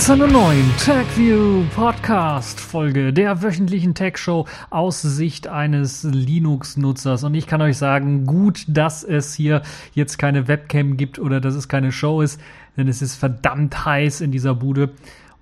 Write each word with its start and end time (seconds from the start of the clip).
zu 0.00 0.14
einer 0.14 0.28
neuen 0.28 0.64
TechView 0.78 1.62
Podcast 1.74 2.58
Folge 2.58 3.12
der 3.12 3.42
wöchentlichen 3.42 3.94
Tech 3.94 4.16
Show 4.16 4.46
aus 4.70 5.02
Sicht 5.02 5.46
eines 5.46 6.04
Linux-Nutzers. 6.04 7.22
Und 7.22 7.34
ich 7.34 7.46
kann 7.46 7.60
euch 7.60 7.76
sagen, 7.76 8.24
gut, 8.24 8.64
dass 8.66 9.04
es 9.04 9.34
hier 9.34 9.60
jetzt 9.92 10.16
keine 10.16 10.48
Webcam 10.48 10.96
gibt 10.96 11.18
oder 11.18 11.38
dass 11.38 11.54
es 11.54 11.68
keine 11.68 11.92
Show 11.92 12.22
ist, 12.22 12.40
denn 12.78 12.88
es 12.88 13.02
ist 13.02 13.16
verdammt 13.16 13.84
heiß 13.84 14.22
in 14.22 14.32
dieser 14.32 14.54
Bude. 14.54 14.88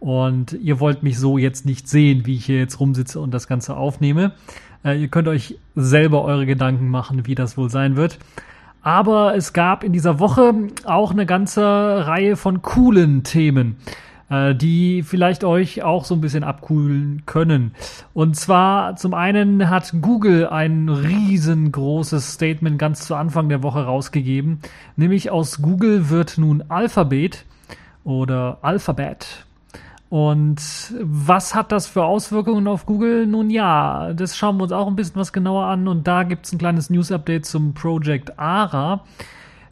Und 0.01 0.55
ihr 0.55 0.81
wollt 0.81 1.05
mich 1.05 1.20
so 1.20 1.39
jetzt 1.39 1.65
nicht 1.65 1.89
sehen, 1.89 2.27
wie 2.27 2.34
ich 2.34 2.47
hier 2.47 2.59
jetzt 2.59 2.81
rumsitze 2.81 3.20
und 3.20 3.33
das 3.33 3.47
Ganze 3.47 3.77
aufnehme. 3.77 4.33
Äh, 4.84 5.01
ihr 5.01 5.09
könnt 5.09 5.29
euch 5.29 5.56
selber 5.77 6.25
eure 6.25 6.47
Gedanken 6.47 6.89
machen, 6.89 7.27
wie 7.27 7.37
das 7.37 7.56
wohl 7.56 7.70
sein 7.70 7.95
wird. 7.95 8.19
Aber 8.83 9.37
es 9.37 9.53
gab 9.53 9.84
in 9.84 9.93
dieser 9.93 10.19
Woche 10.19 10.53
auch 10.84 11.12
eine 11.12 11.27
ganze 11.27 11.62
Reihe 11.62 12.37
von 12.37 12.61
coolen 12.62 13.23
Themen, 13.23 13.77
äh, 14.31 14.55
die 14.55 15.03
vielleicht 15.03 15.45
euch 15.45 15.83
auch 15.83 16.05
so 16.05 16.15
ein 16.15 16.21
bisschen 16.21 16.45
abkühlen 16.45 17.23
können. 17.27 17.73
Und 18.15 18.37
zwar 18.37 18.97
zum 18.97 19.15
einen 19.15 19.69
hat 19.71 19.95
Google 20.01 20.49
ein 20.49 20.89
riesengroßes 20.89 22.35
Statement 22.35 22.79
ganz 22.79 23.07
zu 23.07 23.15
Anfang 23.15 23.48
der 23.48 23.62
Woche 23.62 23.85
rausgegeben, 23.85 24.61
nämlich 24.97 25.31
aus 25.31 25.62
Google 25.62 26.11
wird 26.11 26.39
nun 26.39 26.65
Alphabet 26.69 27.45
oder 28.05 28.59
Alphabet 28.62 29.47
und 30.11 30.61
was 31.01 31.55
hat 31.55 31.70
das 31.70 31.87
für 31.87 32.05
Auswirkungen 32.05 32.67
auf 32.67 32.87
Google? 32.87 33.27
Nun 33.27 33.51
ja, 33.51 34.15
das 34.15 34.39
schauen 34.39 34.57
wir 34.57 34.63
uns 34.63 34.73
auch 34.73 34.87
ein 34.87 34.97
bisschen 34.97 35.17
was 35.17 35.35
genauer 35.35 35.67
an 35.67 35.87
und 35.87 36.07
da 36.07 36.23
gibt 36.23 36.47
es 36.47 36.53
ein 36.53 36.59
kleines 36.59 36.89
News-Update 36.89 37.45
zum 37.45 37.75
Project 37.75 38.39
ARA. 38.39 39.05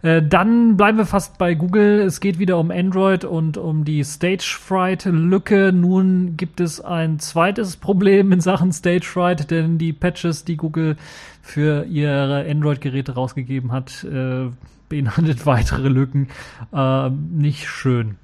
Äh, 0.07 0.23
dann 0.23 0.77
bleiben 0.77 0.99
wir 0.99 1.07
fast 1.07 1.37
bei 1.37 1.55
Google. 1.55 1.99
Es 2.01 2.21
geht 2.21 2.39
wieder 2.39 2.59
um 2.59 2.71
Android 2.71 3.25
und 3.25 3.57
um 3.57 3.85
die 3.85 4.05
Stage 4.05 4.57
Fright 4.57 5.05
Lücke. 5.05 5.73
Nun 5.73 6.37
gibt 6.37 6.61
es 6.61 6.81
ein 6.81 7.19
zweites 7.19 7.77
Problem 7.77 8.31
in 8.31 8.41
Sachen 8.41 8.71
Stage 8.73 9.05
Fright, 9.05 9.51
denn 9.51 9.79
die 9.79 9.93
Patches, 9.93 10.45
die 10.45 10.57
Google 10.57 10.97
für 11.43 11.87
ihre 11.87 12.49
Android-Geräte 12.49 13.15
rausgegeben 13.15 13.73
hat, 13.73 14.05
äh, 14.05 14.47
beinhaltet 14.89 15.45
weitere 15.45 15.89
Lücken. 15.89 16.29
Äh, 16.73 17.11
nicht 17.11 17.67
schön. 17.67 18.15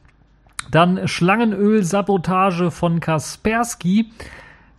Dann 0.70 1.08
Schlangenöl-Sabotage 1.08 2.70
von 2.70 3.00
Kaspersky. 3.00 4.12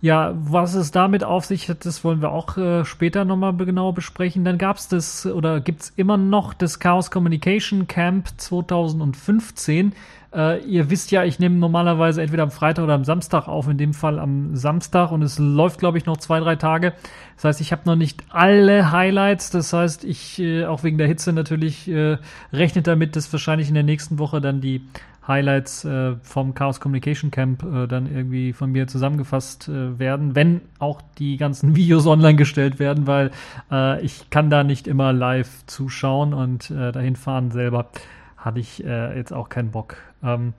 Ja, 0.04 0.34
was 0.36 0.74
es 0.74 0.92
damit 0.92 1.24
auf 1.24 1.46
sich 1.46 1.70
hat, 1.70 1.86
das 1.86 2.04
wollen 2.04 2.22
wir 2.22 2.34
auch 2.34 2.58
äh, 2.58 2.84
später 2.84 3.24
nochmal 3.24 3.56
genau 3.56 3.94
besprechen. 3.94 4.44
Dann 4.44 4.58
gab 4.58 4.76
es 4.76 4.90
das 4.90 5.26
oder 5.26 5.62
gibt 5.62 5.84
es 5.84 5.94
immer 5.96 6.18
noch 6.18 6.54
das 6.54 6.80
Chaos 6.80 7.10
Communication 7.10 7.88
Camp 7.88 8.28
2015. 8.36 9.94
Äh, 10.36 10.62
ihr 10.66 10.90
wisst 10.90 11.12
ja, 11.12 11.24
ich 11.24 11.40
nehme 11.40 11.56
normalerweise 11.56 12.22
entweder 12.22 12.44
am 12.44 12.52
Freitag 12.52 12.84
oder 12.84 12.96
am 12.96 13.06
Samstag 13.06 13.48
auf, 13.48 13.70
in 13.70 13.78
dem 13.78 13.94
Fall 13.94 14.20
am 14.20 14.58
Samstag 14.58 15.14
und 15.14 15.22
es 15.22 15.40
läuft, 15.40 15.80
glaube 15.80 15.98
ich, 15.98 16.06
noch 16.06 16.18
zwei, 16.18 16.42
drei 16.42 16.58
Tage. 16.58 16.92
Das 17.38 17.46
heißt, 17.46 17.62
ich 17.62 17.72
habe 17.72 17.84
noch 17.86 17.96
nicht 17.96 18.24
alle 18.28 18.92
Highlights. 18.92 19.52
Das 19.52 19.72
heißt, 19.72 20.04
ich, 20.04 20.38
äh, 20.38 20.66
auch 20.66 20.84
wegen 20.84 20.98
der 20.98 21.08
Hitze 21.08 21.32
natürlich, 21.32 21.88
äh, 21.88 22.18
rechnet 22.52 22.88
damit, 22.88 23.16
dass 23.16 23.32
wahrscheinlich 23.32 23.70
in 23.70 23.74
der 23.74 23.84
nächsten 23.84 24.20
Woche 24.20 24.42
dann 24.42 24.60
die 24.60 24.82
Highlights 25.28 25.86
äh, 25.86 26.16
vom 26.22 26.54
Chaos 26.54 26.80
Communication 26.80 27.32
Camp 27.32 27.64
äh, 27.64 27.88
dann 27.88 28.14
irgendwie 28.14 28.54
von 28.54 28.72
mir 28.72 28.88
zusammengefasst 28.88 29.70
äh, 29.70 29.98
werden, 29.98 30.36
wenn 30.36 30.62
auch 30.80 31.02
die 31.18 31.38
ganzen 31.38 31.76
Videos 31.76 32.06
online 32.08 32.36
gestellt 32.36 32.80
werden, 32.80 33.08
weil 33.08 33.32
äh, 33.72 34.02
ich 34.04 34.30
kann 34.30 34.50
da 34.50 34.64
nicht 34.64 34.88
immer 34.88 35.14
live 35.14 35.66
zuschauen 35.66 36.34
und 36.34 36.72
äh, 36.72 36.92
dahin 36.92 37.16
fahren 37.16 37.52
selber 37.52 37.90
hatte 38.38 38.60
ich 38.60 38.84
äh, 38.84 39.16
jetzt 39.16 39.32
auch 39.32 39.50
keinen 39.50 39.72
Bock. 39.72 39.96
Ähm, 40.22 40.54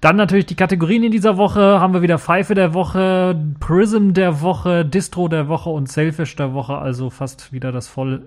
dann 0.00 0.14
natürlich 0.14 0.46
die 0.46 0.54
Kategorien 0.54 1.02
in 1.02 1.10
dieser 1.10 1.36
Woche. 1.36 1.80
Haben 1.80 1.92
wir 1.92 2.02
wieder 2.02 2.18
Pfeife 2.18 2.54
der 2.54 2.72
Woche, 2.72 3.36
Prism 3.58 4.12
der 4.12 4.40
Woche, 4.42 4.84
Distro 4.84 5.26
der 5.26 5.48
Woche 5.48 5.70
und 5.70 5.88
Selfish 5.88 6.36
der 6.36 6.54
Woche. 6.54 6.78
Also 6.78 7.10
fast 7.10 7.52
wieder 7.52 7.72
das 7.72 7.88
volle 7.88 8.22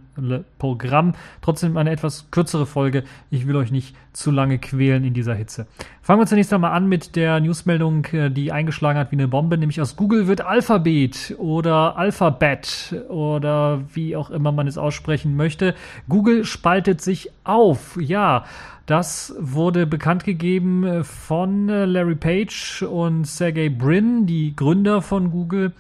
Programm. 0.59 1.13
Trotzdem 1.41 1.77
eine 1.77 1.91
etwas 1.91 2.29
kürzere 2.29 2.65
Folge. 2.65 3.05
Ich 3.29 3.47
will 3.47 3.55
euch 3.55 3.71
nicht 3.71 3.95
zu 4.11 4.31
lange 4.31 4.59
quälen 4.59 5.05
in 5.05 5.13
dieser 5.13 5.33
Hitze. 5.33 5.65
Fangen 6.01 6.19
wir 6.19 6.25
zunächst 6.25 6.51
einmal 6.51 6.73
an 6.73 6.89
mit 6.89 7.15
der 7.15 7.39
Newsmeldung, 7.39 8.03
äh, 8.11 8.29
die 8.29 8.51
eingeschlagen 8.51 8.99
hat 8.99 9.11
wie 9.13 9.15
eine 9.15 9.29
Bombe. 9.29 9.57
Nämlich 9.57 9.79
aus 9.79 9.95
Google 9.95 10.27
wird 10.27 10.41
Alphabet 10.41 11.35
oder 11.37 11.95
Alphabet 11.95 13.01
oder 13.07 13.81
wie 13.93 14.17
auch 14.17 14.29
immer 14.29 14.51
man 14.51 14.67
es 14.67 14.77
aussprechen 14.77 15.37
möchte. 15.37 15.73
Google 16.09 16.43
spaltet 16.43 16.99
sich 16.99 17.29
auf. 17.45 17.97
Ja. 18.01 18.43
Das 18.91 19.34
wurde 19.40 19.88
bekannt 19.88 20.25
gegeben 20.25 20.84
äh, 20.84 21.06
von 21.06 21.69
äh, 21.69 21.85
Larry 21.85 22.16
Page 22.16 22.81
und 22.84 23.24
Sergey 23.24 23.69
Brin, 23.69 24.25
die 24.25 24.53
Gründer 24.53 25.02
von 25.02 25.31
Google, 25.31 25.72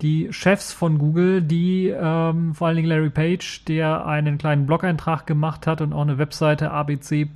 die 0.00 0.28
Chefs 0.32 0.72
von 0.72 0.96
Google, 0.96 1.42
die 1.42 1.88
ähm, 1.88 2.54
vor 2.54 2.68
allen 2.68 2.76
Dingen 2.76 2.88
Larry 2.88 3.10
Page, 3.10 3.62
der 3.66 4.06
einen 4.06 4.38
kleinen 4.38 4.64
Blog-Eintrag 4.64 5.26
gemacht 5.26 5.66
hat 5.66 5.82
und 5.82 5.92
auch 5.92 6.00
eine 6.00 6.16
Webseite 6.16 6.70
abc.xyz 6.70 7.34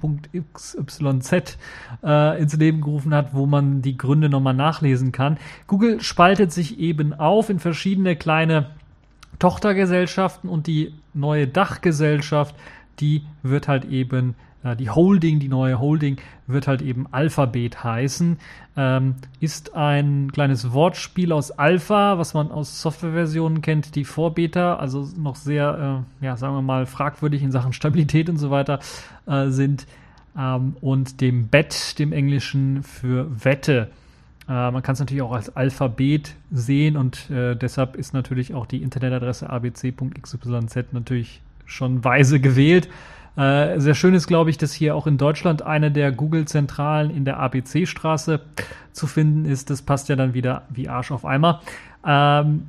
äh, 2.02 2.40
ins 2.40 2.56
Leben 2.56 2.80
gerufen 2.80 3.12
hat, 3.12 3.34
wo 3.34 3.44
man 3.44 3.82
die 3.82 3.98
Gründe 3.98 4.30
nochmal 4.30 4.54
nachlesen 4.54 5.12
kann. 5.12 5.36
Google 5.66 6.00
spaltet 6.00 6.50
sich 6.50 6.78
eben 6.78 7.12
auf 7.12 7.50
in 7.50 7.58
verschiedene 7.58 8.16
kleine 8.16 8.70
Tochtergesellschaften 9.38 10.48
und 10.48 10.66
die 10.66 10.94
neue 11.12 11.46
Dachgesellschaft, 11.46 12.54
die 13.00 13.26
wird 13.42 13.68
halt 13.68 13.84
eben 13.84 14.34
die 14.76 14.90
Holding, 14.90 15.38
die 15.40 15.48
neue 15.48 15.78
Holding, 15.78 16.18
wird 16.46 16.66
halt 16.66 16.82
eben 16.82 17.06
Alphabet 17.10 17.82
heißen. 17.82 18.38
Ähm, 18.76 19.14
ist 19.40 19.74
ein 19.74 20.30
kleines 20.32 20.72
Wortspiel 20.72 21.32
aus 21.32 21.50
Alpha, 21.50 22.18
was 22.18 22.34
man 22.34 22.50
aus 22.50 22.82
Softwareversionen 22.82 23.62
kennt, 23.62 23.94
die 23.94 24.04
vor 24.04 24.34
Beta, 24.34 24.76
also 24.76 25.08
noch 25.16 25.36
sehr, 25.36 26.04
äh, 26.22 26.24
ja, 26.24 26.36
sagen 26.36 26.54
wir 26.54 26.62
mal, 26.62 26.86
fragwürdig 26.86 27.42
in 27.42 27.52
Sachen 27.52 27.72
Stabilität 27.72 28.28
und 28.28 28.36
so 28.36 28.50
weiter 28.50 28.80
äh, 29.26 29.48
sind. 29.48 29.86
Ähm, 30.36 30.76
und 30.80 31.20
dem 31.20 31.48
Bet, 31.48 31.98
dem 31.98 32.12
Englischen 32.12 32.82
für 32.82 33.26
Wette. 33.44 33.90
Äh, 34.48 34.70
man 34.70 34.82
kann 34.82 34.94
es 34.94 35.00
natürlich 35.00 35.22
auch 35.22 35.32
als 35.32 35.54
Alphabet 35.56 36.34
sehen 36.50 36.96
und 36.96 37.30
äh, 37.30 37.56
deshalb 37.56 37.96
ist 37.96 38.14
natürlich 38.14 38.54
auch 38.54 38.66
die 38.66 38.82
Internetadresse 38.82 39.48
abc.xyz 39.48 40.92
natürlich 40.92 41.40
schon 41.66 42.04
weise 42.04 42.40
gewählt. 42.40 42.88
Äh, 43.36 43.78
sehr 43.80 43.94
schön 43.94 44.14
ist, 44.14 44.26
glaube 44.26 44.50
ich, 44.50 44.58
dass 44.58 44.72
hier 44.72 44.94
auch 44.94 45.06
in 45.06 45.18
Deutschland 45.18 45.62
eine 45.62 45.90
der 45.90 46.12
Google-Zentralen 46.12 47.10
in 47.10 47.24
der 47.24 47.38
ABC-Straße 47.38 48.40
zu 48.92 49.06
finden 49.06 49.44
ist. 49.44 49.70
Das 49.70 49.82
passt 49.82 50.08
ja 50.08 50.16
dann 50.16 50.34
wieder 50.34 50.62
wie 50.70 50.88
Arsch 50.88 51.10
auf 51.10 51.24
Eimer. 51.24 51.60
Ähm, 52.04 52.68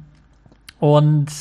und 0.79 1.31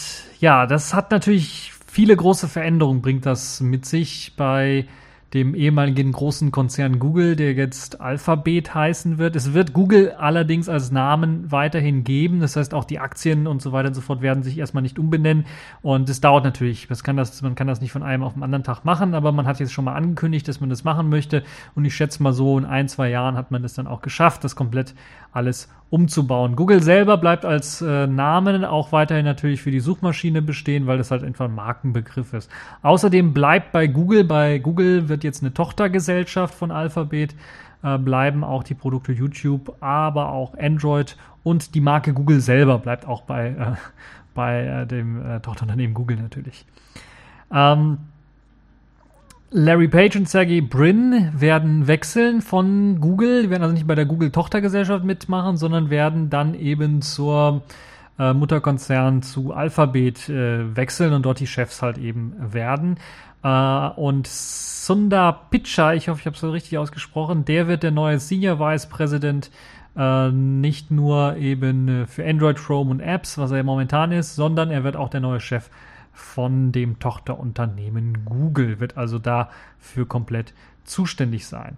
ja, 0.40 0.66
das 0.66 0.94
hat 0.94 1.10
natürlich 1.10 1.72
viele 1.86 2.16
große 2.16 2.48
Veränderungen, 2.48 3.02
bringt 3.02 3.26
das 3.26 3.60
mit 3.60 3.84
sich 3.86 4.34
bei 4.36 4.86
dem 5.34 5.54
ehemaligen 5.54 6.10
großen 6.10 6.50
Konzern 6.50 6.98
Google, 6.98 7.36
der 7.36 7.52
jetzt 7.52 8.00
Alphabet 8.00 8.74
heißen 8.74 9.18
wird. 9.18 9.36
Es 9.36 9.52
wird 9.52 9.72
Google 9.72 10.10
allerdings 10.12 10.68
als 10.68 10.90
Namen 10.90 11.52
weiterhin 11.52 12.02
geben. 12.02 12.40
Das 12.40 12.56
heißt, 12.56 12.74
auch 12.74 12.84
die 12.84 12.98
Aktien 12.98 13.46
und 13.46 13.62
so 13.62 13.70
weiter 13.70 13.88
und 13.88 13.94
so 13.94 14.00
fort 14.00 14.22
werden 14.22 14.42
sich 14.42 14.58
erstmal 14.58 14.82
nicht 14.82 14.98
umbenennen. 14.98 15.46
Und 15.82 16.08
es 16.08 16.20
dauert 16.20 16.42
natürlich. 16.42 16.88
Das 16.88 17.04
kann 17.04 17.16
das, 17.16 17.40
man 17.42 17.54
kann 17.54 17.68
das 17.68 17.80
nicht 17.80 17.92
von 17.92 18.02
einem 18.02 18.24
auf 18.24 18.34
den 18.34 18.42
anderen 18.42 18.64
Tag 18.64 18.84
machen, 18.84 19.14
aber 19.14 19.30
man 19.30 19.46
hat 19.46 19.60
jetzt 19.60 19.72
schon 19.72 19.84
mal 19.84 19.94
angekündigt, 19.94 20.48
dass 20.48 20.60
man 20.60 20.68
das 20.68 20.82
machen 20.82 21.08
möchte. 21.08 21.44
Und 21.76 21.84
ich 21.84 21.94
schätze 21.94 22.22
mal 22.22 22.32
so, 22.32 22.58
in 22.58 22.64
ein, 22.64 22.88
zwei 22.88 23.08
Jahren 23.08 23.36
hat 23.36 23.52
man 23.52 23.62
das 23.62 23.74
dann 23.74 23.86
auch 23.86 24.02
geschafft, 24.02 24.42
das 24.42 24.56
komplett 24.56 24.94
alles 25.32 25.68
umzubauen. 25.90 26.54
Google 26.54 26.82
selber 26.82 27.16
bleibt 27.16 27.44
als 27.44 27.82
äh, 27.82 28.06
Namen 28.06 28.64
auch 28.64 28.92
weiterhin 28.92 29.24
natürlich 29.24 29.60
für 29.60 29.72
die 29.72 29.80
Suchmaschine 29.80 30.40
bestehen, 30.40 30.86
weil 30.86 30.98
das 30.98 31.10
halt 31.10 31.24
einfach 31.24 31.46
ein 31.46 31.54
Markenbegriff 31.54 32.32
ist. 32.32 32.50
Außerdem 32.82 33.32
bleibt 33.32 33.72
bei 33.72 33.88
Google, 33.88 34.24
bei 34.24 34.58
Google 34.58 35.08
wird 35.08 35.24
jetzt 35.24 35.42
eine 35.42 35.52
Tochtergesellschaft 35.52 36.54
von 36.54 36.70
Alphabet, 36.70 37.34
äh, 37.82 37.98
bleiben 37.98 38.44
auch 38.44 38.62
die 38.62 38.74
Produkte 38.74 39.12
YouTube, 39.12 39.74
aber 39.80 40.30
auch 40.30 40.56
Android 40.56 41.16
und 41.42 41.74
die 41.74 41.80
Marke 41.80 42.12
Google 42.12 42.40
selber 42.40 42.78
bleibt 42.78 43.06
auch 43.06 43.22
bei, 43.22 43.48
äh, 43.48 43.54
bei 44.34 44.64
äh, 44.64 44.86
dem 44.86 45.20
äh, 45.24 45.40
Tochterunternehmen 45.40 45.94
Google 45.94 46.18
natürlich. 46.18 46.64
Ähm, 47.52 47.98
Larry 49.52 49.88
Page 49.88 50.14
und 50.14 50.28
Sergey 50.28 50.60
Brin 50.60 51.32
werden 51.34 51.88
wechseln 51.88 52.40
von 52.40 53.00
Google, 53.00 53.42
die 53.42 53.50
werden 53.50 53.62
also 53.64 53.74
nicht 53.74 53.86
bei 53.86 53.96
der 53.96 54.06
Google-Tochtergesellschaft 54.06 55.04
mitmachen, 55.04 55.56
sondern 55.56 55.90
werden 55.90 56.30
dann 56.30 56.54
eben 56.54 57.02
zur 57.02 57.62
äh, 58.16 58.32
Mutterkonzern 58.32 59.22
zu 59.22 59.52
Alphabet 59.52 60.28
äh, 60.28 60.76
wechseln 60.76 61.12
und 61.12 61.26
dort 61.26 61.40
die 61.40 61.48
Chefs 61.48 61.82
halt 61.82 61.98
eben 61.98 62.34
werden. 62.38 62.98
Äh, 63.42 63.88
und 63.96 64.28
Sundar 64.28 65.48
Pichai, 65.50 65.96
ich 65.96 66.08
hoffe, 66.08 66.20
ich 66.20 66.26
habe 66.26 66.34
es 66.34 66.40
so 66.40 66.52
richtig 66.52 66.78
ausgesprochen, 66.78 67.44
der 67.44 67.66
wird 67.66 67.82
der 67.82 67.90
neue 67.90 68.20
Senior 68.20 68.60
Vice 68.60 68.86
President 68.86 69.50
äh, 69.96 70.30
nicht 70.30 70.92
nur 70.92 71.36
eben 71.38 71.88
äh, 71.88 72.06
für 72.06 72.24
Android, 72.24 72.56
Chrome 72.56 72.92
und 72.92 73.00
Apps, 73.00 73.36
was 73.36 73.50
er 73.50 73.64
momentan 73.64 74.12
ist, 74.12 74.36
sondern 74.36 74.70
er 74.70 74.84
wird 74.84 74.94
auch 74.94 75.08
der 75.08 75.20
neue 75.20 75.40
Chef 75.40 75.70
von 76.12 76.72
dem 76.72 76.98
Tochterunternehmen 76.98 78.24
Google, 78.24 78.80
wird 78.80 78.96
also 78.96 79.18
dafür 79.18 80.06
komplett 80.06 80.54
zuständig 80.84 81.46
sein. 81.46 81.76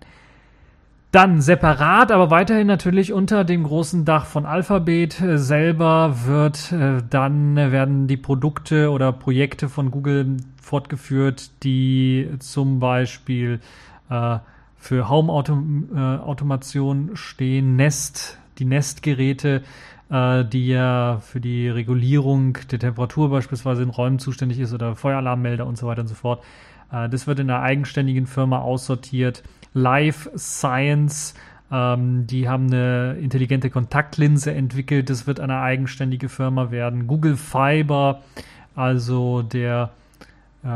Dann 1.12 1.40
separat, 1.42 2.10
aber 2.10 2.30
weiterhin 2.30 2.66
natürlich 2.66 3.12
unter 3.12 3.44
dem 3.44 3.64
großen 3.64 4.06
Dach 4.06 4.24
von 4.24 4.46
Alphabet 4.46 5.20
äh, 5.20 5.36
selber 5.36 6.24
wird 6.24 6.72
äh, 6.72 7.02
dann 7.08 7.56
werden 7.56 8.06
die 8.06 8.16
Produkte 8.16 8.90
oder 8.90 9.12
Projekte 9.12 9.68
von 9.68 9.90
Google 9.90 10.38
fortgeführt, 10.60 11.50
die 11.64 12.30
zum 12.38 12.80
Beispiel 12.80 13.60
äh, 14.08 14.38
für 14.76 15.10
Home-Automation 15.10 17.12
äh, 17.12 17.16
stehen, 17.16 17.76
Nest, 17.76 18.38
die 18.58 18.64
Nest-Geräte, 18.64 19.62
äh, 20.12 20.44
die 20.44 20.68
ja 20.68 21.20
für 21.22 21.40
die 21.40 21.68
Regulierung 21.70 22.58
der 22.70 22.78
Temperatur 22.78 23.30
beispielsweise 23.30 23.82
in 23.82 23.88
Räumen 23.88 24.18
zuständig 24.18 24.60
ist 24.60 24.74
oder 24.74 24.94
Feueralarmmelder 24.94 25.66
und 25.66 25.78
so 25.78 25.86
weiter 25.86 26.02
und 26.02 26.08
so 26.08 26.14
fort. 26.14 26.44
Äh, 26.92 27.08
das 27.08 27.26
wird 27.26 27.40
in 27.40 27.50
einer 27.50 27.62
eigenständigen 27.62 28.26
Firma 28.26 28.58
aussortiert. 28.58 29.42
Life 29.72 30.30
Science, 30.36 31.34
ähm, 31.72 32.26
die 32.26 32.46
haben 32.46 32.66
eine 32.66 33.16
intelligente 33.22 33.70
Kontaktlinse 33.70 34.52
entwickelt. 34.52 35.08
Das 35.08 35.26
wird 35.26 35.40
eine 35.40 35.60
eigenständige 35.60 36.28
Firma 36.28 36.70
werden. 36.70 37.06
Google 37.06 37.36
Fiber, 37.36 38.20
also 38.76 39.40
der 39.40 39.92
äh, 40.62 40.68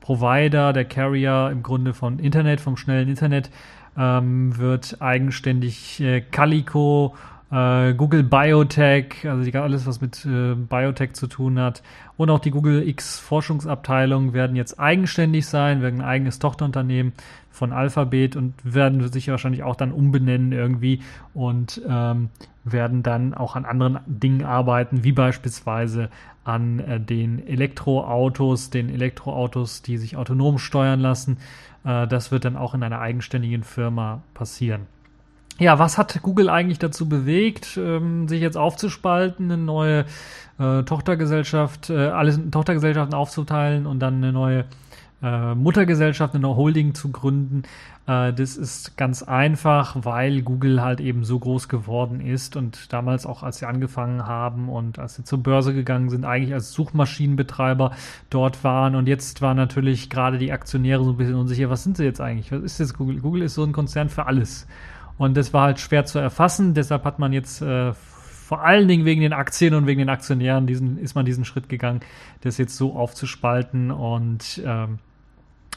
Provider, 0.00 0.72
der 0.72 0.84
Carrier 0.84 1.48
im 1.50 1.64
Grunde 1.64 1.94
von 1.94 2.20
Internet, 2.20 2.60
vom 2.60 2.76
schnellen 2.76 3.08
Internet, 3.08 3.50
ähm, 3.96 4.56
wird 4.56 4.98
eigenständig 5.00 6.02
Calico 6.30 7.14
Google 7.50 8.24
Biotech, 8.24 9.28
also 9.28 9.44
die, 9.44 9.56
alles, 9.56 9.86
was 9.86 10.00
mit 10.00 10.24
äh, 10.24 10.54
Biotech 10.54 11.12
zu 11.12 11.26
tun 11.26 11.58
hat, 11.58 11.82
und 12.16 12.30
auch 12.30 12.38
die 12.38 12.50
Google 12.50 12.86
X 12.88 13.18
Forschungsabteilung 13.18 14.32
werden 14.32 14.56
jetzt 14.56 14.78
eigenständig 14.78 15.46
sein, 15.46 15.82
werden 15.82 16.00
ein 16.00 16.06
eigenes 16.06 16.38
Tochterunternehmen 16.38 17.12
von 17.50 17.72
Alphabet 17.72 18.36
und 18.36 18.54
werden 18.64 19.06
sich 19.12 19.28
wahrscheinlich 19.28 19.62
auch 19.62 19.76
dann 19.76 19.92
umbenennen 19.92 20.52
irgendwie 20.52 21.00
und 21.34 21.80
ähm, 21.88 22.30
werden 22.64 23.02
dann 23.02 23.34
auch 23.34 23.56
an 23.56 23.64
anderen 23.64 23.98
Dingen 24.06 24.44
arbeiten, 24.44 25.04
wie 25.04 25.12
beispielsweise 25.12 26.08
an 26.44 26.78
äh, 26.80 27.00
den 27.00 27.46
Elektroautos, 27.46 28.70
den 28.70 28.88
Elektroautos, 28.88 29.82
die 29.82 29.98
sich 29.98 30.16
autonom 30.16 30.58
steuern 30.58 31.00
lassen. 31.00 31.38
Äh, 31.84 32.06
das 32.06 32.30
wird 32.30 32.44
dann 32.44 32.56
auch 32.56 32.74
in 32.74 32.82
einer 32.82 33.00
eigenständigen 33.00 33.64
Firma 33.64 34.22
passieren. 34.34 34.86
Ja, 35.58 35.78
was 35.78 35.98
hat 35.98 36.20
Google 36.22 36.50
eigentlich 36.50 36.80
dazu 36.80 37.08
bewegt, 37.08 37.78
ähm, 37.80 38.26
sich 38.26 38.40
jetzt 38.40 38.56
aufzuspalten, 38.56 39.52
eine 39.52 39.62
neue 39.62 40.04
äh, 40.58 40.82
Tochtergesellschaft, 40.82 41.90
äh, 41.90 42.08
alles 42.08 42.40
Tochtergesellschaften 42.50 43.14
aufzuteilen 43.14 43.86
und 43.86 44.00
dann 44.00 44.16
eine 44.16 44.32
neue 44.32 44.64
äh, 45.22 45.54
Muttergesellschaft, 45.54 46.34
eine 46.34 46.42
neue 46.42 46.56
Holding 46.56 46.94
zu 46.94 47.12
gründen? 47.12 47.62
Äh, 48.06 48.32
das 48.32 48.56
ist 48.56 48.96
ganz 48.96 49.22
einfach, 49.22 49.96
weil 50.00 50.42
Google 50.42 50.82
halt 50.82 51.00
eben 51.00 51.22
so 51.24 51.38
groß 51.38 51.68
geworden 51.68 52.20
ist 52.20 52.56
und 52.56 52.92
damals 52.92 53.24
auch, 53.24 53.44
als 53.44 53.58
sie 53.58 53.66
angefangen 53.66 54.26
haben 54.26 54.68
und 54.68 54.98
als 54.98 55.14
sie 55.14 55.24
zur 55.24 55.42
Börse 55.42 55.72
gegangen 55.72 56.10
sind, 56.10 56.24
eigentlich 56.24 56.52
als 56.52 56.72
Suchmaschinenbetreiber 56.72 57.92
dort 58.28 58.64
waren 58.64 58.96
und 58.96 59.06
jetzt 59.06 59.40
waren 59.40 59.56
natürlich 59.56 60.10
gerade 60.10 60.38
die 60.38 60.50
Aktionäre 60.52 61.04
so 61.04 61.10
ein 61.12 61.16
bisschen 61.16 61.36
unsicher, 61.36 61.70
was 61.70 61.84
sind 61.84 61.96
sie 61.96 62.04
jetzt 62.04 62.20
eigentlich? 62.20 62.50
Was 62.50 62.62
ist 62.62 62.78
jetzt 62.80 62.98
Google? 62.98 63.20
Google 63.20 63.42
ist 63.42 63.54
so 63.54 63.64
ein 63.64 63.72
Konzern 63.72 64.08
für 64.08 64.26
alles. 64.26 64.66
Und 65.18 65.36
das 65.36 65.52
war 65.52 65.64
halt 65.64 65.80
schwer 65.80 66.04
zu 66.04 66.18
erfassen. 66.18 66.74
Deshalb 66.74 67.04
hat 67.04 67.18
man 67.18 67.32
jetzt 67.32 67.62
äh, 67.62 67.92
vor 67.92 68.62
allen 68.62 68.88
Dingen 68.88 69.04
wegen 69.04 69.20
den 69.20 69.32
Aktien 69.32 69.74
und 69.74 69.86
wegen 69.86 70.00
den 70.00 70.08
Aktionären 70.08 70.66
diesen, 70.66 70.98
ist 70.98 71.14
man 71.14 71.24
diesen 71.24 71.44
Schritt 71.44 71.68
gegangen, 71.68 72.00
das 72.42 72.58
jetzt 72.58 72.76
so 72.76 72.94
aufzuspalten. 72.94 73.90
Und 73.90 74.62
ähm, 74.64 74.98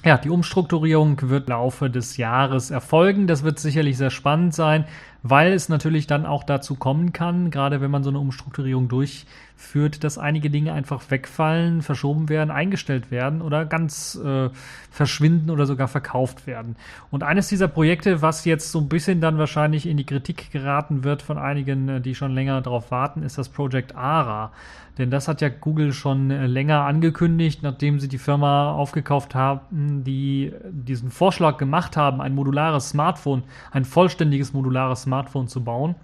ja, 0.03 0.17
die 0.17 0.29
Umstrukturierung 0.29 1.17
wird 1.29 1.47
im 1.47 1.51
Laufe 1.51 1.89
des 1.89 2.17
Jahres 2.17 2.71
erfolgen. 2.71 3.27
Das 3.27 3.43
wird 3.43 3.59
sicherlich 3.59 3.97
sehr 3.97 4.09
spannend 4.09 4.53
sein, 4.53 4.85
weil 5.23 5.53
es 5.53 5.69
natürlich 5.69 6.07
dann 6.07 6.25
auch 6.25 6.43
dazu 6.43 6.75
kommen 6.75 7.13
kann, 7.13 7.51
gerade 7.51 7.81
wenn 7.81 7.91
man 7.91 8.03
so 8.03 8.09
eine 8.09 8.19
Umstrukturierung 8.19 8.87
durchführt, 8.87 10.03
dass 10.03 10.17
einige 10.17 10.49
Dinge 10.49 10.73
einfach 10.73 11.01
wegfallen, 11.09 11.81
verschoben 11.81 12.29
werden, 12.29 12.51
eingestellt 12.51 13.11
werden 13.11 13.41
oder 13.41 13.65
ganz 13.65 14.15
äh, 14.15 14.49
verschwinden 14.91 15.49
oder 15.49 15.65
sogar 15.65 15.87
verkauft 15.87 16.47
werden. 16.47 16.75
Und 17.11 17.23
eines 17.23 17.47
dieser 17.47 17.67
Projekte, 17.67 18.21
was 18.21 18.45
jetzt 18.45 18.71
so 18.71 18.79
ein 18.79 18.89
bisschen 18.89 19.21
dann 19.21 19.37
wahrscheinlich 19.37 19.87
in 19.87 19.97
die 19.97 20.05
Kritik 20.05 20.51
geraten 20.51 21.03
wird 21.03 21.21
von 21.21 21.37
einigen, 21.37 21.89
äh, 21.89 22.01
die 22.01 22.15
schon 22.15 22.33
länger 22.33 22.61
darauf 22.61 22.91
warten, 22.91 23.23
ist 23.23 23.37
das 23.37 23.49
Project 23.49 23.95
ARA. 23.95 24.51
Denn 24.97 25.11
das 25.11 25.27
hat 25.27 25.41
ja 25.41 25.49
Google 25.49 25.93
schon 25.93 26.31
äh, 26.31 26.47
länger 26.47 26.81
angekündigt, 26.81 27.61
nachdem 27.61 27.99
sie 27.99 28.07
die 28.07 28.17
Firma 28.17 28.71
aufgekauft 28.71 29.35
haben, 29.35 30.03
die 30.03 30.53
diesen 30.71 31.11
Vorschlag 31.11 31.57
gemacht 31.57 31.97
haben, 31.97 32.19
ein 32.19 32.33
modulares 32.33 32.89
Smartphone, 32.89 33.43
ein 33.71 33.85
vollständiges 33.85 34.53
modulares 34.53 35.03
Smartphone 35.03 35.16
zu 35.25 35.63
bauen. 35.63 35.95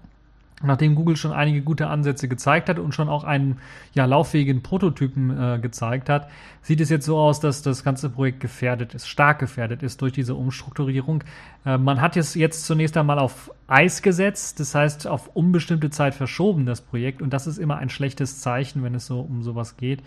Nachdem 0.62 0.96
Google 0.96 1.18
schon 1.18 1.34
einige 1.34 1.62
gute 1.62 1.88
Ansätze 1.88 2.30
gezeigt 2.30 2.70
hat 2.70 2.80
und 2.80 2.96
schon 2.96 3.10
auch 3.10 3.26
einen 3.26 3.58
ja, 3.94 4.06
lauffähigen 4.06 4.64
Prototypen 4.64 5.30
äh, 5.30 5.60
gezeigt 5.60 6.10
hat, 6.10 6.30
sieht 6.62 6.80
es 6.80 6.90
jetzt 6.90 7.06
so 7.06 7.18
aus, 7.18 7.42
dass 7.42 7.64
das 7.64 7.84
ganze 7.84 8.10
Projekt 8.10 8.40
gefährdet 8.40 8.94
ist, 8.94 9.10
stark 9.10 9.40
gefährdet 9.40 9.84
ist 9.84 10.02
durch 10.02 10.14
diese 10.14 10.36
Umstrukturierung. 10.36 11.26
Äh, 11.66 11.78
man 11.78 12.00
hat 12.00 12.16
es 12.16 12.34
jetzt 12.34 12.66
zunächst 12.66 12.96
einmal 12.96 13.20
auf 13.20 13.52
Eis 13.68 14.02
gesetzt, 14.02 14.62
das 14.62 14.74
heißt 14.74 15.06
auf 15.06 15.36
unbestimmte 15.36 15.90
Zeit 15.90 16.16
verschoben, 16.16 16.66
das 16.66 16.80
Projekt. 16.80 17.22
Und 17.22 17.34
das 17.34 17.46
ist 17.46 17.58
immer 17.58 17.78
ein 17.78 17.90
schlechtes 17.90 18.40
Zeichen, 18.40 18.84
wenn 18.84 18.96
es 18.96 19.06
so 19.06 19.20
um 19.20 19.44
sowas 19.44 19.76
geht 19.76 20.02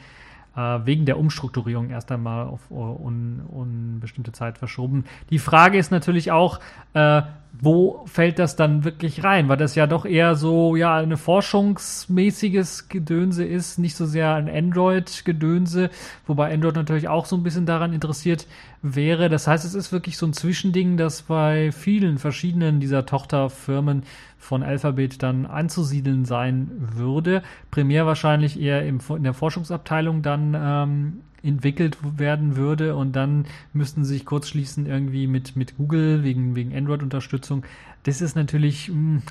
äh, 0.57 0.61
wegen 0.85 1.05
der 1.05 1.19
Umstrukturierung 1.19 1.91
erst 1.91 2.11
einmal 2.11 2.47
auf 2.47 2.71
un, 2.71 3.43
unbestimmte 3.49 4.33
Zeit 4.33 4.59
verschoben. 4.59 5.05
Die 5.31 5.39
Frage 5.39 5.79
ist 5.79 5.91
natürlich 5.91 6.33
auch, 6.33 6.61
äh, 6.95 7.23
wo 7.61 8.05
fällt 8.07 8.39
das 8.39 8.57
dann 8.57 8.85
wirklich 8.85 9.25
rein? 9.25 9.49
Weil 9.49 9.57
das 9.57 9.75
ja 9.75 9.87
doch 9.87 10.05
eher 10.05 10.35
so, 10.35 10.77
ja, 10.77 10.97
eine 10.97 11.17
forschungsmäßiges 11.17 12.89
Gedönse 12.89 13.45
ist, 13.45 13.79
nicht 13.79 13.97
so 13.97 14.07
sehr 14.07 14.35
ein 14.35 14.49
Android-Gedönse, 14.49 15.91
wobei 16.27 16.53
Android 16.53 16.77
natürlich 16.77 17.09
auch 17.09 17.27
so 17.27 17.37
ein 17.37 17.43
bisschen 17.43 17.67
daran 17.67 17.93
interessiert 17.93 18.47
wäre. 18.83 19.29
Das 19.29 19.47
heißt, 19.47 19.65
es 19.65 19.75
ist 19.75 19.93
wirklich 19.93 20.17
so 20.19 20.27
ein 20.27 20.33
Zwischending, 20.33 20.97
das 20.97 21.23
bei 21.23 21.73
vielen 21.73 22.19
verschiedenen 22.19 22.81
dieser 22.81 23.07
Tochterfirmen 23.07 24.03
von 24.39 24.63
Alphabet 24.63 25.23
dann 25.23 25.47
anzusiedeln 25.47 26.25
sein 26.25 26.71
würde. 26.77 27.43
Primär 27.71 28.07
wahrscheinlich 28.07 28.61
eher 28.61 28.87
im, 28.87 29.01
in 29.17 29.25
der 29.25 29.35
Forschungsabteilung 29.35 30.23
dann 30.23 30.55
ähm, 30.55 31.21
entwickelt 31.47 31.99
werden 32.19 32.57
würde 32.57 32.97
und 32.97 33.15
dann 33.15 33.47
müssten 33.73 34.05
sie 34.05 34.15
sich 34.15 34.27
kurz 34.27 34.49
schließen 34.49 34.87
irgendwie 34.87 35.27
mit, 35.27 35.57
mit 35.57 35.77
Google 35.77 36.25
wegen, 36.25 36.57
wegen 36.57 36.75
Android-Unterstützung. 36.75 37.65
Das 38.03 38.21
ist 38.21 38.37
natürlich 38.37 38.89
mh, 38.89 38.95
hm, 38.95 39.23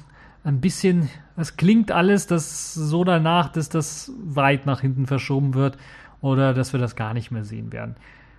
ein 0.44 0.62
bisschen, 0.62 1.10
es 1.36 1.58
klingt 1.58 1.92
alles 1.92 2.28
das 2.28 2.74
so 2.74 3.04
danach, 3.04 3.50
dass 3.50 3.70
das 3.70 4.12
weit 4.24 4.66
nach 4.66 4.82
hinten 4.82 5.08
verschoben 5.08 5.56
wird 5.56 5.78
oder 6.22 6.54
dass 6.54 6.72
wir 6.72 6.80
das 6.80 6.96
gar 6.96 7.14
nicht 7.14 7.32
mehr 7.32 7.44
sehen 7.44 7.74
werden. 7.74 7.96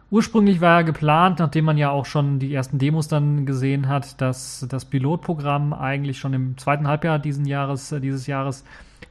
Ursprünglich 0.09 0.61
war 0.61 0.81
ja 0.81 0.83
geplant, 0.83 1.41
nachdem 1.41 1.65
man 1.65 1.77
ja 1.77 1.91
auch 1.91 2.07
schon 2.07 2.39
die 2.39 2.55
ersten 2.55 2.79
Demos 2.79 3.09
dann 3.09 3.45
gesehen 3.45 3.89
hat, 3.89 4.21
dass 4.21 4.65
das 4.69 4.85
Pilotprogramm 4.85 5.73
eigentlich 5.73 6.19
schon 6.19 6.33
im 6.33 6.57
zweiten 6.59 6.87
Halbjahr 6.87 7.19
diesen 7.19 7.45
Jahres, 7.45 7.91
äh, 7.91 8.01
dieses 8.01 8.29
Jahres 8.29 8.65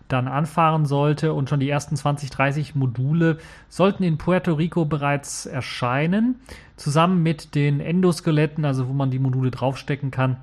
dann 0.08 0.30
anfahren 0.30 0.86
sollte. 0.86 1.34
Und 1.34 1.50
schon 1.50 1.60
die 1.60 1.70
ersten 1.70 1.98
20, 1.98 2.30
30 2.30 2.76
Module 2.76 3.40
sollten 3.68 4.04
in 4.04 4.18
Puerto 4.18 4.54
Rico 4.54 4.86
bereits 4.86 5.46
erscheinen, 5.46 6.36
zusammen 6.78 7.22
mit 7.24 7.56
den 7.56 7.82
Endoskeletten, 7.82 8.64
also 8.64 8.88
wo 8.88 8.94
man 8.94 9.12
die 9.12 9.20
Module 9.20 9.52
draufstecken 9.52 10.12
kann 10.12 10.38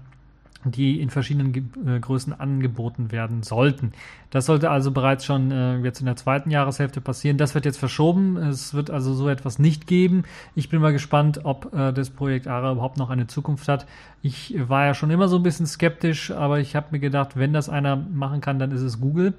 die 0.64 1.00
in 1.00 1.10
verschiedenen 1.10 1.72
äh, 1.86 1.98
Größen 2.00 2.38
angeboten 2.38 3.10
werden 3.10 3.42
sollten. 3.42 3.92
Das 4.30 4.46
sollte 4.46 4.70
also 4.70 4.90
bereits 4.90 5.24
schon 5.24 5.50
äh, 5.50 5.78
jetzt 5.78 6.00
in 6.00 6.06
der 6.06 6.16
zweiten 6.16 6.50
Jahreshälfte 6.50 7.00
passieren. 7.00 7.36
Das 7.36 7.54
wird 7.54 7.64
jetzt 7.64 7.78
verschoben. 7.78 8.36
Es 8.36 8.74
wird 8.74 8.90
also 8.90 9.14
so 9.14 9.28
etwas 9.28 9.58
nicht 9.58 9.86
geben. 9.86 10.24
Ich 10.54 10.68
bin 10.68 10.80
mal 10.80 10.92
gespannt, 10.92 11.40
ob 11.44 11.72
äh, 11.74 11.92
das 11.92 12.10
Projekt 12.10 12.46
ARA 12.46 12.72
überhaupt 12.72 12.98
noch 12.98 13.10
eine 13.10 13.26
Zukunft 13.26 13.68
hat. 13.68 13.86
Ich 14.22 14.54
war 14.68 14.86
ja 14.86 14.94
schon 14.94 15.10
immer 15.10 15.28
so 15.28 15.36
ein 15.36 15.42
bisschen 15.42 15.66
skeptisch, 15.66 16.30
aber 16.30 16.60
ich 16.60 16.76
habe 16.76 16.88
mir 16.92 17.00
gedacht, 17.00 17.36
wenn 17.36 17.52
das 17.52 17.68
einer 17.68 17.96
machen 17.96 18.40
kann, 18.40 18.58
dann 18.58 18.70
ist 18.70 18.82
es 18.82 19.00
Google 19.00 19.34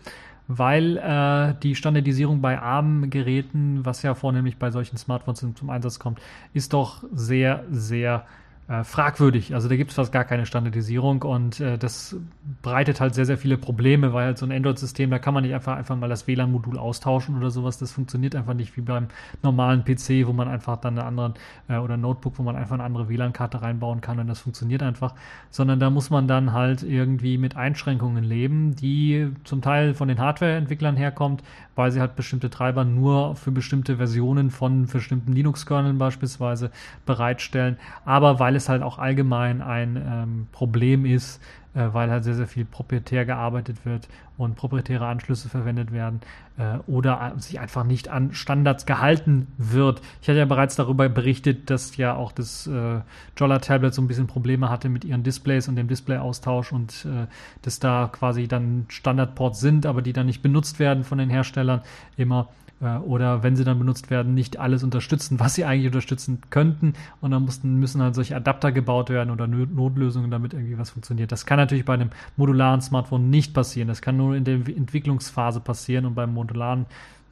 weil 0.47 0.97
äh, 0.97 1.55
die 1.61 1.75
Standardisierung 1.75 2.41
bei 2.41 2.59
ARM-Geräten, 2.59 3.85
was 3.85 4.03
ja 4.03 4.13
vornehmlich 4.13 4.57
bei 4.57 4.71
solchen 4.71 4.97
Smartphones 4.97 5.45
zum 5.55 5.69
Einsatz 5.69 5.99
kommt, 5.99 6.19
ist 6.53 6.73
doch 6.73 7.03
sehr, 7.13 7.63
sehr 7.71 8.25
äh, 8.67 8.83
fragwürdig. 8.83 9.53
Also 9.53 9.67
da 9.67 9.75
gibt 9.75 9.91
es 9.91 9.95
fast 9.95 10.13
gar 10.13 10.23
keine 10.23 10.45
Standardisierung 10.45 11.23
und 11.23 11.59
äh, 11.59 11.77
das 11.77 12.15
breitet 12.61 13.01
halt 13.01 13.13
sehr, 13.13 13.25
sehr 13.25 13.37
viele 13.37 13.57
Probleme, 13.57 14.13
weil 14.13 14.27
halt 14.27 14.37
so 14.37 14.45
ein 14.45 14.53
Android-System, 14.53 15.09
da 15.09 15.19
kann 15.19 15.33
man 15.33 15.43
nicht 15.43 15.53
einfach, 15.53 15.75
einfach 15.75 15.97
mal 15.97 16.07
das 16.07 16.27
WLAN-Modul 16.27 16.77
austauschen 16.77 17.37
oder 17.37 17.51
sowas. 17.51 17.77
Das 17.77 17.91
funktioniert 17.91 18.35
einfach 18.35 18.53
nicht 18.53 18.77
wie 18.77 18.81
beim 18.81 19.07
normalen 19.41 19.83
PC, 19.83 20.25
wo 20.27 20.33
man 20.33 20.47
einfach 20.47 20.77
dann 20.77 20.97
eine 20.97 21.05
andere 21.05 21.33
äh, 21.67 21.77
oder 21.77 21.97
Notebook, 21.97 22.39
wo 22.39 22.43
man 22.43 22.55
einfach 22.55 22.75
eine 22.75 22.83
andere 22.83 23.09
WLAN-Karte 23.09 23.61
reinbauen 23.61 23.99
kann 23.99 24.19
und 24.19 24.27
das 24.27 24.39
funktioniert 24.39 24.81
einfach, 24.81 25.13
sondern 25.49 25.81
da 25.81 25.89
muss 25.89 26.09
man 26.09 26.29
dann 26.29 26.53
halt 26.53 26.83
irgendwie 26.83 27.37
mit 27.37 27.57
Einschränkungen 27.57 28.23
leben, 28.23 28.77
die 28.77 29.29
zum 29.43 29.61
Teil 29.61 29.93
von 29.93 30.07
den 30.07 30.19
Hardware-Entwicklern 30.19 30.95
herkommt, 30.95 31.43
weil 31.75 31.91
sie 31.91 31.99
halt 31.99 32.15
bestimmte 32.15 32.49
Treiber 32.49 32.83
nur 32.85 33.35
für 33.35 33.51
bestimmte 33.51 33.97
Versionen 33.97 34.51
von 34.51 34.85
bestimmten 34.85 35.33
Linux-Kerneln 35.33 35.97
beispielsweise 35.97 36.71
bereitstellen, 37.05 37.77
aber 38.05 38.39
weil 38.39 38.55
es 38.55 38.69
halt 38.69 38.83
auch 38.83 38.99
allgemein 38.99 39.61
ein 39.61 39.95
ähm, 39.95 40.47
Problem 40.51 41.05
ist, 41.05 41.41
weil 41.73 42.11
halt 42.11 42.23
sehr, 42.23 42.35
sehr 42.35 42.47
viel 42.47 42.65
proprietär 42.65 43.25
gearbeitet 43.25 43.85
wird 43.85 44.07
und 44.37 44.55
proprietäre 44.55 45.05
Anschlüsse 45.05 45.49
verwendet 45.49 45.91
werden 45.91 46.21
äh, 46.57 46.77
oder 46.87 47.33
sich 47.37 47.59
einfach 47.59 47.83
nicht 47.83 48.09
an 48.09 48.33
Standards 48.33 48.85
gehalten 48.85 49.47
wird. 49.57 50.01
Ich 50.21 50.27
hatte 50.27 50.39
ja 50.39 50.45
bereits 50.45 50.75
darüber 50.75 51.09
berichtet, 51.09 51.69
dass 51.69 51.97
ja 51.97 52.15
auch 52.15 52.31
das 52.31 52.67
äh, 52.67 53.01
Jolla 53.37 53.59
Tablet 53.59 53.93
so 53.93 54.01
ein 54.01 54.07
bisschen 54.07 54.27
Probleme 54.27 54.69
hatte 54.69 54.89
mit 54.89 55.05
ihren 55.05 55.23
Displays 55.23 55.67
und 55.67 55.75
dem 55.75 55.87
Displayaustausch 55.87 56.71
und 56.71 57.05
äh, 57.05 57.27
dass 57.61 57.79
da 57.79 58.09
quasi 58.11 58.47
dann 58.47 58.85
Standardports 58.89 59.59
sind, 59.59 59.85
aber 59.85 60.01
die 60.01 60.13
dann 60.13 60.25
nicht 60.25 60.41
benutzt 60.41 60.79
werden 60.79 61.03
von 61.03 61.17
den 61.17 61.29
Herstellern 61.29 61.81
immer 62.17 62.49
äh, 62.49 62.62
oder 63.05 63.43
wenn 63.43 63.55
sie 63.55 63.63
dann 63.63 63.79
benutzt 63.79 64.09
werden, 64.09 64.33
nicht 64.33 64.59
alles 64.59 64.83
unterstützen, 64.83 65.39
was 65.39 65.55
sie 65.55 65.65
eigentlich 65.65 65.87
unterstützen 65.87 66.41
könnten. 66.49 66.93
Und 67.21 67.31
dann 67.31 67.43
mussten, 67.43 67.75
müssen 67.75 68.01
halt 68.01 68.15
solche 68.15 68.35
Adapter 68.35 68.71
gebaut 68.71 69.09
werden 69.09 69.31
oder 69.31 69.47
Notlösungen, 69.47 70.31
damit 70.31 70.53
irgendwie 70.53 70.77
was 70.77 70.91
funktioniert. 70.91 71.31
Das 71.31 71.45
kann 71.45 71.57
natürlich 71.57 71.85
bei 71.85 71.93
einem 71.93 72.09
modularen 72.37 72.81
Smartphone 72.81 73.29
nicht 73.29 73.53
passieren. 73.53 73.87
Das 73.87 74.01
kann 74.01 74.17
nur 74.17 74.35
in 74.35 74.43
der 74.43 74.55
Entwicklungsphase 74.55 75.59
passieren 75.59 76.05
und 76.05 76.15
beim 76.15 76.33
modularen 76.33 76.85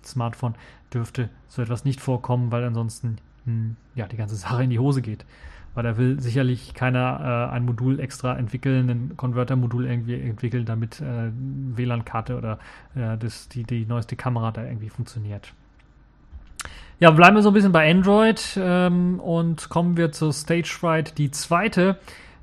Smartphone 0.04 0.56
dürfte 0.94 1.30
so 1.48 1.62
etwas 1.62 1.86
nicht 1.86 2.02
vorkommen, 2.02 2.52
weil 2.52 2.64
ansonsten 2.64 3.18
mh, 3.46 3.54
hm, 3.54 3.76
ja 3.96 4.08
die 4.08 4.18
ganze 4.18 4.36
Sache 4.36 4.64
in 4.64 4.70
die 4.70 4.80
Hose 4.80 5.02
geht 5.02 5.26
weil 5.74 5.84
da 5.84 5.98
will 5.98 6.20
sicherlich 6.20 6.74
keiner 6.74 7.50
äh, 7.52 7.56
ein 7.56 7.66
Modul 7.66 8.00
extra 8.00 8.38
entwickeln, 8.38 8.90
ein 8.90 9.18
Converter-Modul 9.18 9.86
irgendwie 9.86 10.20
entwickeln, 10.20 10.66
damit 10.66 11.02
äh, 11.02 11.32
WLAN-Karte 11.34 12.38
oder 12.38 12.60
äh, 12.96 13.18
das, 13.18 13.48
die, 13.50 13.64
die 13.64 13.86
neueste 13.86 14.16
Kamera 14.16 14.52
da 14.52 14.64
irgendwie 14.64 14.90
funktioniert. 14.90 15.54
Ja, 17.00 17.10
bleiben 17.10 17.36
wir 17.36 17.42
so 17.42 17.50
ein 17.50 17.54
bisschen 17.54 17.72
bei 17.72 17.90
Android 17.90 18.58
ähm, 18.58 19.20
und 19.20 19.70
kommen 19.70 19.98
wir 19.98 20.12
zur 20.12 20.34
Stage 20.34 20.70
Fright, 20.70 21.18
die 21.18 21.32
zweite. 21.32 21.98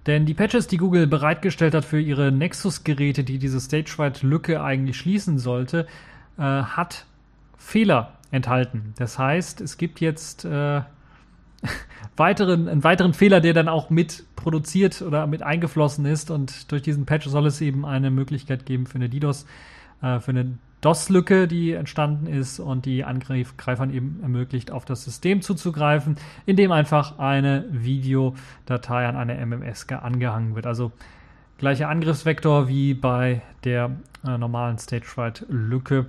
Denn 0.07 0.25
die 0.25 0.35
Patches, 0.35 0.67
die 0.67 0.79
Google 0.79 1.07
bereitgestellt 1.07 1.75
hat 1.75 1.85
für 1.85 2.01
ihre 2.01 2.33
Nexus-Geräte, 2.33 3.25
die 3.25 3.39
diese 3.39 3.61
Stage 3.61 3.91
Fright-Lücke 3.91 4.63
eigentlich 4.63 4.97
schließen 4.97 5.39
sollte, 5.39 5.87
äh, 6.39 6.43
hat 6.43 7.05
Fehler 7.59 8.15
enthalten. 8.31 8.95
Das 8.97 9.19
heißt, 9.19 9.61
es 9.61 9.77
gibt 9.77 10.01
jetzt 10.01 10.45
äh, 10.45 10.81
weiteren, 12.17 12.69
einen 12.69 12.85
weiteren 12.85 13.15
Fehler, 13.15 13.41
der 13.41 13.55
dann 13.55 13.69
auch 13.69 13.91
mit 13.91 14.25
produziert 14.37 15.03
oder 15.03 15.27
mit 15.27 15.43
eingeflossen 15.43 16.05
ist. 16.05 16.31
Und 16.31 16.71
durch 16.73 16.83
diesen 16.83 17.07
Patch 17.07 17.27
soll 17.27 17.47
es 17.47 17.61
eben 17.61 17.85
eine 17.85 18.11
Möglichkeit 18.11 18.67
geben 18.67 18.87
für 18.87 18.97
eine 18.97 19.09
DDoS, 19.09 19.47
äh, 20.03 20.21
für 20.21 20.31
eine 20.31 20.59
DOS-Lücke, 20.81 21.49
die 21.49 21.73
entstanden 21.73 22.27
ist 22.27 22.61
und 22.61 22.87
die 22.87 23.05
Angreifern 23.05 23.93
eben 23.93 24.21
ermöglicht, 24.23 24.71
auf 24.71 24.85
das 24.85 25.05
System 25.05 25.43
zuzugreifen, 25.43 26.17
indem 26.47 26.71
einfach 26.71 27.19
eine 27.19 27.65
Videodatei 27.71 29.07
an 29.07 29.17
eine 29.17 29.45
MMS 29.45 29.89
angehangen 29.89 30.55
wird. 30.55 30.67
Also 30.67 30.93
gleicher 31.59 31.89
Angriffsvektor 31.89 32.69
wie 32.69 32.95
bei 32.95 33.43
der 33.65 33.91
äh, 34.25 34.39
normalen 34.39 34.79
Stage-Fright-Lücke. 34.79 36.07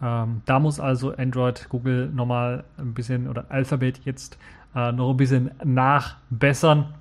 Ähm, 0.00 0.42
da 0.46 0.60
muss 0.60 0.78
also 0.78 1.12
Android, 1.16 1.66
Google 1.68 2.08
nochmal 2.08 2.64
ein 2.78 2.94
bisschen 2.94 3.28
oder 3.28 3.46
Alphabet 3.48 4.00
jetzt 4.04 4.38
äh, 4.74 4.92
noch 4.92 5.10
ein 5.10 5.16
bisschen 5.16 5.50
nachbessern. 5.62 6.94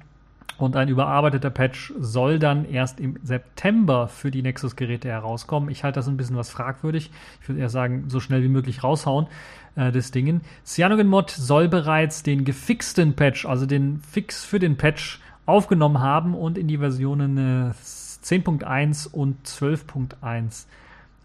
Und 0.57 0.75
ein 0.75 0.87
überarbeiteter 0.87 1.49
Patch 1.49 1.93
soll 1.99 2.37
dann 2.37 2.65
erst 2.65 2.99
im 2.99 3.17
September 3.23 4.07
für 4.07 4.29
die 4.29 4.43
Nexus-Geräte 4.43 5.09
herauskommen. 5.09 5.69
Ich 5.69 5.83
halte 5.83 5.99
das 5.99 6.07
ein 6.07 6.15
bisschen 6.15 6.37
was 6.37 6.51
fragwürdig. 6.51 7.11
Ich 7.41 7.49
würde 7.49 7.59
eher 7.59 7.69
sagen, 7.69 8.05
so 8.07 8.19
schnell 8.19 8.43
wie 8.43 8.49
möglich 8.49 8.83
raushauen 8.83 9.27
äh, 9.75 9.91
des 9.91 10.11
Dingen. 10.11 10.41
CyanogenMod 10.63 11.31
soll 11.31 11.67
bereits 11.67 12.23
den 12.23 12.45
gefixten 12.45 13.15
Patch, 13.15 13.45
also 13.45 13.65
den 13.65 13.99
Fix 13.99 14.45
für 14.45 14.59
den 14.59 14.77
Patch, 14.77 15.19
aufgenommen 15.45 15.99
haben 15.99 16.35
und 16.35 16.57
in 16.57 16.67
die 16.67 16.77
Versionen 16.77 17.37
äh, 17.37 17.73
10.1 17.73 19.11
und 19.11 19.45
12.1 19.45 20.65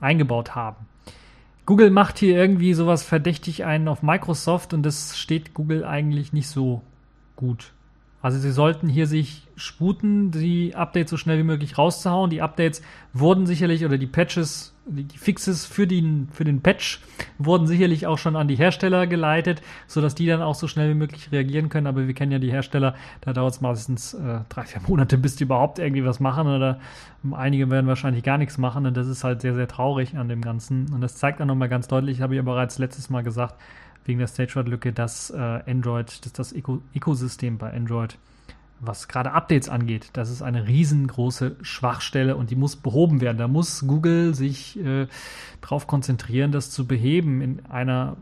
eingebaut 0.00 0.54
haben. 0.54 0.86
Google 1.68 1.90
macht 1.90 2.18
hier 2.18 2.34
irgendwie 2.34 2.72
sowas 2.72 3.02
verdächtig 3.02 3.66
ein 3.66 3.88
auf 3.88 4.02
Microsoft 4.02 4.72
und 4.72 4.82
das 4.84 5.18
steht 5.18 5.52
Google 5.52 5.84
eigentlich 5.84 6.32
nicht 6.32 6.48
so 6.48 6.80
gut. 7.36 7.72
Also 8.22 8.38
sie 8.38 8.52
sollten 8.52 8.88
hier 8.88 9.06
sich 9.06 9.46
sputen, 9.54 10.30
die 10.30 10.74
Updates 10.74 11.10
so 11.10 11.18
schnell 11.18 11.36
wie 11.36 11.42
möglich 11.42 11.76
rauszuhauen. 11.76 12.30
Die 12.30 12.40
Updates 12.40 12.80
wurden 13.12 13.44
sicherlich 13.44 13.84
oder 13.84 13.98
die 13.98 14.06
Patches 14.06 14.72
die 14.90 15.18
Fixes 15.18 15.66
für 15.66 15.86
den, 15.86 16.28
für 16.32 16.44
den 16.44 16.60
Patch 16.60 17.00
wurden 17.38 17.66
sicherlich 17.66 18.06
auch 18.06 18.18
schon 18.18 18.36
an 18.36 18.48
die 18.48 18.56
Hersteller 18.56 19.06
geleitet, 19.06 19.62
sodass 19.86 20.14
die 20.14 20.26
dann 20.26 20.42
auch 20.42 20.54
so 20.54 20.66
schnell 20.66 20.90
wie 20.90 20.94
möglich 20.94 21.30
reagieren 21.30 21.68
können. 21.68 21.86
Aber 21.86 22.06
wir 22.06 22.14
kennen 22.14 22.32
ja 22.32 22.38
die 22.38 22.50
Hersteller, 22.50 22.94
da 23.20 23.32
dauert 23.32 23.54
es 23.54 23.60
meistens 23.60 24.14
äh, 24.14 24.40
drei, 24.48 24.64
vier 24.64 24.80
Monate, 24.86 25.18
bis 25.18 25.36
die 25.36 25.44
überhaupt 25.44 25.78
irgendwie 25.78 26.04
was 26.04 26.20
machen. 26.20 26.48
Oder 26.48 26.80
einige 27.32 27.70
werden 27.70 27.86
wahrscheinlich 27.86 28.22
gar 28.22 28.38
nichts 28.38 28.58
machen. 28.58 28.86
Und 28.86 28.96
das 28.96 29.06
ist 29.06 29.24
halt 29.24 29.40
sehr, 29.40 29.54
sehr 29.54 29.68
traurig 29.68 30.16
an 30.16 30.28
dem 30.28 30.40
Ganzen. 30.40 30.92
Und 30.92 31.00
das 31.00 31.16
zeigt 31.16 31.40
auch 31.40 31.46
nochmal 31.46 31.68
ganz 31.68 31.88
deutlich, 31.88 32.20
habe 32.20 32.34
ich 32.34 32.38
ja 32.38 32.42
bereits 32.42 32.78
letztes 32.78 33.10
Mal 33.10 33.22
gesagt, 33.22 33.54
wegen 34.04 34.18
der 34.18 34.26
StageRight-Lücke, 34.26 34.92
dass 34.92 35.30
äh, 35.30 35.36
Android, 35.36 36.24
dass 36.24 36.32
das 36.32 36.54
Ökosystem 36.94 37.58
bei 37.58 37.72
Android 37.72 38.16
was 38.80 39.08
gerade 39.08 39.32
Updates 39.32 39.68
angeht, 39.68 40.10
das 40.12 40.30
ist 40.30 40.42
eine 40.42 40.66
riesengroße 40.66 41.56
Schwachstelle 41.62 42.36
und 42.36 42.50
die 42.50 42.56
muss 42.56 42.76
behoben 42.76 43.20
werden. 43.20 43.38
Da 43.38 43.48
muss 43.48 43.86
Google 43.86 44.34
sich 44.34 44.78
äh, 44.78 45.06
darauf 45.60 45.86
konzentrieren, 45.86 46.52
das 46.52 46.70
zu 46.70 46.86
beheben 46.86 47.40
in 47.40 47.66
einer 47.66 48.16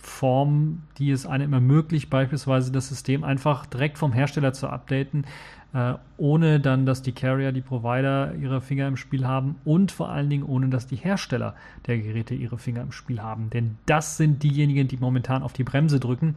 Form, 0.00 0.82
die 0.98 1.10
es 1.10 1.26
einem 1.26 1.52
ermöglicht, 1.52 2.10
beispielsweise 2.10 2.72
das 2.72 2.88
System 2.88 3.24
einfach 3.24 3.66
direkt 3.66 3.98
vom 3.98 4.12
Hersteller 4.12 4.52
zu 4.52 4.68
updaten, 4.68 5.26
äh, 5.74 5.94
ohne 6.16 6.60
dann, 6.60 6.86
dass 6.86 7.02
die 7.02 7.12
Carrier, 7.12 7.52
die 7.52 7.60
Provider 7.60 8.34
ihre 8.34 8.60
Finger 8.60 8.88
im 8.88 8.96
Spiel 8.96 9.26
haben 9.26 9.56
und 9.64 9.92
vor 9.92 10.08
allen 10.08 10.30
Dingen 10.30 10.44
ohne, 10.44 10.68
dass 10.68 10.86
die 10.86 10.96
Hersteller 10.96 11.54
der 11.86 11.98
Geräte 11.98 12.34
ihre 12.34 12.58
Finger 12.58 12.82
im 12.82 12.92
Spiel 12.92 13.20
haben. 13.20 13.50
Denn 13.50 13.76
das 13.84 14.16
sind 14.16 14.42
diejenigen, 14.42 14.88
die 14.88 14.96
momentan 14.96 15.42
auf 15.42 15.52
die 15.52 15.64
Bremse 15.64 16.00
drücken. 16.00 16.36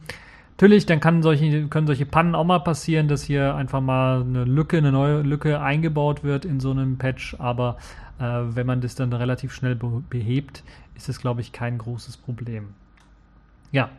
Natürlich, 0.59 0.85
dann 0.85 0.99
kann 0.99 1.23
solche, 1.23 1.69
können 1.69 1.87
solche 1.87 2.05
Pannen 2.05 2.35
auch 2.35 2.43
mal 2.43 2.59
passieren, 2.59 3.07
dass 3.07 3.23
hier 3.23 3.55
einfach 3.55 3.79
mal 3.79 4.19
eine 4.19 4.43
Lücke, 4.43 4.77
eine 4.77 4.91
neue 4.91 5.21
Lücke 5.21 5.61
eingebaut 5.61 6.25
wird 6.25 6.43
in 6.43 6.59
so 6.59 6.71
einem 6.71 6.97
Patch, 6.97 7.37
aber 7.39 7.77
äh, 8.19 8.23
wenn 8.23 8.67
man 8.67 8.81
das 8.81 8.93
dann 8.93 9.13
relativ 9.13 9.53
schnell 9.53 9.79
behebt, 10.09 10.65
ist 10.95 11.07
das, 11.07 11.21
glaube 11.21 11.39
ich, 11.39 11.53
kein 11.53 11.77
großes 11.77 12.17
Problem. 12.17 12.73
Ja, 13.71 13.89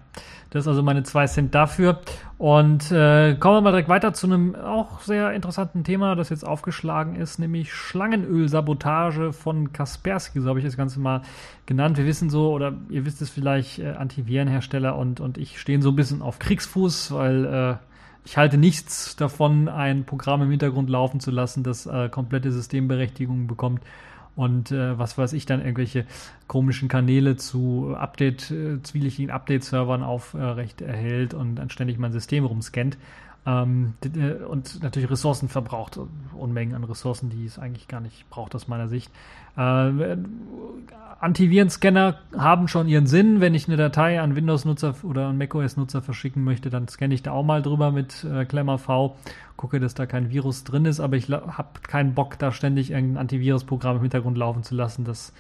das 0.51 0.65
ist 0.65 0.69
also 0.69 0.83
meine 0.83 1.05
zwei 1.05 1.27
Cent 1.27 1.55
dafür. 1.55 2.01
Und 2.37 2.91
äh, 2.91 3.37
kommen 3.37 3.57
wir 3.57 3.61
mal 3.61 3.71
direkt 3.71 3.89
weiter 3.89 4.13
zu 4.13 4.27
einem 4.27 4.57
auch 4.57 5.01
sehr 5.01 5.33
interessanten 5.33 5.85
Thema, 5.85 6.17
das 6.17 6.31
jetzt 6.31 6.47
aufgeschlagen 6.47 7.15
ist, 7.15 7.39
nämlich 7.39 7.73
Schlangenölsabotage 7.73 9.33
von 9.33 9.73
Kaspersky, 9.73 10.41
so 10.41 10.49
habe 10.49 10.59
ich 10.59 10.65
das 10.65 10.77
Ganze 10.77 11.01
mal 11.01 11.23
genannt. 11.67 11.99
Wir 11.99 12.07
wissen 12.07 12.31
so, 12.31 12.51
oder 12.51 12.73
ihr 12.89 13.05
wisst 13.05 13.23
es 13.23 13.31
vielleicht, 13.31 13.79
äh, 13.79 13.91
Antivirenhersteller 13.91 14.97
und, 14.97 15.21
und 15.21 15.39
ich 15.39 15.61
stehen 15.61 15.83
so 15.83 15.91
ein 15.91 15.97
bisschen 15.97 16.23
auf 16.23 16.39
Kriegsfuß, 16.39 17.13
weil 17.13 17.45
äh, 17.45 17.77
ich 18.25 18.37
halte 18.37 18.57
nichts 18.59 19.17
davon, 19.17 19.69
ein 19.69 20.05
Programm 20.05 20.43
im 20.43 20.51
Hintergrund 20.51 20.91
laufen 20.91 21.21
zu 21.21 21.31
lassen, 21.31 21.63
das 21.63 21.87
äh, 21.87 22.09
komplette 22.09 22.51
Systemberechtigung 22.51 23.47
bekommt 23.47 23.83
und 24.37 24.71
äh, 24.71 24.99
was 24.99 25.19
weiß 25.19 25.33
ich 25.33 25.47
dann 25.47 25.61
irgendwelche 25.61 26.07
komischen 26.47 26.89
Kanäle 26.89 27.37
zu 27.37 27.95
Update, 27.97 28.51
äh, 28.51 28.83
zwielichtigen 28.83 29.31
Update-Servern 29.31 30.03
aufrecht 30.03 30.81
erhält 30.81 31.35
und 31.35 31.57
dann 31.57 31.71
ständig 31.71 31.99
mein 31.99 32.13
System 32.13 32.45
rumscannt. 32.45 32.97
Ähm, 33.47 33.95
äh, 34.05 34.45
und 34.45 34.83
natürlich 34.83 35.11
Ressourcen 35.11 35.49
verbraucht, 35.49 35.99
Unmengen 36.37 36.75
an 36.75 36.85
Ressourcen, 36.85 37.31
die 37.31 37.47
es 37.47 37.59
eigentlich 37.59 37.89
gar 37.89 38.01
nicht 38.01 38.29
braucht 38.29 38.55
aus 38.55 38.69
meiner 38.69 38.89
Sicht. 38.89 39.11
Äh, 39.57 40.17
Antivirenscanner 41.21 42.19
haben 42.37 42.69
schon 42.69 42.89
ihren 42.89 43.07
Sinn. 43.07 43.41
Wenn 43.41 43.55
ich 43.55 43.67
eine 43.67 43.77
Datei 43.77 44.21
an 44.21 44.37
Windows-Nutzer 44.37 44.95
oder 45.03 45.29
an 45.29 45.39
macOS-Nutzer 45.39 46.03
verschicken 46.03 46.45
möchte, 46.45 46.71
dann 46.71 46.89
scanne 46.89 47.15
ich 47.15 47.23
da 47.23 47.33
auch 47.33 47.43
mal 47.43 47.63
drüber 47.63 47.93
mit 47.93 48.25
äh, 48.25 48.45
Klemmer 48.45 48.79
V, 48.79 49.17
gucke, 49.57 49.81
dass 49.81 49.95
da 49.95 50.07
kein 50.07 50.31
Virus 50.31 50.65
drin 50.65 50.85
ist, 50.85 51.01
aber 51.01 51.17
ich 51.17 51.31
habe 51.31 51.81
keinen 51.87 52.15
Bock, 52.15 52.39
da 52.39 52.53
ständig 52.53 52.91
irgendein 52.91 53.19
Antivirusprogramm 53.19 53.97
im 53.97 54.03
Hintergrund 54.03 54.39
laufen 54.39 54.63
zu 54.63 54.75
lassen, 54.75 55.05
das 55.05 55.33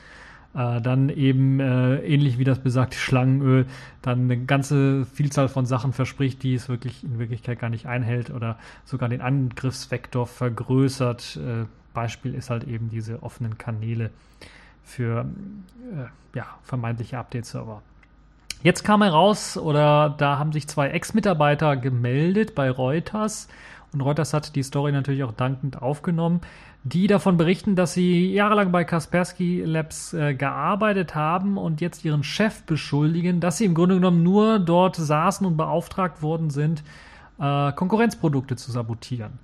äh, 0.54 0.80
dann 0.80 1.08
eben 1.08 1.60
äh, 1.60 1.98
ähnlich 1.98 2.38
wie 2.38 2.44
das 2.44 2.58
besagte 2.58 2.96
Schlangenöl 2.96 3.66
dann 4.02 4.24
eine 4.24 4.38
ganze 4.38 5.04
Vielzahl 5.04 5.48
von 5.48 5.66
Sachen 5.66 5.92
verspricht, 5.92 6.42
die 6.42 6.54
es 6.54 6.68
wirklich 6.68 7.04
in 7.04 7.18
Wirklichkeit 7.18 7.58
gar 7.58 7.70
nicht 7.70 7.86
einhält 7.86 8.30
oder 8.30 8.58
sogar 8.84 9.08
den 9.08 9.20
Angriffsvektor 9.20 10.26
vergrößert. 10.26 11.36
Äh, 11.36 11.66
Beispiel 11.94 12.34
ist 12.34 12.50
halt 12.50 12.64
eben 12.64 12.88
diese 12.88 13.22
offenen 13.22 13.58
Kanäle 13.58 14.10
für 14.84 15.26
äh, 15.92 16.36
ja, 16.36 16.46
vermeintliche 16.62 17.18
Update-Server. 17.18 17.82
Jetzt 18.62 18.84
kam 18.84 19.02
heraus, 19.02 19.56
oder 19.56 20.14
da 20.18 20.38
haben 20.38 20.52
sich 20.52 20.68
zwei 20.68 20.88
Ex-Mitarbeiter 20.88 21.76
gemeldet 21.76 22.54
bei 22.54 22.70
Reuters 22.70 23.48
und 23.92 24.00
Reuters 24.02 24.32
hat 24.32 24.54
die 24.54 24.62
Story 24.62 24.92
natürlich 24.92 25.24
auch 25.24 25.32
dankend 25.32 25.82
aufgenommen, 25.82 26.40
die 26.82 27.06
davon 27.06 27.36
berichten, 27.36 27.76
dass 27.76 27.92
sie 27.92 28.32
jahrelang 28.32 28.72
bei 28.72 28.84
Kaspersky 28.84 29.62
Labs 29.62 30.14
äh, 30.14 30.34
gearbeitet 30.34 31.14
haben 31.14 31.58
und 31.58 31.80
jetzt 31.80 32.04
ihren 32.04 32.22
Chef 32.22 32.62
beschuldigen, 32.62 33.40
dass 33.40 33.58
sie 33.58 33.66
im 33.66 33.74
Grunde 33.74 33.96
genommen 33.96 34.22
nur 34.22 34.58
dort 34.58 34.96
saßen 34.96 35.46
und 35.46 35.56
beauftragt 35.56 36.22
worden 36.22 36.48
sind, 36.48 36.82
äh, 37.38 37.72
Konkurrenzprodukte 37.72 38.56
zu 38.56 38.72
sabotieren. 38.72 39.38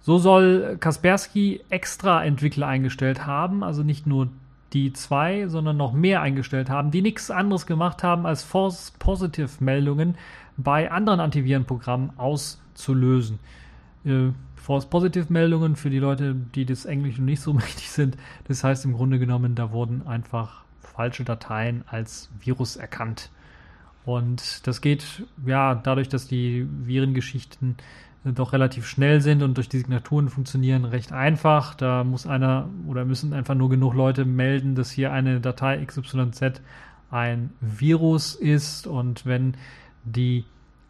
So 0.00 0.18
soll 0.18 0.76
Kaspersky 0.78 1.62
extra 1.70 2.22
Entwickler 2.22 2.66
eingestellt 2.66 3.24
haben, 3.24 3.64
also 3.64 3.82
nicht 3.82 4.06
nur 4.06 4.28
die 4.74 4.92
zwei, 4.92 5.48
sondern 5.48 5.78
noch 5.78 5.94
mehr 5.94 6.20
eingestellt 6.20 6.68
haben, 6.68 6.90
die 6.90 7.00
nichts 7.00 7.30
anderes 7.30 7.64
gemacht 7.64 8.02
haben, 8.02 8.26
als 8.26 8.42
False 8.42 8.92
Positive 8.98 9.48
Meldungen 9.60 10.16
bei 10.58 10.90
anderen 10.90 11.20
Antivirenprogrammen 11.20 12.18
auszulösen. 12.18 13.38
Äh, 14.04 14.32
False 14.64 14.86
Positive 14.88 15.30
Meldungen 15.30 15.76
für 15.76 15.90
die 15.90 15.98
Leute, 15.98 16.34
die 16.34 16.64
das 16.64 16.86
Englische 16.86 17.22
nicht 17.22 17.42
so 17.42 17.52
mächtig 17.52 17.90
sind. 17.90 18.16
Das 18.48 18.64
heißt 18.64 18.86
im 18.86 18.94
Grunde 18.94 19.18
genommen, 19.18 19.54
da 19.54 19.72
wurden 19.72 20.06
einfach 20.06 20.64
falsche 20.80 21.22
Dateien 21.22 21.84
als 21.86 22.30
Virus 22.40 22.76
erkannt. 22.76 23.30
Und 24.06 24.66
das 24.66 24.80
geht 24.80 25.24
ja 25.44 25.74
dadurch, 25.74 26.08
dass 26.08 26.28
die 26.28 26.66
Virengeschichten 26.82 27.76
doch 28.24 28.54
relativ 28.54 28.86
schnell 28.86 29.20
sind 29.20 29.42
und 29.42 29.58
durch 29.58 29.68
die 29.68 29.76
Signaturen 29.76 30.30
funktionieren 30.30 30.86
recht 30.86 31.12
einfach. 31.12 31.74
Da 31.74 32.02
muss 32.02 32.26
einer 32.26 32.70
oder 32.86 33.04
müssen 33.04 33.34
einfach 33.34 33.54
nur 33.54 33.68
genug 33.68 33.92
Leute 33.92 34.24
melden, 34.24 34.74
dass 34.74 34.90
hier 34.90 35.12
eine 35.12 35.40
Datei 35.40 35.84
XYZ 35.84 36.62
ein 37.10 37.50
Virus 37.60 38.34
ist 38.34 38.86
und 38.86 39.26
wenn 39.26 39.58
die 40.04 40.38
äh, 40.38 40.44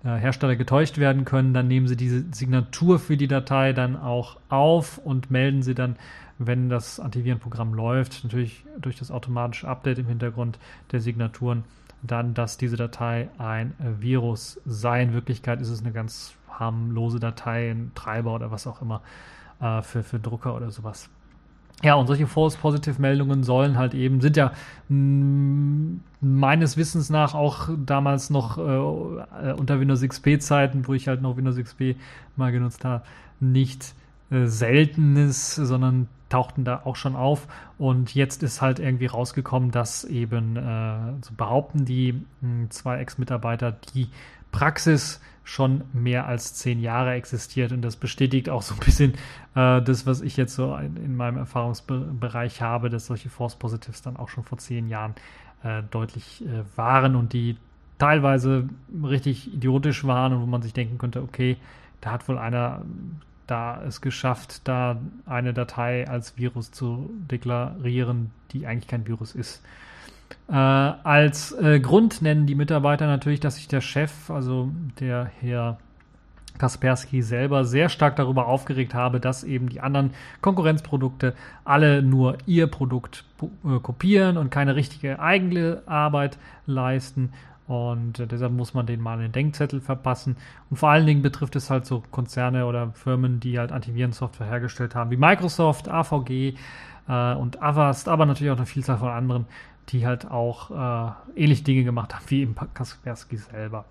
Hersteller 0.09 0.57
getäuscht 0.57 0.99
werden 0.99 1.25
können, 1.25 1.55
dann 1.55 1.69
nehmen 1.69 1.89
sie 1.89 1.97
diese 1.97 2.25
Signatur 2.33 2.99
für 2.99 3.17
die 3.17 3.29
Datei 3.29 3.73
dann 3.73 3.97
auch 3.97 4.39
auf 4.49 4.99
und 4.99 5.31
melden 5.31 5.63
sie 5.63 5.75
dann, 5.75 5.97
wenn 6.39 6.69
das 6.69 7.01
Antivirenprogramm 7.01 7.75
läuft, 7.75 8.25
natürlich 8.25 8.65
durch 8.81 8.97
das 8.97 9.11
automatische 9.11 9.69
Update 9.69 9.99
im 9.99 10.07
Hintergrund 10.07 10.59
der 10.93 11.01
Signaturen, 11.01 11.65
dann, 12.03 12.35
dass 12.35 12.59
diese 12.59 12.77
Datei 12.77 13.29
ein 13.39 13.73
Virus 13.79 14.61
sei. 14.67 15.03
In 15.03 15.15
Wirklichkeit 15.15 15.61
ist 15.61 15.71
es 15.71 15.81
eine 15.81 15.93
ganz 15.93 16.35
harmlose 16.51 17.19
Datei, 17.19 17.71
ein 17.71 17.93
Treiber 17.95 18.35
oder 18.35 18.51
was 18.51 18.67
auch 18.67 18.83
immer 18.83 19.01
äh, 19.61 19.81
für, 19.83 20.03
für 20.03 20.19
Drucker 20.19 20.55
oder 20.55 20.71
sowas. 20.71 21.09
Ja, 21.83 21.95
und 21.95 22.07
solche 22.07 22.27
False 22.27 22.57
Positive 22.57 23.01
Meldungen 23.01 23.43
sollen 23.43 23.77
halt 23.77 23.95
eben, 23.95 24.21
sind 24.21 24.37
ja 24.37 24.53
mm, 24.89 25.97
meines 26.21 26.77
Wissens 26.77 27.11
nach 27.11 27.35
auch 27.35 27.69
damals 27.77 28.31
noch 28.31 28.59
äh, 28.59 29.53
unter 29.53 29.81
Windows 29.81 30.03
XP 30.03 30.41
Zeiten, 30.41 30.87
wo 30.87 30.95
ich 30.95 31.09
halt 31.09 31.21
noch 31.21 31.37
Windows 31.37 31.57
XP 31.57 31.97
mal 32.37 32.53
genutzt 32.53 32.85
habe, 32.85 33.05
nicht 33.41 33.95
äh, 34.31 34.47
seltenes, 34.47 35.55
sondern 35.57 36.09
tauchten 36.29 36.65
da 36.65 36.83
auch 36.85 36.97
schon 36.97 37.17
auf. 37.17 37.47
Und 37.79 38.15
jetzt 38.15 38.43
ist 38.43 38.63
halt 38.63 38.79
irgendwie 38.79 39.07
rausgekommen, 39.07 39.71
dass 39.71 40.05
eben, 40.05 40.57
äh, 40.57 41.23
so 41.23 41.33
behaupten 41.37 41.85
die 41.85 42.13
mh, 42.13 42.23
hm, 42.41 42.71
zwei 42.71 42.99
Ex-Mitarbeiter, 42.99 43.73
die 43.95 44.09
Praxis 44.55 45.21
schon 45.43 45.83
mehr 45.93 46.27
als 46.27 46.55
zehn 46.55 46.81
Jahre 46.81 47.13
existiert 47.15 47.73
und 47.73 47.83
das 47.83 47.97
bestätigt 47.97 48.49
auch 48.49 48.63
so 48.63 48.75
ein 48.75 48.81
bisschen 48.81 49.15
äh, 49.57 49.83
das, 49.83 50.07
was 50.07 50.21
ich 50.21 50.37
jetzt 50.37 50.55
so 50.55 50.77
in, 50.77 50.97
in, 50.97 51.17
meinem 51.17 51.39
Erfahrungsbereich 51.39 52.63
habe, 52.63 52.89
dass 52.89 53.07
solche 53.07 53.29
False 53.29 53.57
Positives 53.59 54.01
dann 54.01 54.17
auch 54.17 54.29
schon 54.29 54.45
vor 54.45 54.59
zehn 54.59 54.89
Jahren 54.89 55.15
äh, 55.65 55.83
deutlich 55.91 56.45
äh, 56.47 56.63
waren 56.77 57.17
und 57.17 57.33
die 57.33 57.57
teilweise 57.99 58.69
richtig 59.03 59.53
idiotisch 59.53 60.05
waren 60.05 60.33
und 60.33 60.41
wo 60.41 60.47
man 60.47 60.63
sich 60.63 60.73
denken 60.73 60.99
könnte, 60.99 61.21
okay, 61.21 61.57
da 62.01 62.13
hat 62.13 62.29
wohl 62.29 62.39
einer 62.39 62.83
da 63.47 63.83
es 63.83 64.01
geschafft, 64.01 64.67
da 64.69 64.99
eine 65.27 65.53
Datei 65.53 66.09
als 66.09 66.39
Virus 66.39 66.71
zu 66.71 67.11
deklarieren, 67.31 68.31
die 68.53 68.67
eigentlich 68.67 68.89
kein 68.89 69.07
Virus 69.07 69.35
ist. 69.35 69.63
Äh, 70.49 70.53
als 70.53 71.53
äh, 71.53 71.81
Grund 71.81 72.21
nennen 72.23 72.47
die 72.47 72.55
Mitarbeiter 72.55 73.07
natürlich, 73.07 73.41
dass 73.41 73.57
sich 73.57 73.69
der 73.69 73.81
Chef, 73.81 74.31
also 74.31 74.71
der 75.01 75.31
Herr 75.41 75.79
Kaspersky 76.59 77.23
selber 77.23 77.65
sehr 77.65 77.89
stark 77.89 78.17
darüber 78.17 78.47
aufgeregt 78.47 78.95
habe, 78.95 79.21
dass 79.21 79.43
eben 79.43 79.69
die 79.69 79.81
anderen 79.81 80.11
Konkurrenzprodukte 80.41 81.35
alle 81.65 82.03
nur 82.03 82.39
ihr 82.47 82.67
Produkt 82.69 83.25
äh, 83.43 83.81
kopieren 83.81 84.37
und 84.37 84.51
keine 84.51 84.77
richtige 84.77 85.19
eigene 85.19 85.83
Arbeit 85.87 86.39
leisten. 86.67 87.33
Und 87.67 88.21
äh, 88.21 88.27
deshalb 88.27 88.53
muss 88.53 88.75
man 88.75 88.87
denen 88.87 89.03
mal 89.03 89.19
einen 89.19 89.33
Denkzettel 89.33 89.81
verpassen. 89.81 90.37
Und 90.71 90.77
vor 90.77 90.91
allen 90.91 91.07
Dingen 91.07 91.23
betrifft 91.23 91.57
es 91.57 91.71
halt 91.71 91.87
so 91.87 92.03
Konzerne 92.11 92.67
oder 92.67 92.93
Firmen, 92.93 93.41
die 93.41 93.59
halt 93.59 93.73
Antivirensoftware 93.73 94.47
hergestellt 94.47 94.95
haben, 94.95 95.11
wie 95.11 95.17
Microsoft, 95.17 95.89
AVG 95.89 96.55
äh, 97.09 97.35
und 97.35 97.63
Avast, 97.63 98.09
aber 98.09 98.27
natürlich 98.27 98.53
auch 98.53 98.57
eine 98.57 98.67
Vielzahl 98.67 98.99
von 98.99 99.09
anderen, 99.09 99.47
die 99.91 100.07
halt 100.07 100.31
auch 100.31 100.71
äh, 100.71 101.41
ähnliche 101.41 101.65
Dinge 101.65 101.85
gemacht 101.85 102.15
haben 102.15 102.25
wie 102.29 102.43
eben 102.43 102.55
Kaspersky 102.75 103.37
selber. 103.37 103.85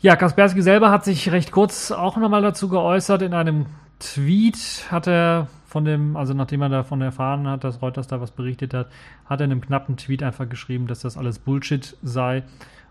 Ja, 0.00 0.16
Kaspersky 0.16 0.62
selber 0.62 0.90
hat 0.90 1.04
sich 1.04 1.30
recht 1.30 1.52
kurz 1.52 1.92
auch 1.92 2.16
nochmal 2.16 2.42
dazu 2.42 2.68
geäußert. 2.68 3.22
In 3.22 3.34
einem 3.34 3.66
Tweet 4.00 4.86
hat 4.90 5.06
er 5.06 5.46
von 5.66 5.84
dem, 5.84 6.16
also 6.16 6.34
nachdem 6.34 6.60
er 6.62 6.68
davon 6.68 7.00
erfahren 7.00 7.46
hat, 7.46 7.64
dass 7.64 7.80
Reuters 7.80 8.08
da 8.08 8.20
was 8.20 8.32
berichtet 8.32 8.74
hat, 8.74 8.88
hat 9.26 9.40
er 9.40 9.44
in 9.44 9.52
einem 9.52 9.60
knappen 9.60 9.96
Tweet 9.96 10.22
einfach 10.22 10.48
geschrieben, 10.48 10.86
dass 10.86 11.00
das 11.00 11.16
alles 11.16 11.38
Bullshit 11.38 11.96
sei. 12.02 12.42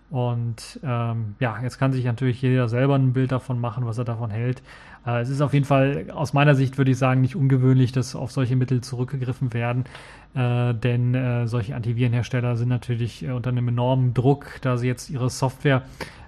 Und 0.10 0.80
ähm, 0.84 1.36
ja, 1.40 1.58
jetzt 1.62 1.78
kann 1.80 1.94
sich 1.94 2.06
natürlich 2.06 2.42
jeder 2.42 2.68
selber 2.68 2.96
ein 2.96 3.14
Bild 3.14 3.32
davon 3.32 3.62
machen, 3.62 3.86
was 3.86 3.98
er 3.98 4.04
davon 4.04 4.30
hält. 4.30 4.62
Äh, 5.06 5.22
es 5.22 5.30
ist 5.30 5.42
auf 5.42 5.54
jeden 5.54 5.66
Fall 5.66 6.08
aus 6.14 6.34
meiner 6.34 6.56
Sicht, 6.56 6.78
würde 6.78 6.92
ich 6.92 6.98
sagen, 6.98 7.22
nicht 7.22 7.36
ungewöhnlich, 7.36 7.92
dass 7.92 8.16
auf 8.16 8.32
solche 8.32 8.56
Mittel 8.56 8.82
zurückgegriffen 8.82 9.54
werden. 9.54 9.86
Äh, 10.34 10.74
denn 10.74 11.14
äh, 11.14 11.48
solche 11.48 11.76
Antivirenhersteller 11.76 12.56
sind 12.56 12.70
natürlich 12.70 13.24
äh, 13.24 13.32
unter 13.32 13.50
einem 13.50 13.68
enormen 13.68 14.14
Druck, 14.14 14.60
da 14.62 14.78
sie 14.78 14.88
jetzt 14.88 15.10
ihre 15.10 15.30
Software 15.30 15.84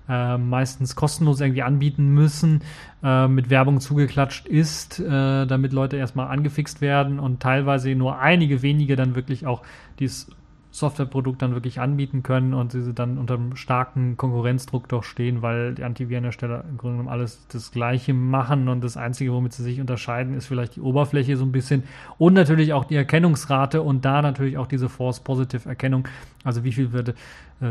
äh, 0.10 0.38
meistens 0.38 0.96
kostenlos 0.96 1.40
irgendwie 1.40 1.64
anbieten 1.64 2.14
müssen, 2.14 2.62
äh, 3.02 3.28
mit 3.28 3.50
Werbung 3.50 3.80
zugeklatscht 3.80 4.48
ist, 4.48 5.00
damit 5.00 5.74
Leute 5.74 5.98
erstmal 5.98 6.28
angefixt 6.28 6.82
werden 6.82 7.20
und 7.20 7.40
teilweise 7.42 7.94
nur 7.96 8.20
einige 8.20 8.62
wenige 8.62 8.96
dann 8.96 9.16
wirklich 9.16 9.46
auch 9.48 9.62
dieses 10.00 10.30
Softwareprodukt 10.74 11.40
dann 11.40 11.54
wirklich 11.54 11.80
anbieten 11.80 12.24
können 12.24 12.56
und 12.56 12.72
sie 12.72 12.94
dann 12.96 13.20
unter 13.20 13.36
einem 13.36 13.56
starken 13.56 14.18
Konkurrenzdruck 14.18 14.90
doch 14.90 15.04
stehen, 15.04 15.44
weil 15.44 15.76
die 15.76 15.84
Antivirenhersteller 15.84 16.66
im 16.68 16.80
Grunde 16.80 16.98
genommen 16.98 17.10
alles 17.10 17.46
das 17.50 17.72
Gleiche 17.72 18.16
machen 18.16 18.68
und 18.68 18.84
das 18.84 18.98
Einzige, 18.98 19.32
womit 19.34 19.54
sie 19.54 19.62
sich 19.62 19.80
unterscheiden, 19.80 20.36
ist 20.36 20.48
vielleicht 20.48 20.76
die 20.76 20.82
Oberfläche 20.82 21.38
so 21.38 21.46
ein 21.46 21.52
bisschen 21.52 21.84
und 22.18 22.34
natürlich 22.34 22.74
auch 22.74 22.86
die 22.86 22.96
Erkennungsrate 22.96 23.84
und 23.84 24.04
da 24.04 24.24
natürlich 24.24 24.58
auch 24.58 24.66
diese 24.66 24.90
False-Positive-Erkennung, 24.90 26.08
also 26.44 26.64
wie 26.64 26.72
viel 26.72 26.92
wird, 26.92 27.10
äh, 27.10 27.14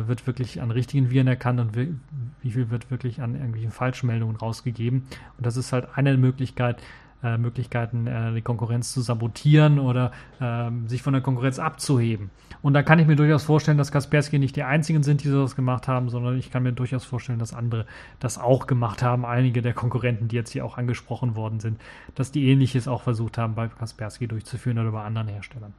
wird 0.06 0.28
wirklich 0.28 0.62
an 0.62 0.70
richtigen 0.70 1.10
Viren 1.10 1.26
erkannt 1.26 1.58
und 1.58 1.76
wie 1.76 2.50
viel 2.52 2.70
wird 2.70 2.92
wirklich 2.92 3.20
an 3.20 3.34
irgendwelchen 3.34 3.72
Falschmeldungen 3.72 4.36
rausgegeben. 4.36 5.08
Und 5.38 5.44
das 5.44 5.56
ist 5.56 5.72
halt 5.72 5.88
eine 5.96 6.16
Möglichkeit, 6.16 6.80
äh, 7.22 7.38
Möglichkeiten, 7.38 8.06
äh, 8.06 8.32
die 8.34 8.42
Konkurrenz 8.42 8.92
zu 8.92 9.00
sabotieren 9.00 9.78
oder 9.78 10.12
äh, 10.40 10.70
sich 10.86 11.02
von 11.02 11.12
der 11.12 11.22
Konkurrenz 11.22 11.58
abzuheben. 11.58 12.30
Und 12.62 12.74
da 12.74 12.82
kann 12.82 12.98
ich 12.98 13.06
mir 13.06 13.16
durchaus 13.16 13.42
vorstellen, 13.42 13.78
dass 13.78 13.92
Kaspersky 13.92 14.38
nicht 14.38 14.56
die 14.56 14.62
einzigen 14.62 15.02
sind, 15.02 15.24
die 15.24 15.28
sowas 15.28 15.56
gemacht 15.56 15.88
haben, 15.88 16.08
sondern 16.08 16.38
ich 16.38 16.50
kann 16.50 16.62
mir 16.62 16.72
durchaus 16.72 17.04
vorstellen, 17.04 17.38
dass 17.38 17.52
andere 17.54 17.86
das 18.20 18.38
auch 18.38 18.66
gemacht 18.66 19.02
haben. 19.02 19.24
Einige 19.24 19.62
der 19.62 19.74
Konkurrenten, 19.74 20.28
die 20.28 20.36
jetzt 20.36 20.50
hier 20.50 20.64
auch 20.64 20.78
angesprochen 20.78 21.36
worden 21.36 21.60
sind, 21.60 21.80
dass 22.14 22.32
die 22.32 22.48
ähnliches 22.48 22.88
auch 22.88 23.02
versucht 23.02 23.38
haben, 23.38 23.54
bei 23.54 23.68
Kaspersky 23.68 24.28
durchzuführen 24.28 24.78
oder 24.78 24.92
bei 24.92 25.02
anderen 25.02 25.28
Herstellern. 25.28 25.74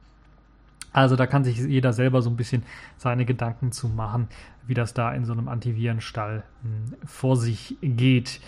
Also 0.94 1.16
da 1.16 1.26
kann 1.26 1.42
sich 1.42 1.58
jeder 1.58 1.92
selber 1.92 2.22
so 2.22 2.30
ein 2.30 2.36
bisschen 2.36 2.62
seine 2.96 3.24
Gedanken 3.24 3.72
zu 3.72 3.88
machen, 3.88 4.28
wie 4.66 4.74
das 4.74 4.94
da 4.94 5.12
in 5.12 5.24
so 5.24 5.32
einem 5.32 5.48
Antivirenstall 5.48 6.44
hm, 6.62 6.94
vor 7.04 7.36
sich 7.36 7.76
geht. 7.82 8.40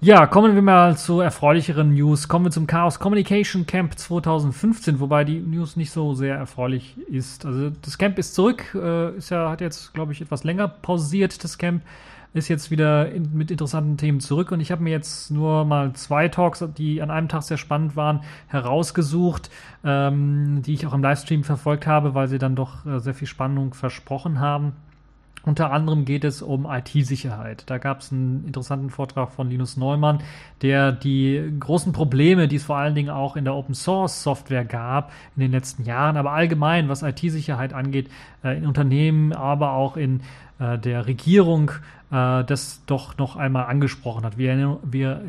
Ja, 0.00 0.28
kommen 0.28 0.54
wir 0.54 0.62
mal 0.62 0.96
zu 0.96 1.18
erfreulicheren 1.18 1.92
News. 1.92 2.28
Kommen 2.28 2.44
wir 2.44 2.52
zum 2.52 2.68
Chaos 2.68 3.00
Communication 3.00 3.66
Camp 3.66 3.98
2015, 3.98 5.00
wobei 5.00 5.24
die 5.24 5.40
News 5.40 5.74
nicht 5.74 5.90
so 5.90 6.14
sehr 6.14 6.36
erfreulich 6.36 6.96
ist. 7.08 7.44
Also 7.44 7.70
das 7.70 7.98
Camp 7.98 8.16
ist 8.16 8.36
zurück, 8.36 8.76
äh, 8.80 9.16
ist 9.16 9.30
ja, 9.30 9.50
hat 9.50 9.60
jetzt, 9.60 9.92
glaube 9.94 10.12
ich, 10.12 10.20
etwas 10.20 10.44
länger 10.44 10.68
pausiert, 10.68 11.42
das 11.42 11.58
Camp. 11.58 11.82
Ist 12.32 12.46
jetzt 12.46 12.70
wieder 12.70 13.10
in, 13.10 13.36
mit 13.36 13.50
interessanten 13.50 13.96
Themen 13.96 14.20
zurück 14.20 14.52
und 14.52 14.60
ich 14.60 14.70
habe 14.70 14.84
mir 14.84 14.90
jetzt 14.90 15.32
nur 15.32 15.64
mal 15.64 15.94
zwei 15.94 16.28
Talks, 16.28 16.62
die 16.76 17.02
an 17.02 17.10
einem 17.10 17.28
Tag 17.28 17.42
sehr 17.42 17.56
spannend 17.56 17.96
waren, 17.96 18.20
herausgesucht, 18.46 19.50
ähm, 19.82 20.62
die 20.62 20.74
ich 20.74 20.86
auch 20.86 20.92
im 20.92 21.02
Livestream 21.02 21.42
verfolgt 21.42 21.88
habe, 21.88 22.14
weil 22.14 22.28
sie 22.28 22.38
dann 22.38 22.54
doch 22.54 22.86
äh, 22.86 23.00
sehr 23.00 23.14
viel 23.14 23.26
Spannung 23.26 23.74
versprochen 23.74 24.38
haben. 24.38 24.74
Unter 25.48 25.72
anderem 25.72 26.04
geht 26.04 26.24
es 26.24 26.42
um 26.42 26.66
IT-Sicherheit. 26.66 27.62
Da 27.70 27.78
gab 27.78 28.00
es 28.00 28.12
einen 28.12 28.44
interessanten 28.44 28.90
Vortrag 28.90 29.32
von 29.32 29.48
Linus 29.48 29.78
Neumann, 29.78 30.18
der 30.60 30.92
die 30.92 31.54
großen 31.58 31.94
Probleme, 31.94 32.48
die 32.48 32.56
es 32.56 32.64
vor 32.64 32.76
allen 32.76 32.94
Dingen 32.94 33.08
auch 33.08 33.34
in 33.34 33.44
der 33.44 33.54
Open 33.54 33.74
Source 33.74 34.22
Software 34.22 34.66
gab 34.66 35.10
in 35.36 35.40
den 35.40 35.50
letzten 35.50 35.84
Jahren, 35.84 36.18
aber 36.18 36.32
allgemein, 36.32 36.90
was 36.90 37.02
IT-Sicherheit 37.02 37.72
angeht, 37.72 38.10
äh, 38.44 38.58
in 38.58 38.66
Unternehmen, 38.66 39.32
aber 39.32 39.72
auch 39.72 39.96
in 39.96 40.20
äh, 40.58 40.78
der 40.78 41.06
Regierung, 41.06 41.70
äh, 42.10 42.44
das 42.44 42.82
doch 42.84 43.16
noch 43.16 43.36
einmal 43.36 43.64
angesprochen 43.64 44.26
hat. 44.26 44.36
Wir, 44.36 44.52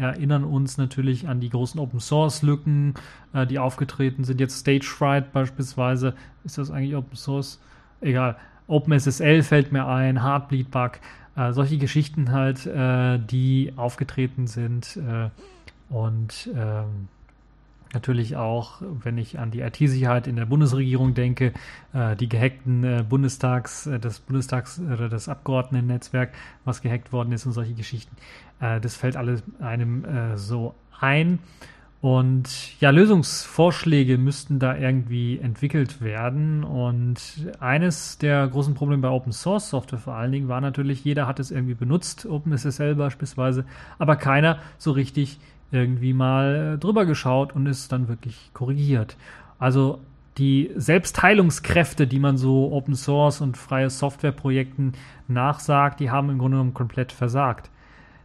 erinnern 0.01 0.43
uns 0.43 0.77
natürlich 0.77 1.29
an 1.29 1.39
die 1.39 1.49
großen 1.49 1.79
Open 1.79 2.01
Source 2.01 2.41
Lücken, 2.41 2.95
die 3.49 3.57
aufgetreten 3.57 4.25
sind. 4.25 4.41
Jetzt 4.41 4.59
Stagefright 4.59 5.31
beispielsweise. 5.31 6.13
Ist 6.43 6.57
das 6.57 6.71
eigentlich 6.71 6.97
Open 6.97 7.15
Source? 7.15 7.61
Egal 8.01 8.35
OpenSSL 8.69 9.43
fällt 9.43 9.71
mir 9.71 9.87
ein, 9.87 10.23
Heartbleed-Bug. 10.23 10.99
Äh, 11.35 11.53
solche 11.53 11.77
Geschichten 11.77 12.31
halt, 12.31 12.65
äh, 12.65 13.19
die 13.19 13.73
aufgetreten 13.75 14.47
sind 14.47 14.97
äh, 14.97 15.29
und 15.89 16.49
ähm, 16.55 17.07
natürlich 17.93 18.35
auch, 18.35 18.81
wenn 18.81 19.17
ich 19.17 19.39
an 19.39 19.51
die 19.51 19.61
IT-Sicherheit 19.61 20.27
in 20.27 20.35
der 20.35 20.45
Bundesregierung 20.45 21.13
denke, 21.13 21.53
äh, 21.93 22.15
die 22.15 22.29
gehackten 22.29 22.83
äh, 22.83 23.03
Bundestags, 23.07 23.87
äh, 23.87 23.99
das 23.99 24.19
Bundestags 24.19 24.79
oder 24.79 25.09
das 25.09 25.29
Abgeordneten-Netzwerk, 25.29 26.33
was 26.65 26.81
gehackt 26.81 27.11
worden 27.11 27.31
ist 27.31 27.45
und 27.45 27.53
solche 27.53 27.73
Geschichten. 27.73 28.15
das 28.59 28.95
fällt 28.95 29.15
alles 29.15 29.41
einem 29.61 30.05
so 30.35 30.75
ein. 30.99 31.39
Und 32.01 32.79
ja, 32.79 32.91
Lösungsvorschläge 32.91 34.17
müssten 34.17 34.57
da 34.57 34.77
irgendwie 34.77 35.37
entwickelt 35.37 36.01
werden. 36.01 36.63
Und 36.63 37.19
eines 37.59 38.17
der 38.17 38.47
großen 38.47 38.73
Probleme 38.73 39.01
bei 39.01 39.09
Open 39.09 39.33
Source 39.33 39.69
Software 39.69 39.99
vor 39.99 40.13
allen 40.13 40.31
Dingen 40.31 40.47
war 40.47 40.61
natürlich, 40.61 41.03
jeder 41.03 41.27
hat 41.27 41.39
es 41.39 41.51
irgendwie 41.51 41.73
benutzt, 41.73 42.25
OpenSSL 42.25 42.95
beispielsweise, 42.95 43.65
aber 43.97 44.15
keiner 44.15 44.59
so 44.77 44.91
richtig 44.91 45.39
irgendwie 45.71 46.13
mal 46.13 46.77
drüber 46.79 47.05
geschaut 47.05 47.53
und 47.53 47.67
es 47.67 47.89
dann 47.89 48.07
wirklich 48.07 48.51
korrigiert. 48.53 49.17
Also 49.59 49.99
die 50.37 50.71
Selbstheilungskräfte, 50.75 52.07
die 52.07 52.19
man 52.19 52.37
so 52.37 52.71
Open 52.71 52.95
Source 52.95 53.41
und 53.41 53.57
freie 53.57 53.89
Softwareprojekten 53.89 54.93
nachsagt, 55.27 55.99
die 55.99 56.09
haben 56.09 56.29
im 56.29 56.37
Grunde 56.39 56.55
genommen 56.55 56.73
komplett 56.73 57.11
versagt. 57.11 57.69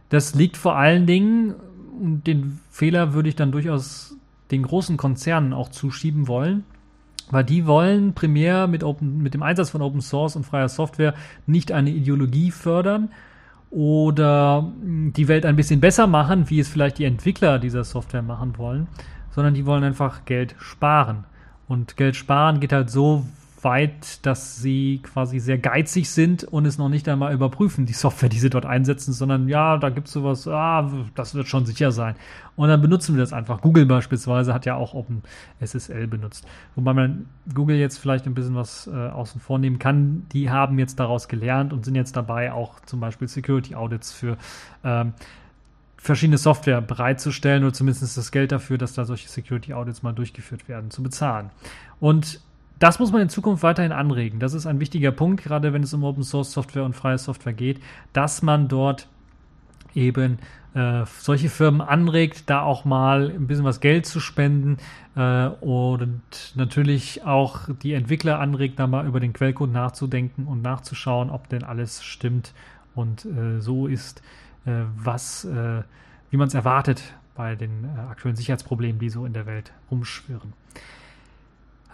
Das 0.09 0.33
liegt 0.33 0.55
vor 0.55 0.77
allen 0.77 1.05
Dingen 1.05 1.55
den 1.99 2.59
Fehler 2.69 3.13
würde 3.13 3.29
ich 3.29 3.35
dann 3.35 3.51
durchaus 3.51 4.15
den 4.51 4.63
großen 4.63 4.97
Konzernen 4.97 5.53
auch 5.53 5.69
zuschieben 5.69 6.27
wollen, 6.27 6.63
weil 7.31 7.43
die 7.43 7.65
wollen 7.65 8.13
primär 8.13 8.67
mit, 8.67 8.83
Open, 8.83 9.21
mit 9.23 9.33
dem 9.33 9.43
Einsatz 9.43 9.71
von 9.71 9.81
Open 9.81 10.01
Source 10.01 10.35
und 10.35 10.45
freier 10.45 10.69
Software 10.69 11.15
nicht 11.47 11.71
eine 11.71 11.89
Ideologie 11.89 12.51
fördern 12.51 13.09
oder 13.71 14.71
die 14.79 15.27
Welt 15.27 15.45
ein 15.45 15.55
bisschen 15.55 15.79
besser 15.79 16.07
machen, 16.07 16.49
wie 16.49 16.59
es 16.59 16.69
vielleicht 16.69 16.99
die 16.99 17.05
Entwickler 17.05 17.59
dieser 17.59 17.83
Software 17.83 18.21
machen 18.21 18.57
wollen, 18.57 18.87
sondern 19.31 19.53
die 19.53 19.65
wollen 19.65 19.83
einfach 19.83 20.25
Geld 20.25 20.55
sparen. 20.59 21.25
Und 21.67 21.97
Geld 21.97 22.15
sparen 22.15 22.59
geht 22.59 22.71
halt 22.71 22.89
so 22.89 23.25
weit, 23.65 24.25
dass 24.25 24.55
sie 24.55 25.01
quasi 25.03 25.39
sehr 25.39 25.57
geizig 25.57 26.09
sind 26.09 26.45
und 26.45 26.65
es 26.65 26.77
noch 26.77 26.87
nicht 26.87 27.09
einmal 27.09 27.33
überprüfen, 27.33 27.85
die 27.85 27.93
Software, 27.93 28.29
die 28.29 28.39
sie 28.39 28.49
dort 28.49 28.65
einsetzen, 28.65 29.11
sondern 29.11 29.49
ja, 29.49 29.77
da 29.77 29.89
gibt 29.89 30.07
es 30.07 30.13
sowas, 30.13 30.47
ah, 30.47 30.89
das 31.15 31.35
wird 31.35 31.47
schon 31.47 31.65
sicher 31.65 31.91
sein. 31.91 32.15
Und 32.55 32.69
dann 32.69 32.81
benutzen 32.81 33.15
wir 33.15 33.19
das 33.19 33.33
einfach. 33.33 33.59
Google 33.59 33.85
beispielsweise 33.85 34.53
hat 34.53 34.65
ja 34.65 34.75
auch 34.75 34.93
OpenSSL 34.93 36.07
benutzt. 36.07 36.47
Wobei 36.75 36.93
man 36.93 37.25
Google 37.53 37.75
jetzt 37.75 37.97
vielleicht 37.97 38.25
ein 38.25 38.33
bisschen 38.33 38.55
was 38.55 38.87
äh, 38.87 38.91
außen 38.91 39.41
vor 39.41 39.59
nehmen 39.59 39.79
kann. 39.79 40.25
Die 40.31 40.49
haben 40.49 40.79
jetzt 40.79 40.97
daraus 40.99 41.27
gelernt 41.27 41.73
und 41.73 41.83
sind 41.83 41.95
jetzt 41.95 42.15
dabei, 42.15 42.53
auch 42.53 42.79
zum 42.85 43.01
Beispiel 43.01 43.27
Security 43.27 43.75
Audits 43.75 44.13
für 44.13 44.37
ähm, 44.85 45.11
verschiedene 45.97 46.37
Software 46.37 46.81
bereitzustellen 46.81 47.63
oder 47.63 47.73
zumindest 47.73 48.15
das 48.15 48.31
Geld 48.31 48.51
dafür, 48.51 48.77
dass 48.77 48.93
da 48.93 49.05
solche 49.05 49.27
Security 49.27 49.73
Audits 49.73 50.03
mal 50.03 50.13
durchgeführt 50.13 50.69
werden, 50.69 50.91
zu 50.91 51.01
bezahlen. 51.01 51.49
Und 51.99 52.39
das 52.79 52.99
muss 52.99 53.11
man 53.11 53.21
in 53.21 53.29
Zukunft 53.29 53.63
weiterhin 53.63 53.91
anregen. 53.91 54.39
Das 54.39 54.53
ist 54.53 54.65
ein 54.65 54.79
wichtiger 54.79 55.11
Punkt, 55.11 55.43
gerade 55.43 55.73
wenn 55.73 55.83
es 55.83 55.93
um 55.93 56.03
Open 56.03 56.23
Source 56.23 56.51
Software 56.51 56.83
und 56.83 56.95
freie 56.95 57.17
Software 57.17 57.53
geht, 57.53 57.81
dass 58.13 58.41
man 58.41 58.67
dort 58.67 59.07
eben 59.93 60.39
äh, 60.73 61.05
solche 61.19 61.49
Firmen 61.49 61.79
anregt, 61.79 62.49
da 62.49 62.61
auch 62.61 62.83
mal 62.83 63.29
ein 63.29 63.47
bisschen 63.47 63.63
was 63.63 63.79
Geld 63.79 64.05
zu 64.05 64.19
spenden 64.19 64.77
äh, 65.15 65.47
und 65.47 66.21
natürlich 66.55 67.23
auch 67.23 67.69
die 67.81 67.93
Entwickler 67.93 68.39
anregt, 68.39 68.77
da 68.77 68.85
mal 68.85 69.07
über 69.07 69.21
den 69.21 69.31
Quellcode 69.31 69.71
nachzudenken 69.71 70.45
und 70.45 70.61
nachzuschauen, 70.61 71.29
ob 71.29 71.47
denn 71.47 71.63
alles 71.63 72.03
stimmt 72.03 72.53
und 72.93 73.25
äh, 73.25 73.61
so 73.61 73.87
ist, 73.87 74.21
äh, 74.65 74.83
was, 74.97 75.45
äh, 75.45 75.83
wie 76.29 76.37
man 76.37 76.49
es 76.49 76.53
erwartet 76.53 77.01
bei 77.35 77.55
den 77.55 77.85
äh, 77.85 77.99
aktuellen 78.09 78.35
Sicherheitsproblemen, 78.35 78.99
die 78.99 79.09
so 79.09 79.25
in 79.25 79.31
der 79.31 79.45
Welt 79.45 79.71
rumschwirren. 79.89 80.53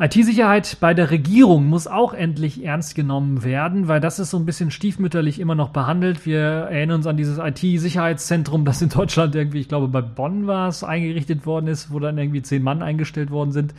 IT-Sicherheit 0.02 0.78
bei 0.80 0.96
der 0.96 1.12
Regierung 1.12 1.68
muss 1.68 1.86
auch 1.86 2.16
endlich 2.16 2.64
ernst 2.64 2.96
genommen 2.96 3.44
werden, 3.44 3.88
weil 3.88 4.00
das 4.00 4.18
ist 4.18 4.32
so 4.32 4.38
ein 4.38 4.48
bisschen 4.48 4.72
stiefmütterlich 4.72 5.40
immer 5.40 5.54
noch 5.54 5.70
behandelt. 5.70 6.26
Wir 6.26 6.42
erinnern 6.42 6.96
uns 6.96 7.06
an 7.06 7.18
dieses 7.18 7.38
IT-Sicherheitszentrum, 7.38 8.66
das 8.66 8.82
in 8.82 8.90
Deutschland 8.90 9.36
irgendwie, 9.36 9.60
ich 9.60 9.68
glaube, 9.68 9.88
bei 9.88 10.02
Bonn 10.02 10.48
war 10.48 10.70
es, 10.70 10.84
eingerichtet 10.84 11.46
worden 11.46 11.68
ist, 11.68 11.92
wo 11.92 12.00
dann 12.00 12.18
irgendwie 12.18 12.42
zehn 12.42 12.64
Mann 12.64 12.82
eingestellt 12.82 13.30
worden 13.30 13.52
sind. 13.52 13.76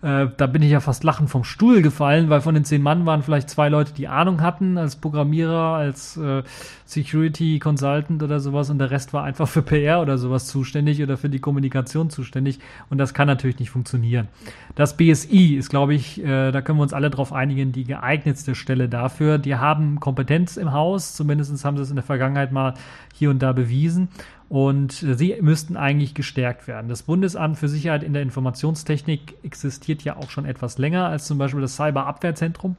Äh, 0.00 0.28
da 0.36 0.46
bin 0.46 0.62
ich 0.62 0.70
ja 0.70 0.80
fast 0.80 1.02
lachend 1.02 1.28
vom 1.28 1.42
Stuhl 1.42 1.82
gefallen, 1.82 2.28
weil 2.30 2.40
von 2.40 2.54
den 2.54 2.64
zehn 2.64 2.82
Mann 2.82 3.04
waren 3.04 3.22
vielleicht 3.22 3.50
zwei 3.50 3.68
Leute, 3.68 3.92
die 3.92 4.06
Ahnung 4.06 4.42
hatten, 4.42 4.78
als 4.78 4.94
Programmierer, 4.96 5.74
als 5.74 6.16
äh, 6.16 6.44
Security 6.84 7.58
Consultant 7.58 8.22
oder 8.22 8.38
sowas 8.38 8.70
und 8.70 8.78
der 8.78 8.92
Rest 8.92 9.12
war 9.12 9.24
einfach 9.24 9.48
für 9.48 9.62
PR 9.62 10.00
oder 10.00 10.16
sowas 10.16 10.46
zuständig 10.46 11.02
oder 11.02 11.16
für 11.16 11.28
die 11.28 11.40
Kommunikation 11.40 12.10
zuständig 12.10 12.60
und 12.90 12.98
das 12.98 13.12
kann 13.12 13.26
natürlich 13.26 13.58
nicht 13.58 13.70
funktionieren. 13.70 14.28
Das 14.76 14.96
BSI 14.96 15.56
ist, 15.56 15.68
glaube 15.68 15.94
ich, 15.94 16.22
äh, 16.22 16.52
da 16.52 16.62
können 16.62 16.78
wir 16.78 16.84
uns 16.84 16.92
alle 16.92 17.10
darauf 17.10 17.32
einigen, 17.32 17.72
die 17.72 17.84
geeignetste 17.84 18.54
Stelle 18.54 18.88
dafür. 18.88 19.38
Die 19.38 19.56
haben 19.56 19.98
Kompetenz 19.98 20.56
im 20.56 20.72
Haus, 20.72 21.14
zumindest 21.14 21.64
haben 21.64 21.76
sie 21.76 21.82
es 21.82 21.90
in 21.90 21.96
der 21.96 22.04
Vergangenheit 22.04 22.52
mal 22.52 22.74
hier 23.14 23.30
und 23.30 23.40
da 23.40 23.52
bewiesen 23.52 24.08
und 24.48 24.92
sie 24.92 25.36
müssten 25.42 25.76
eigentlich 25.76 26.14
gestärkt 26.14 26.66
werden. 26.66 26.88
Das 26.88 27.02
Bundesamt 27.02 27.58
für 27.58 27.68
Sicherheit 27.68 28.02
in 28.02 28.14
der 28.14 28.22
Informationstechnik 28.22 29.34
existiert 29.42 30.02
ja 30.02 30.16
auch 30.16 30.30
schon 30.30 30.46
etwas 30.46 30.78
länger 30.78 31.06
als 31.06 31.26
zum 31.26 31.36
Beispiel 31.38 31.60
das 31.60 31.76
Cyberabwehrzentrum 31.76 32.76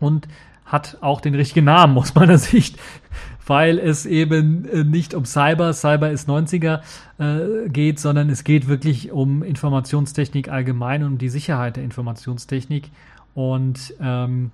und 0.00 0.26
hat 0.64 0.98
auch 1.00 1.20
den 1.20 1.34
richtigen 1.34 1.66
Namen 1.66 1.96
aus 1.98 2.14
meiner 2.14 2.38
Sicht, 2.38 2.76
weil 3.46 3.78
es 3.78 4.04
eben 4.04 4.64
äh, 4.66 4.84
nicht 4.84 5.14
um 5.14 5.24
Cyber, 5.24 5.72
Cyber 5.72 6.10
ist 6.10 6.28
90er 6.28 6.80
äh, 7.18 7.68
geht, 7.68 8.00
sondern 8.00 8.28
es 8.28 8.42
geht 8.42 8.66
wirklich 8.66 9.12
um 9.12 9.42
Informationstechnik 9.44 10.48
allgemein 10.48 11.02
und 11.02 11.12
um 11.12 11.18
die 11.18 11.28
Sicherheit 11.28 11.76
der 11.76 11.84
Informationstechnik. 11.84 12.90
Und 13.34 13.94
ähm, 14.00 14.50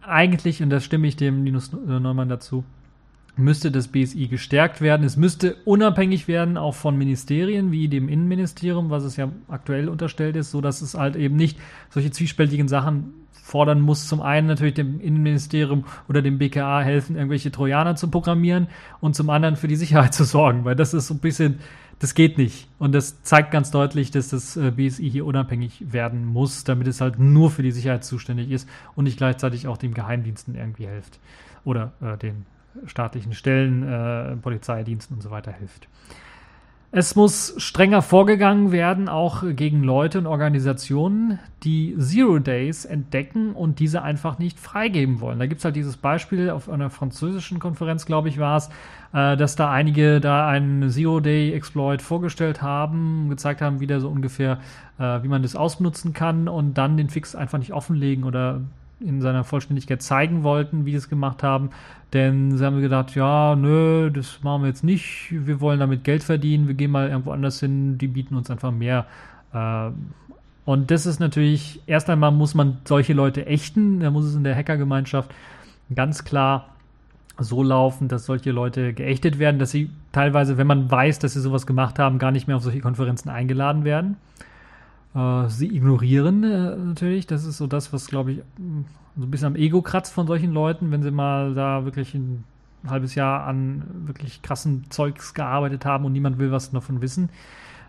eigentlich, 0.00 0.62
und 0.62 0.70
das 0.70 0.84
stimme 0.84 1.06
ich 1.06 1.16
dem 1.16 1.44
Linus 1.44 1.72
Neumann 1.72 2.28
dazu, 2.28 2.64
müsste 3.36 3.70
das 3.70 3.88
BSI 3.88 4.28
gestärkt 4.28 4.80
werden. 4.80 5.04
Es 5.04 5.16
müsste 5.16 5.56
unabhängig 5.64 6.28
werden, 6.28 6.56
auch 6.56 6.74
von 6.74 6.96
Ministerien 6.96 7.72
wie 7.72 7.88
dem 7.88 8.08
Innenministerium, 8.08 8.90
was 8.90 9.04
es 9.04 9.16
ja 9.16 9.30
aktuell 9.48 9.88
unterstellt 9.88 10.36
ist, 10.36 10.50
so 10.50 10.60
dass 10.60 10.82
es 10.82 10.94
halt 10.94 11.16
eben 11.16 11.36
nicht 11.36 11.58
solche 11.90 12.10
zwiespältigen 12.10 12.68
Sachen 12.68 13.14
fordern 13.32 13.80
muss. 13.80 14.08
Zum 14.08 14.22
einen 14.22 14.46
natürlich 14.46 14.74
dem 14.74 15.00
Innenministerium 15.00 15.84
oder 16.08 16.22
dem 16.22 16.38
BKA 16.38 16.80
helfen, 16.80 17.16
irgendwelche 17.16 17.50
Trojaner 17.50 17.96
zu 17.96 18.08
programmieren 18.08 18.68
und 19.00 19.14
zum 19.14 19.28
anderen 19.30 19.56
für 19.56 19.68
die 19.68 19.76
Sicherheit 19.76 20.14
zu 20.14 20.24
sorgen, 20.24 20.64
weil 20.64 20.76
das 20.76 20.94
ist 20.94 21.08
so 21.08 21.14
ein 21.14 21.20
bisschen, 21.20 21.58
das 21.98 22.14
geht 22.14 22.38
nicht. 22.38 22.68
Und 22.78 22.94
das 22.94 23.22
zeigt 23.22 23.50
ganz 23.50 23.70
deutlich, 23.70 24.10
dass 24.10 24.28
das 24.28 24.56
äh, 24.56 24.70
BSI 24.70 25.10
hier 25.10 25.26
unabhängig 25.26 25.92
werden 25.92 26.24
muss, 26.24 26.64
damit 26.64 26.86
es 26.86 27.00
halt 27.00 27.18
nur 27.18 27.50
für 27.50 27.62
die 27.62 27.70
Sicherheit 27.70 28.04
zuständig 28.04 28.50
ist 28.50 28.68
und 28.94 29.04
nicht 29.04 29.18
gleichzeitig 29.18 29.66
auch 29.66 29.76
den 29.76 29.92
Geheimdiensten 29.92 30.54
irgendwie 30.54 30.86
hilft 30.86 31.18
oder 31.64 31.92
äh, 32.00 32.16
den 32.16 32.46
staatlichen 32.86 33.32
Stellen, 33.32 33.82
äh, 33.82 34.36
Polizeidiensten 34.36 35.16
und 35.16 35.22
so 35.22 35.30
weiter 35.30 35.52
hilft. 35.52 35.88
Es 36.96 37.16
muss 37.16 37.54
strenger 37.56 38.02
vorgegangen 38.02 38.70
werden, 38.70 39.08
auch 39.08 39.42
gegen 39.56 39.82
Leute 39.82 40.16
und 40.20 40.28
Organisationen, 40.28 41.40
die 41.64 41.96
Zero 41.98 42.38
Days 42.38 42.84
entdecken 42.84 43.50
und 43.50 43.80
diese 43.80 44.02
einfach 44.02 44.38
nicht 44.38 44.60
freigeben 44.60 45.20
wollen. 45.20 45.40
Da 45.40 45.46
gibt 45.46 45.58
es 45.58 45.64
halt 45.64 45.74
dieses 45.74 45.96
Beispiel 45.96 46.50
auf 46.50 46.68
einer 46.68 46.90
französischen 46.90 47.58
Konferenz, 47.58 48.06
glaube 48.06 48.28
ich, 48.28 48.38
war 48.38 48.58
es, 48.58 48.70
äh, 49.12 49.36
dass 49.36 49.56
da 49.56 49.72
einige 49.72 50.20
da 50.20 50.46
einen 50.46 50.88
Zero 50.88 51.18
Day 51.18 51.52
Exploit 51.52 52.00
vorgestellt 52.00 52.62
haben, 52.62 53.28
gezeigt 53.28 53.60
haben, 53.60 53.80
wie 53.80 53.88
der 53.88 53.98
so 53.98 54.08
ungefähr, 54.08 54.60
äh, 55.00 55.20
wie 55.24 55.28
man 55.28 55.42
das 55.42 55.56
ausnutzen 55.56 56.12
kann 56.12 56.46
und 56.46 56.74
dann 56.74 56.96
den 56.96 57.08
Fix 57.10 57.34
einfach 57.34 57.58
nicht 57.58 57.72
offenlegen 57.72 58.22
oder 58.22 58.60
in 59.04 59.20
seiner 59.20 59.44
Vollständigkeit 59.44 60.02
zeigen 60.02 60.42
wollten, 60.42 60.86
wie 60.86 60.92
sie 60.92 60.98
es 60.98 61.08
gemacht 61.08 61.42
haben. 61.42 61.70
Denn 62.12 62.56
sie 62.56 62.64
haben 62.64 62.80
gedacht, 62.80 63.14
ja, 63.14 63.56
nö, 63.56 64.10
das 64.10 64.42
machen 64.42 64.62
wir 64.62 64.68
jetzt 64.68 64.84
nicht. 64.84 65.28
Wir 65.30 65.60
wollen 65.60 65.80
damit 65.80 66.04
Geld 66.04 66.22
verdienen. 66.22 66.68
Wir 66.68 66.74
gehen 66.74 66.90
mal 66.90 67.08
irgendwo 67.08 67.32
anders 67.32 67.60
hin. 67.60 67.98
Die 67.98 68.08
bieten 68.08 68.36
uns 68.36 68.50
einfach 68.50 68.70
mehr. 68.70 69.06
Äh, 69.52 69.90
und 70.64 70.90
das 70.90 71.06
ist 71.06 71.20
natürlich, 71.20 71.80
erst 71.86 72.08
einmal 72.08 72.30
muss 72.30 72.54
man 72.54 72.78
solche 72.84 73.12
Leute 73.12 73.46
ächten. 73.46 74.00
Da 74.00 74.10
muss 74.10 74.24
es 74.24 74.34
in 74.34 74.44
der 74.44 74.56
Hackergemeinschaft 74.56 75.30
ganz 75.94 76.24
klar 76.24 76.68
so 77.38 77.62
laufen, 77.62 78.08
dass 78.08 78.26
solche 78.26 78.52
Leute 78.52 78.92
geächtet 78.94 79.38
werden, 79.38 79.58
dass 79.58 79.72
sie 79.72 79.90
teilweise, 80.12 80.56
wenn 80.56 80.66
man 80.66 80.90
weiß, 80.90 81.18
dass 81.18 81.34
sie 81.34 81.40
sowas 81.40 81.66
gemacht 81.66 81.98
haben, 81.98 82.18
gar 82.18 82.30
nicht 82.30 82.46
mehr 82.46 82.56
auf 82.56 82.62
solche 82.62 82.80
Konferenzen 82.80 83.28
eingeladen 83.28 83.84
werden. 83.84 84.16
Äh, 85.14 85.48
sie 85.48 85.74
ignorieren 85.74 86.44
äh, 86.44 86.76
natürlich. 86.76 87.26
Das 87.26 87.44
ist 87.44 87.58
so 87.58 87.66
das, 87.66 87.92
was, 87.92 88.06
glaube 88.06 88.32
ich, 88.32 88.38
so 89.16 89.24
ein 89.24 89.30
bisschen 89.30 89.48
am 89.48 89.56
Ego 89.56 89.82
kratzt 89.82 90.12
von 90.12 90.26
solchen 90.26 90.52
Leuten, 90.52 90.90
wenn 90.90 91.02
sie 91.02 91.10
mal 91.10 91.54
da 91.54 91.84
wirklich 91.84 92.14
ein 92.14 92.44
halbes 92.86 93.14
Jahr 93.14 93.46
an 93.46 93.84
wirklich 94.06 94.42
krassen 94.42 94.84
Zeugs 94.90 95.34
gearbeitet 95.34 95.84
haben 95.84 96.04
und 96.04 96.12
niemand 96.12 96.38
will 96.38 96.50
was 96.50 96.70
davon 96.70 97.00
wissen. 97.00 97.30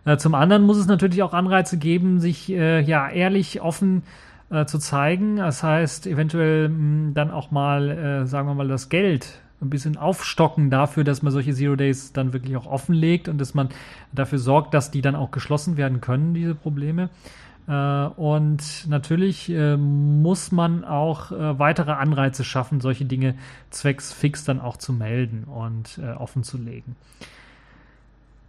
Äh, 0.06 0.18
zum 0.18 0.36
anderen 0.36 0.64
muss 0.64 0.78
es 0.78 0.88
natürlich 0.88 1.24
auch 1.24 1.34
Anreize 1.34 1.78
geben, 1.78 2.20
sich 2.20 2.52
äh, 2.52 2.82
ja 2.82 3.10
ehrlich, 3.10 3.62
offen 3.62 4.04
äh, 4.52 4.66
zu 4.66 4.78
zeigen. 4.78 5.38
Das 5.38 5.64
heißt, 5.64 6.06
eventuell 6.08 6.70
mh, 6.70 7.14
dann 7.14 7.32
auch 7.32 7.52
mal, 7.52 8.28
sagen 8.28 8.48
wir 8.48 8.54
mal, 8.54 8.68
das 8.68 8.90
Geld 8.90 9.40
ein 9.62 9.70
bisschen 9.70 9.98
aufstocken 9.98 10.70
dafür, 10.70 11.04
dass 11.04 11.22
man 11.22 11.32
solche 11.32 11.54
Zero 11.54 11.76
Days 11.76 12.14
dann 12.14 12.34
wirklich 12.34 12.58
auch 12.58 12.66
offenlegt 12.66 13.28
und 13.30 13.40
dass 13.40 13.54
man 13.54 13.70
dafür 14.12 14.40
sorgt, 14.40 14.74
dass 14.74 14.92
die 14.92 15.02
dann 15.02 15.16
auch 15.16 15.32
geschlossen 15.32 15.78
werden 15.78 16.02
können, 16.02 16.34
diese 16.34 16.56
Probleme. 16.56 17.10
Äh, 17.68 17.72
und 17.72 18.88
natürlich 18.88 19.50
äh, 19.50 19.78
muss 19.78 20.52
man 20.52 20.84
auch 20.84 21.32
äh, 21.32 21.60
weitere 21.60 21.92
Anreize 21.92 22.44
schaffen, 22.44 22.80
solche 22.80 23.06
Dinge 23.06 23.36
zwecks 23.70 24.14
fix 24.14 24.44
dann 24.44 24.60
auch 24.60 24.78
zu 24.78 24.94
melden 24.94 25.46
und 25.46 26.00
offen 26.18 26.44
zu 26.44 26.58
legen. 26.58 26.96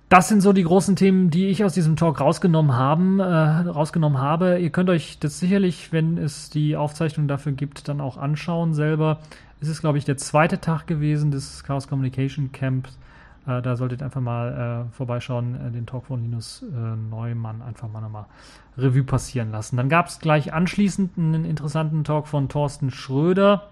Das 0.09 0.29
sind 0.29 0.41
so 0.41 0.53
die 0.53 0.63
großen 0.63 0.95
Themen, 0.95 1.31
die 1.31 1.49
ich 1.49 1.65
aus 1.65 1.73
diesem 1.73 1.97
Talk 1.97 2.21
rausgenommen 2.21 2.77
haben, 2.77 3.19
äh, 3.19 3.25
rausgenommen 3.25 4.19
habe. 4.19 4.61
Ihr 4.61 4.71
könnt 4.71 4.89
euch 4.89 5.19
das 5.19 5.41
sicherlich, 5.41 5.93
wenn 5.93 6.17
es 6.17 6.49
die 6.49 6.77
Aufzeichnung 6.77 7.27
dafür 7.27 7.51
gibt, 7.51 7.89
dann 7.89 8.01
auch 8.01 8.17
anschauen 8.17 8.73
selber. 8.73 9.19
Es 9.61 9.69
ist, 9.69 9.81
glaube 9.81 9.99
ich, 9.99 10.05
der 10.05 10.17
zweite 10.17 10.61
Tag 10.61 10.87
gewesen 10.87 11.31
des 11.31 11.65
Chaos 11.65 11.89
Communication 11.89 12.53
Camps. 12.53 12.99
Äh, 13.47 13.63
da 13.63 13.77
solltet 13.77 14.03
ihr 14.03 14.05
einfach 14.05 14.21
mal 14.21 14.87
äh, 14.91 14.95
vorbeischauen, 14.95 15.55
äh, 15.55 15.71
den 15.71 15.87
Talk 15.87 16.07
von 16.07 16.23
Linus 16.23 16.63
äh, 16.63 16.97
Neumann 17.11 17.63
einfach 17.63 17.91
mal 17.91 18.01
nochmal 18.01 18.27
Revue 18.77 19.05
passieren 19.05 19.51
lassen. 19.51 19.77
Dann 19.77 19.89
gab 19.89 20.09
es 20.09 20.19
gleich 20.19 20.53
anschließend 20.53 21.17
einen 21.17 21.45
interessanten 21.45 22.05
Talk 22.05 22.27
von 22.27 22.49
Thorsten 22.49 22.91
Schröder 22.91 23.69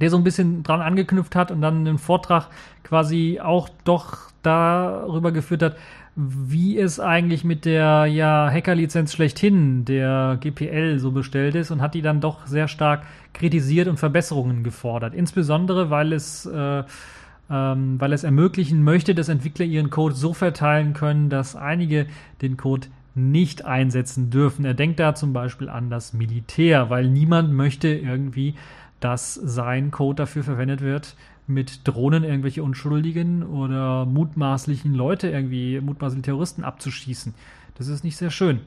der 0.00 0.10
so 0.10 0.16
ein 0.16 0.24
bisschen 0.24 0.62
dran 0.62 0.80
angeknüpft 0.80 1.36
hat 1.36 1.50
und 1.50 1.60
dann 1.60 1.86
einen 1.86 1.98
Vortrag 1.98 2.48
quasi 2.82 3.40
auch 3.42 3.68
doch 3.84 4.30
darüber 4.42 5.32
geführt 5.32 5.62
hat, 5.62 5.76
wie 6.14 6.78
es 6.78 7.00
eigentlich 7.00 7.42
mit 7.42 7.64
der 7.64 8.06
ja, 8.06 8.50
Hacker-Lizenz 8.50 9.12
schlechthin, 9.12 9.84
der 9.84 10.36
GPL, 10.40 10.98
so 10.98 11.10
bestellt 11.10 11.54
ist 11.54 11.70
und 11.70 11.80
hat 11.80 11.94
die 11.94 12.02
dann 12.02 12.20
doch 12.20 12.46
sehr 12.46 12.68
stark 12.68 13.04
kritisiert 13.32 13.88
und 13.88 13.98
Verbesserungen 13.98 14.62
gefordert. 14.62 15.14
Insbesondere, 15.14 15.88
weil 15.88 16.12
es, 16.12 16.44
äh, 16.44 16.82
ähm, 17.50 17.98
weil 17.98 18.12
es 18.12 18.24
ermöglichen 18.24 18.82
möchte, 18.82 19.14
dass 19.14 19.30
Entwickler 19.30 19.64
ihren 19.64 19.88
Code 19.88 20.14
so 20.14 20.34
verteilen 20.34 20.92
können, 20.92 21.30
dass 21.30 21.56
einige 21.56 22.06
den 22.42 22.58
Code 22.58 22.88
nicht 23.14 23.64
einsetzen 23.64 24.30
dürfen. 24.30 24.64
Er 24.64 24.74
denkt 24.74 25.00
da 25.00 25.14
zum 25.14 25.32
Beispiel 25.32 25.68
an 25.68 25.88
das 25.88 26.12
Militär, 26.12 26.90
weil 26.90 27.08
niemand 27.08 27.52
möchte 27.52 27.88
irgendwie 27.88 28.54
dass 29.02 29.34
sein 29.34 29.90
Code 29.90 30.22
dafür 30.22 30.44
verwendet 30.44 30.80
wird, 30.80 31.16
mit 31.52 31.86
Drohnen 31.86 32.24
irgendwelche 32.24 32.62
Unschuldigen 32.62 33.42
oder 33.42 34.06
mutmaßlichen 34.06 34.94
Leute 34.94 35.28
irgendwie, 35.28 35.80
mutmaßliche 35.80 36.22
Terroristen 36.22 36.64
abzuschießen. 36.64 37.34
Das 37.76 37.88
ist 37.88 38.04
nicht 38.04 38.16
sehr 38.16 38.30
schön. 38.30 38.60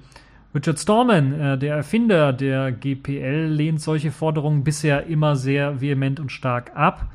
Richard 0.56 0.80
Stallman, 0.80 1.34
äh, 1.34 1.58
der 1.58 1.76
Erfinder 1.76 2.32
der 2.32 2.72
GPL, 2.72 3.48
lehnt 3.48 3.82
solche 3.82 4.12
Forderungen 4.12 4.64
bisher 4.64 5.06
immer 5.06 5.36
sehr 5.36 5.82
vehement 5.82 6.20
und 6.20 6.32
stark 6.32 6.72
ab. 6.76 7.08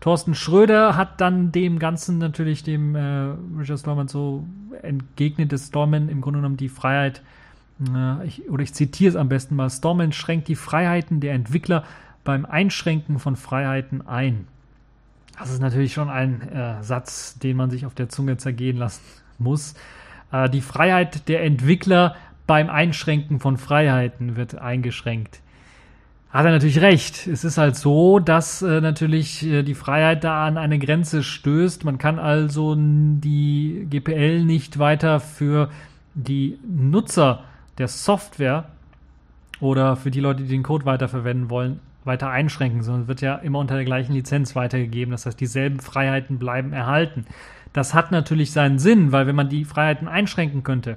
Thorsten 0.00 0.34
Schröder 0.34 0.96
hat 0.96 1.18
dann 1.22 1.50
dem 1.50 1.78
Ganzen 1.78 2.18
natürlich 2.18 2.62
dem 2.62 2.94
äh, 2.94 3.32
Richard 3.58 3.80
Stallman 3.80 4.08
so 4.08 4.44
entgegnet, 4.82 5.50
dass 5.50 5.68
Stallman 5.68 6.10
im 6.10 6.20
Grunde 6.20 6.40
genommen 6.40 6.58
die 6.58 6.68
Freiheit, 6.68 7.22
äh, 7.90 8.26
ich, 8.26 8.50
oder 8.50 8.62
ich 8.62 8.74
zitiere 8.74 9.08
es 9.08 9.16
am 9.16 9.30
besten 9.30 9.56
mal, 9.56 9.70
Stallman 9.70 10.12
schränkt 10.12 10.48
die 10.48 10.56
Freiheiten 10.56 11.20
der 11.20 11.32
Entwickler 11.32 11.84
beim 12.22 12.44
Einschränken 12.44 13.18
von 13.18 13.34
Freiheiten 13.34 14.06
ein. 14.06 14.46
Das 15.38 15.50
ist 15.50 15.60
natürlich 15.60 15.92
schon 15.92 16.10
ein 16.10 16.42
äh, 16.48 16.82
Satz, 16.82 17.38
den 17.38 17.56
man 17.56 17.70
sich 17.70 17.86
auf 17.86 17.94
der 17.94 18.08
Zunge 18.08 18.36
zergehen 18.36 18.76
lassen 18.76 19.02
muss. 19.38 19.74
Äh, 20.32 20.48
die 20.48 20.60
Freiheit 20.60 21.28
der 21.28 21.42
Entwickler 21.42 22.14
beim 22.46 22.70
Einschränken 22.70 23.40
von 23.40 23.56
Freiheiten 23.56 24.36
wird 24.36 24.56
eingeschränkt. 24.56 25.40
Hat 26.30 26.44
er 26.44 26.50
natürlich 26.50 26.80
recht. 26.80 27.28
Es 27.28 27.44
ist 27.44 27.58
halt 27.58 27.76
so, 27.76 28.18
dass 28.18 28.60
äh, 28.60 28.80
natürlich 28.80 29.44
äh, 29.44 29.62
die 29.62 29.74
Freiheit 29.74 30.24
da 30.24 30.46
an 30.46 30.58
eine 30.58 30.78
Grenze 30.78 31.22
stößt. 31.22 31.84
Man 31.84 31.98
kann 31.98 32.18
also 32.18 32.74
die 32.76 33.86
GPL 33.88 34.44
nicht 34.44 34.78
weiter 34.78 35.20
für 35.20 35.70
die 36.14 36.58
Nutzer 36.66 37.44
der 37.78 37.88
Software 37.88 38.64
oder 39.60 39.96
für 39.96 40.10
die 40.10 40.20
Leute, 40.20 40.42
die 40.42 40.48
den 40.48 40.64
Code 40.64 40.86
weiterverwenden 40.86 41.50
wollen, 41.50 41.80
weiter 42.04 42.30
einschränken, 42.30 42.82
sondern 42.82 43.08
wird 43.08 43.20
ja 43.20 43.36
immer 43.36 43.58
unter 43.58 43.76
der 43.76 43.84
gleichen 43.84 44.12
Lizenz 44.12 44.54
weitergegeben. 44.54 45.12
Das 45.12 45.26
heißt, 45.26 45.40
dieselben 45.40 45.80
Freiheiten 45.80 46.38
bleiben 46.38 46.72
erhalten. 46.72 47.26
Das 47.72 47.94
hat 47.94 48.12
natürlich 48.12 48.52
seinen 48.52 48.78
Sinn, 48.78 49.12
weil 49.12 49.26
wenn 49.26 49.36
man 49.36 49.48
die 49.48 49.64
Freiheiten 49.64 50.08
einschränken 50.08 50.62
könnte, 50.62 50.96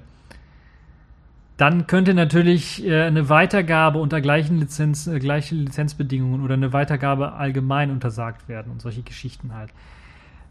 dann 1.58 1.88
könnte 1.88 2.14
natürlich 2.14 2.86
äh, 2.86 3.04
eine 3.04 3.30
Weitergabe 3.30 3.98
unter 4.00 4.22
gleichen 4.22 4.60
Lizenz, 4.60 5.08
äh, 5.08 5.18
gleiche 5.20 5.56
Lizenzbedingungen 5.56 6.44
oder 6.44 6.54
eine 6.54 6.72
Weitergabe 6.72 7.34
allgemein 7.34 7.90
untersagt 7.90 8.48
werden 8.48 8.72
und 8.72 8.82
solche 8.82 9.02
Geschichten 9.02 9.56
halt. 9.56 9.72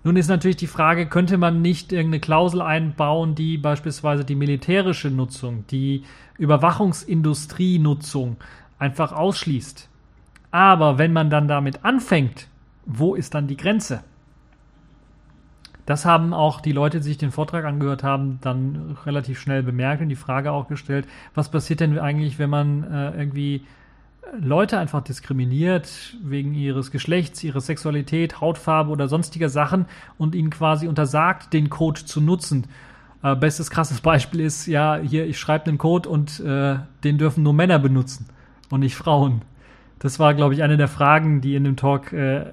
Nun 0.03 0.17
ist 0.17 0.29
natürlich 0.29 0.57
die 0.57 0.67
Frage, 0.67 1.07
könnte 1.07 1.39
man 1.39 1.63
nicht 1.63 1.93
irgendeine 1.93 2.21
Klausel 2.21 2.61
einbauen, 2.63 3.35
die 3.35 3.57
beispielsweise 3.57 4.25
die 4.25 4.35
militärische 4.37 5.11
Nutzung, 5.11 5.65
die 5.69 6.03
Überwachungsindustrie-Nutzung 6.39 8.37
einfach 8.79 9.13
ausschließt? 9.13 9.89
Aber 10.57 10.97
wenn 10.97 11.13
man 11.13 11.29
dann 11.29 11.49
damit 11.49 11.85
anfängt, 11.85 12.49
wo 12.87 13.15
ist 13.15 13.35
dann 13.35 13.47
die 13.47 13.59
Grenze? 13.59 14.03
Das 15.85 16.07
haben 16.07 16.33
auch 16.33 16.63
die 16.63 16.73
Leute, 16.73 16.97
die 16.97 17.03
sich 17.03 17.19
den 17.19 17.31
Vortrag 17.31 17.67
angehört 17.67 18.03
haben, 18.03 18.39
dann 18.41 18.97
relativ 19.05 19.39
schnell 19.39 19.63
bemerkt 19.63 20.01
und 20.01 20.09
die 20.09 20.17
Frage 20.17 20.53
auch 20.53 20.67
gestellt, 20.67 21.07
was 21.35 21.51
passiert 21.51 21.81
denn 21.81 21.99
eigentlich, 21.99 22.39
wenn 22.39 22.49
man 22.49 22.85
äh, 22.85 23.19
irgendwie 23.19 23.67
Leute 24.41 24.79
einfach 24.79 25.03
diskriminiert 25.03 26.17
wegen 26.23 26.55
ihres 26.55 26.91
Geschlechts, 26.91 27.45
ihrer 27.45 27.61
Sexualität, 27.61 28.41
Hautfarbe 28.41 28.91
oder 28.91 29.09
sonstiger 29.09 29.51
Sachen 29.51 29.85
und 30.17 30.35
ihnen 30.35 30.49
quasi 30.49 30.89
untersagt, 30.89 31.53
den 31.53 31.69
Code 31.69 32.07
zu 32.07 32.23
nutzen. 32.23 32.67
Äh, 33.23 33.37
bestes 33.37 33.69
krasses 33.69 34.01
Beispiel 34.01 34.41
ist, 34.41 34.67
ja, 34.69 34.97
hier, 34.97 35.27
ich 35.27 35.39
schreibe 35.39 35.67
einen 35.67 35.77
Code 35.77 36.09
und 36.09 36.41
äh, 36.41 36.79
den 37.05 37.19
dürfen 37.19 37.43
nur 37.43 37.53
Männer 37.53 37.79
benutzen 37.79 38.25
und 38.71 38.81
nicht 38.81 38.97
Frauen. 38.97 39.43
Das 39.99 40.19
war, 40.19 40.35
glaube 40.35 40.55
ich, 40.55 40.63
eine 40.63 40.77
der 40.77 40.89
Fragen, 40.89 41.41
die 41.41 41.55
in 41.55 41.65
dem 41.65 41.77
Talk 41.77 42.13
äh, 42.13 42.45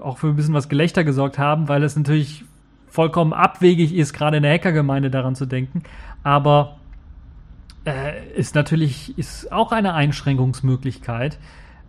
auch 0.00 0.18
für 0.18 0.28
ein 0.28 0.36
bisschen 0.36 0.54
was 0.54 0.68
Gelächter 0.68 1.04
gesorgt 1.04 1.38
haben, 1.38 1.68
weil 1.68 1.82
es 1.82 1.96
natürlich 1.96 2.44
vollkommen 2.88 3.32
abwegig 3.32 3.94
ist, 3.94 4.12
gerade 4.12 4.36
in 4.36 4.42
der 4.42 4.52
Hackergemeinde 4.52 5.10
daran 5.10 5.34
zu 5.34 5.46
denken. 5.46 5.82
Aber 6.22 6.76
äh, 7.84 8.32
ist 8.36 8.54
natürlich 8.54 9.18
ist 9.18 9.50
auch 9.50 9.72
eine 9.72 9.94
Einschränkungsmöglichkeit 9.94 11.38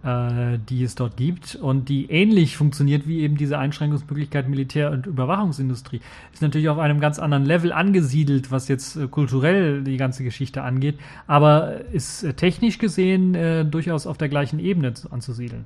äh, 0.03 0.59
die 0.69 0.83
es 0.83 0.95
dort 0.95 1.17
gibt 1.17 1.55
und 1.55 1.87
die 1.87 2.11
ähnlich 2.11 2.57
funktioniert 2.57 3.07
wie 3.07 3.21
eben 3.21 3.37
diese 3.37 3.57
Einschränkungsmöglichkeit 3.57 4.49
Militär- 4.49 4.91
und 4.91 5.05
Überwachungsindustrie. 5.05 6.01
Ist 6.33 6.41
natürlich 6.41 6.69
auf 6.69 6.77
einem 6.77 6.99
ganz 6.99 7.19
anderen 7.19 7.45
Level 7.45 7.71
angesiedelt, 7.71 8.51
was 8.51 8.67
jetzt 8.67 8.97
äh, 8.97 9.07
kulturell 9.07 9.83
die 9.83 9.97
ganze 9.97 10.23
Geschichte 10.23 10.61
angeht, 10.61 10.99
aber 11.25 11.85
ist 11.93 12.23
äh, 12.23 12.33
technisch 12.33 12.79
gesehen 12.79 13.33
äh, 13.33 13.65
durchaus 13.65 14.05
auf 14.05 14.17
der 14.17 14.29
gleichen 14.29 14.59
Ebene 14.59 14.93
anzusiedeln. 15.09 15.65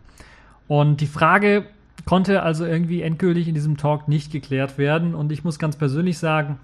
Und 0.67 1.01
die 1.01 1.07
Frage 1.07 1.65
konnte 2.05 2.43
also 2.43 2.65
irgendwie 2.65 3.01
endgültig 3.01 3.47
in 3.47 3.55
diesem 3.55 3.77
Talk 3.77 4.07
nicht 4.07 4.31
geklärt 4.31 4.77
werden 4.77 5.15
und 5.15 5.31
ich 5.31 5.43
muss 5.43 5.57
ganz 5.57 5.75
persönlich 5.77 6.19
sagen, 6.19 6.59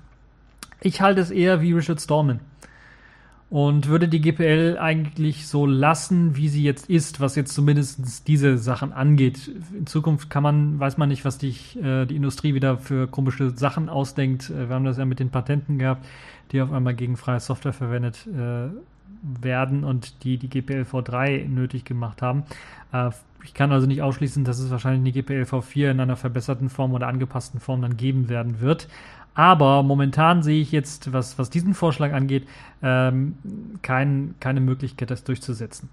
ich 0.81 1.01
halte 1.01 1.21
es 1.21 1.31
eher 1.31 1.61
wie 1.61 1.73
Richard 1.73 1.99
Stallman 1.99 2.39
und 3.53 3.87
würde 3.87 4.07
die 4.07 4.19
GPL 4.19 4.79
eigentlich 4.79 5.45
so 5.45 5.67
lassen, 5.67 6.35
wie 6.35 6.49
sie 6.49 6.63
jetzt 6.63 6.89
ist, 6.89 7.19
was 7.19 7.35
jetzt 7.35 7.53
zumindest 7.53 8.27
diese 8.27 8.57
Sachen 8.57 8.91
angeht. 8.91 9.47
In 9.77 9.85
Zukunft 9.85 10.31
kann 10.31 10.41
man, 10.41 10.79
weiß 10.79 10.97
man 10.97 11.07
nicht, 11.07 11.23
was 11.23 11.37
die, 11.37 11.53
äh, 11.79 12.07
die 12.07 12.15
Industrie 12.15 12.55
wieder 12.55 12.79
für 12.79 13.05
komische 13.07 13.51
Sachen 13.51 13.89
ausdenkt. 13.89 14.49
Äh, 14.49 14.69
wir 14.69 14.75
haben 14.75 14.85
das 14.85 14.97
ja 14.97 15.05
mit 15.05 15.19
den 15.19 15.29
Patenten 15.29 15.77
gehabt, 15.77 16.03
die 16.51 16.63
auf 16.63 16.71
einmal 16.71 16.95
gegen 16.95 17.15
freie 17.15 17.39
Software 17.39 17.73
verwendet 17.73 18.25
äh, 18.25 18.69
werden 19.39 19.83
und 19.83 20.23
die 20.23 20.39
die 20.39 20.49
GPL 20.49 20.87
V3 20.91 21.47
nötig 21.47 21.85
gemacht 21.85 22.23
haben. 22.23 22.45
Äh, 22.91 23.11
ich 23.43 23.53
kann 23.53 23.71
also 23.71 23.85
nicht 23.85 24.01
ausschließen, 24.01 24.45
dass 24.45 24.57
es 24.57 24.71
wahrscheinlich 24.71 25.01
eine 25.01 25.11
GPL 25.11 25.43
V4 25.43 25.91
in 25.91 25.99
einer 25.99 26.15
verbesserten 26.15 26.69
Form 26.69 26.93
oder 26.93 27.07
angepassten 27.07 27.59
Form 27.59 27.83
dann 27.83 27.97
geben 27.97 28.29
werden 28.29 28.61
wird. 28.61 28.87
Aber 29.35 29.81
momentan 29.81 30.43
sehe 30.43 30.61
ich 30.61 30.71
jetzt, 30.71 31.11
was, 31.11 31.39
was 31.39 31.49
diesen 31.49 31.73
Vorschlag 31.73 32.13
angeht, 32.13 32.47
ähm, 32.81 33.35
kein, 33.81 34.35
keine 34.39 34.59
Möglichkeit, 34.59 35.09
das 35.09 35.23
durchzusetzen. 35.23 35.89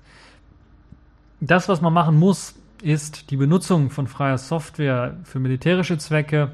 Das, 1.41 1.69
was 1.69 1.81
man 1.81 1.93
machen 1.93 2.19
muss, 2.19 2.55
ist 2.83 3.31
die 3.31 3.37
Benutzung 3.37 3.91
von 3.91 4.07
freier 4.07 4.39
Software 4.39 5.17
für 5.25 5.39
militärische 5.39 5.97
Zwecke 5.99 6.53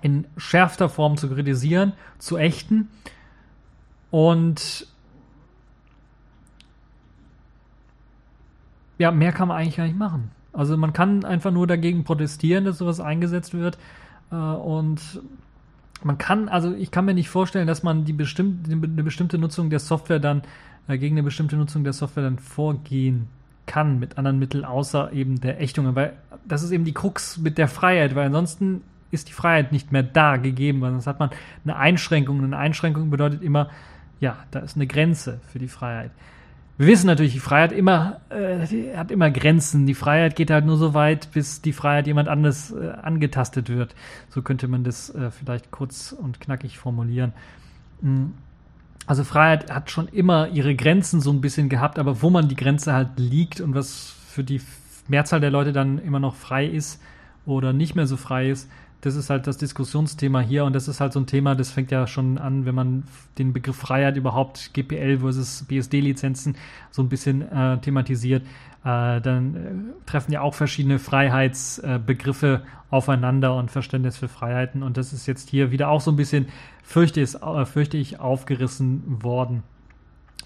in 0.00 0.26
schärfster 0.36 0.88
Form 0.88 1.16
zu 1.16 1.28
kritisieren, 1.28 1.92
zu 2.18 2.36
ächten 2.36 2.88
und 4.10 4.86
ja, 8.98 9.10
mehr 9.10 9.32
kann 9.32 9.48
man 9.48 9.58
eigentlich 9.58 9.76
gar 9.76 9.86
nicht 9.86 9.98
machen. 9.98 10.30
Also 10.52 10.76
man 10.76 10.92
kann 10.92 11.24
einfach 11.24 11.50
nur 11.50 11.66
dagegen 11.66 12.04
protestieren, 12.04 12.64
dass 12.64 12.78
sowas 12.78 13.00
eingesetzt 13.00 13.54
wird 13.54 13.78
äh, 14.30 14.34
und 14.36 15.00
man 16.04 16.18
kann, 16.18 16.48
also 16.48 16.74
ich 16.74 16.90
kann 16.90 17.04
mir 17.04 17.14
nicht 17.14 17.28
vorstellen, 17.28 17.66
dass 17.66 17.82
man 17.82 18.04
die 18.04 18.12
bestimmte, 18.12 18.72
eine 18.72 19.02
bestimmte 19.02 19.38
Nutzung 19.38 19.70
der 19.70 19.78
Software 19.78 20.20
dann, 20.20 20.42
äh, 20.88 20.98
gegen 20.98 21.14
eine 21.14 21.22
bestimmte 21.22 21.56
Nutzung 21.56 21.84
der 21.84 21.92
Software 21.92 22.24
dann 22.24 22.38
vorgehen 22.38 23.28
kann 23.66 23.98
mit 23.98 24.18
anderen 24.18 24.38
Mitteln 24.38 24.64
außer 24.64 25.12
eben 25.12 25.40
der 25.40 25.60
Ächtung. 25.60 25.94
Weil 25.94 26.14
das 26.46 26.62
ist 26.62 26.72
eben 26.72 26.84
die 26.84 26.92
Krux 26.92 27.38
mit 27.38 27.58
der 27.58 27.68
Freiheit, 27.68 28.14
weil 28.14 28.26
ansonsten 28.26 28.82
ist 29.10 29.28
die 29.28 29.32
Freiheit 29.32 29.72
nicht 29.72 29.92
mehr 29.92 30.02
da 30.02 30.36
gegeben, 30.36 30.80
weil 30.80 30.90
sonst 30.90 31.06
hat 31.06 31.20
man 31.20 31.30
eine 31.64 31.76
Einschränkung. 31.76 32.42
Eine 32.42 32.56
Einschränkung 32.56 33.10
bedeutet 33.10 33.42
immer, 33.42 33.70
ja, 34.20 34.38
da 34.50 34.60
ist 34.60 34.76
eine 34.76 34.86
Grenze 34.86 35.40
für 35.48 35.58
die 35.58 35.68
Freiheit. 35.68 36.10
Wir 36.82 36.88
wissen 36.88 37.06
natürlich, 37.06 37.34
die 37.34 37.38
Freiheit 37.38 37.70
immer, 37.70 38.20
äh, 38.28 38.96
hat 38.96 39.12
immer 39.12 39.30
Grenzen. 39.30 39.86
Die 39.86 39.94
Freiheit 39.94 40.34
geht 40.34 40.50
halt 40.50 40.66
nur 40.66 40.76
so 40.76 40.94
weit, 40.94 41.30
bis 41.30 41.62
die 41.62 41.72
Freiheit 41.72 42.08
jemand 42.08 42.28
anderes 42.28 42.72
äh, 42.72 42.90
angetastet 43.00 43.68
wird. 43.68 43.94
So 44.30 44.42
könnte 44.42 44.66
man 44.66 44.82
das 44.82 45.14
äh, 45.14 45.30
vielleicht 45.30 45.70
kurz 45.70 46.10
und 46.10 46.40
knackig 46.40 46.78
formulieren. 46.78 47.34
Mhm. 48.00 48.32
Also 49.06 49.22
Freiheit 49.22 49.70
hat 49.70 49.92
schon 49.92 50.08
immer 50.08 50.48
ihre 50.48 50.74
Grenzen 50.74 51.20
so 51.20 51.30
ein 51.30 51.40
bisschen 51.40 51.68
gehabt, 51.68 52.00
aber 52.00 52.20
wo 52.20 52.30
man 52.30 52.48
die 52.48 52.56
Grenze 52.56 52.92
halt 52.92 53.10
liegt 53.16 53.60
und 53.60 53.76
was 53.76 54.16
für 54.26 54.42
die 54.42 54.60
Mehrzahl 55.06 55.38
der 55.38 55.52
Leute 55.52 55.72
dann 55.72 56.00
immer 56.00 56.18
noch 56.18 56.34
frei 56.34 56.66
ist 56.66 57.00
oder 57.46 57.72
nicht 57.72 57.94
mehr 57.94 58.08
so 58.08 58.16
frei 58.16 58.50
ist, 58.50 58.68
das 59.02 59.16
ist 59.16 59.30
halt 59.30 59.48
das 59.48 59.58
Diskussionsthema 59.58 60.40
hier 60.40 60.64
und 60.64 60.74
das 60.74 60.86
ist 60.86 61.00
halt 61.00 61.12
so 61.12 61.18
ein 61.18 61.26
Thema, 61.26 61.56
das 61.56 61.72
fängt 61.72 61.90
ja 61.90 62.06
schon 62.06 62.38
an, 62.38 62.66
wenn 62.66 62.74
man 62.74 63.02
den 63.36 63.52
Begriff 63.52 63.76
Freiheit 63.76 64.16
überhaupt 64.16 64.72
GPL 64.74 65.18
versus 65.18 65.64
BSD-Lizenzen 65.64 66.56
so 66.92 67.02
ein 67.02 67.08
bisschen 67.08 67.42
äh, 67.42 67.78
thematisiert, 67.78 68.44
äh, 68.84 69.20
dann 69.20 69.56
äh, 69.56 70.06
treffen 70.06 70.30
ja 70.30 70.40
auch 70.40 70.54
verschiedene 70.54 71.00
Freiheitsbegriffe 71.00 72.62
aufeinander 72.90 73.56
und 73.56 73.72
Verständnis 73.72 74.16
für 74.16 74.28
Freiheiten 74.28 74.84
und 74.84 74.96
das 74.96 75.12
ist 75.12 75.26
jetzt 75.26 75.50
hier 75.50 75.72
wieder 75.72 75.88
auch 75.88 76.00
so 76.00 76.12
ein 76.12 76.16
bisschen, 76.16 76.46
fürchte, 76.84 77.20
ist, 77.20 77.34
äh, 77.34 77.66
fürchte 77.66 77.96
ich, 77.96 78.20
aufgerissen 78.20 79.02
worden. 79.22 79.64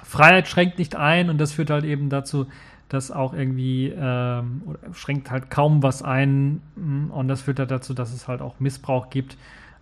Freiheit 0.03 0.49
schränkt 0.49 0.79
nicht 0.79 0.97
ein 0.97 1.29
und 1.29 1.37
das 1.39 1.53
führt 1.53 1.69
halt 1.69 1.85
eben 1.85 2.09
dazu, 2.09 2.47
das 2.89 3.11
auch 3.11 3.35
irgendwie 3.35 3.93
ähm, 3.97 4.63
schränkt 4.93 5.31
halt 5.31 5.51
kaum 5.51 5.83
was 5.83 6.03
ein 6.03 6.61
mm, 6.77 7.11
und 7.11 7.29
das 7.29 7.43
führt 7.43 7.59
halt 7.59 7.71
dazu, 7.71 7.95
dass 7.95 8.13
es 8.13 8.29
halt 8.29 8.41
auch 8.41 8.61
Missbrauch 8.61 9.11
gibt 9.11 9.37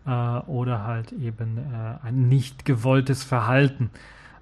äh, 0.07 0.11
oder 0.11 0.85
halt 0.85 1.13
eben 1.13 1.59
äh, 1.59 2.07
ein 2.07 2.29
nicht 2.29 2.65
gewolltes 2.65 3.23
Verhalten, 3.23 3.91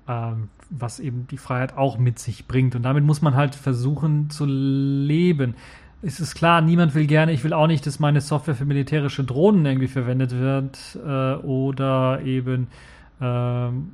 ähm, 0.09 0.48
was 0.70 1.01
eben 1.01 1.27
die 1.29 1.38
Freiheit 1.38 1.77
auch 1.77 1.98
mit 1.98 2.18
sich 2.18 2.46
bringt. 2.46 2.75
Und 2.77 2.83
damit 2.83 3.05
muss 3.05 3.20
man 3.20 3.35
halt 3.35 3.55
versuchen 3.55 4.31
zu 4.31 4.46
leben. 4.46 5.55
Es 6.01 6.18
ist 6.18 6.35
klar, 6.35 6.61
niemand 6.61 6.94
will 6.94 7.07
gerne, 7.07 7.33
ich 7.33 7.44
will 7.44 7.53
auch 7.53 7.68
nicht, 7.68 7.87
dass 7.87 8.01
meine 8.01 8.20
Software 8.20 8.57
für 8.57 8.64
militärische 8.64 9.22
Drohnen 9.25 9.66
irgendwie 9.66 9.88
verwendet 9.88 10.33
wird 10.33 10.98
äh, 11.05 11.35
oder 11.44 12.20
eben 12.22 12.68
ähm, 13.20 13.92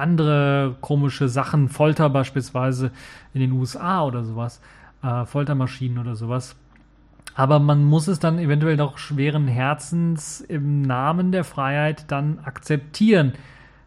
andere 0.00 0.76
komische 0.80 1.28
Sachen, 1.28 1.68
Folter 1.68 2.10
beispielsweise 2.10 2.90
in 3.32 3.40
den 3.40 3.52
USA 3.52 4.04
oder 4.04 4.24
sowas, 4.24 4.60
äh, 5.02 5.24
Foltermaschinen 5.24 5.98
oder 5.98 6.16
sowas. 6.16 6.56
Aber 7.34 7.58
man 7.58 7.84
muss 7.84 8.08
es 8.08 8.18
dann 8.18 8.38
eventuell 8.38 8.76
doch 8.76 8.98
schweren 8.98 9.46
Herzens 9.46 10.40
im 10.40 10.82
Namen 10.82 11.32
der 11.32 11.44
Freiheit 11.44 12.10
dann 12.10 12.40
akzeptieren, 12.40 13.34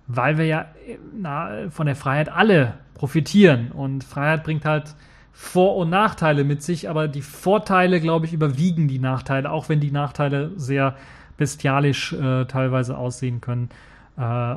weil 0.07 0.37
wir 0.37 0.45
ja 0.45 0.61
äh, 0.87 0.97
na, 1.15 1.69
von 1.69 1.85
der 1.85 1.95
Freiheit 1.95 2.29
alle 2.29 2.75
profitieren. 2.93 3.71
Und 3.71 4.03
Freiheit 4.03 4.43
bringt 4.43 4.65
halt 4.65 4.95
Vor- 5.33 5.75
und 5.77 5.89
Nachteile 5.89 6.43
mit 6.43 6.61
sich, 6.61 6.89
aber 6.89 7.07
die 7.07 7.21
Vorteile, 7.21 7.99
glaube 7.99 8.25
ich, 8.25 8.33
überwiegen 8.33 8.87
die 8.87 8.99
Nachteile, 8.99 9.51
auch 9.51 9.67
wenn 9.67 9.79
die 9.79 9.91
Nachteile 9.91 10.51
sehr 10.55 10.95
bestialisch 11.37 12.13
äh, 12.13 12.45
teilweise 12.45 12.97
aussehen 12.97 13.41
können. 13.41 13.69
Äh, 14.17 14.55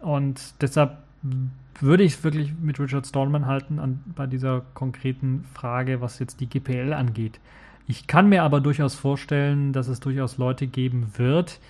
und 0.00 0.54
deshalb 0.60 0.98
würde 1.78 2.02
ich 2.02 2.14
es 2.14 2.24
wirklich 2.24 2.52
mit 2.60 2.78
Richard 2.78 3.06
Stallman 3.06 3.46
halten 3.46 3.78
an, 3.78 4.00
bei 4.14 4.26
dieser 4.26 4.62
konkreten 4.74 5.44
Frage, 5.54 6.00
was 6.00 6.18
jetzt 6.18 6.40
die 6.40 6.48
GPL 6.48 6.92
angeht. 6.92 7.40
Ich 7.86 8.06
kann 8.06 8.28
mir 8.28 8.42
aber 8.42 8.60
durchaus 8.60 8.94
vorstellen, 8.94 9.72
dass 9.72 9.88
es 9.88 10.00
durchaus 10.00 10.38
Leute 10.38 10.66
geben 10.66 11.12
wird, 11.16 11.60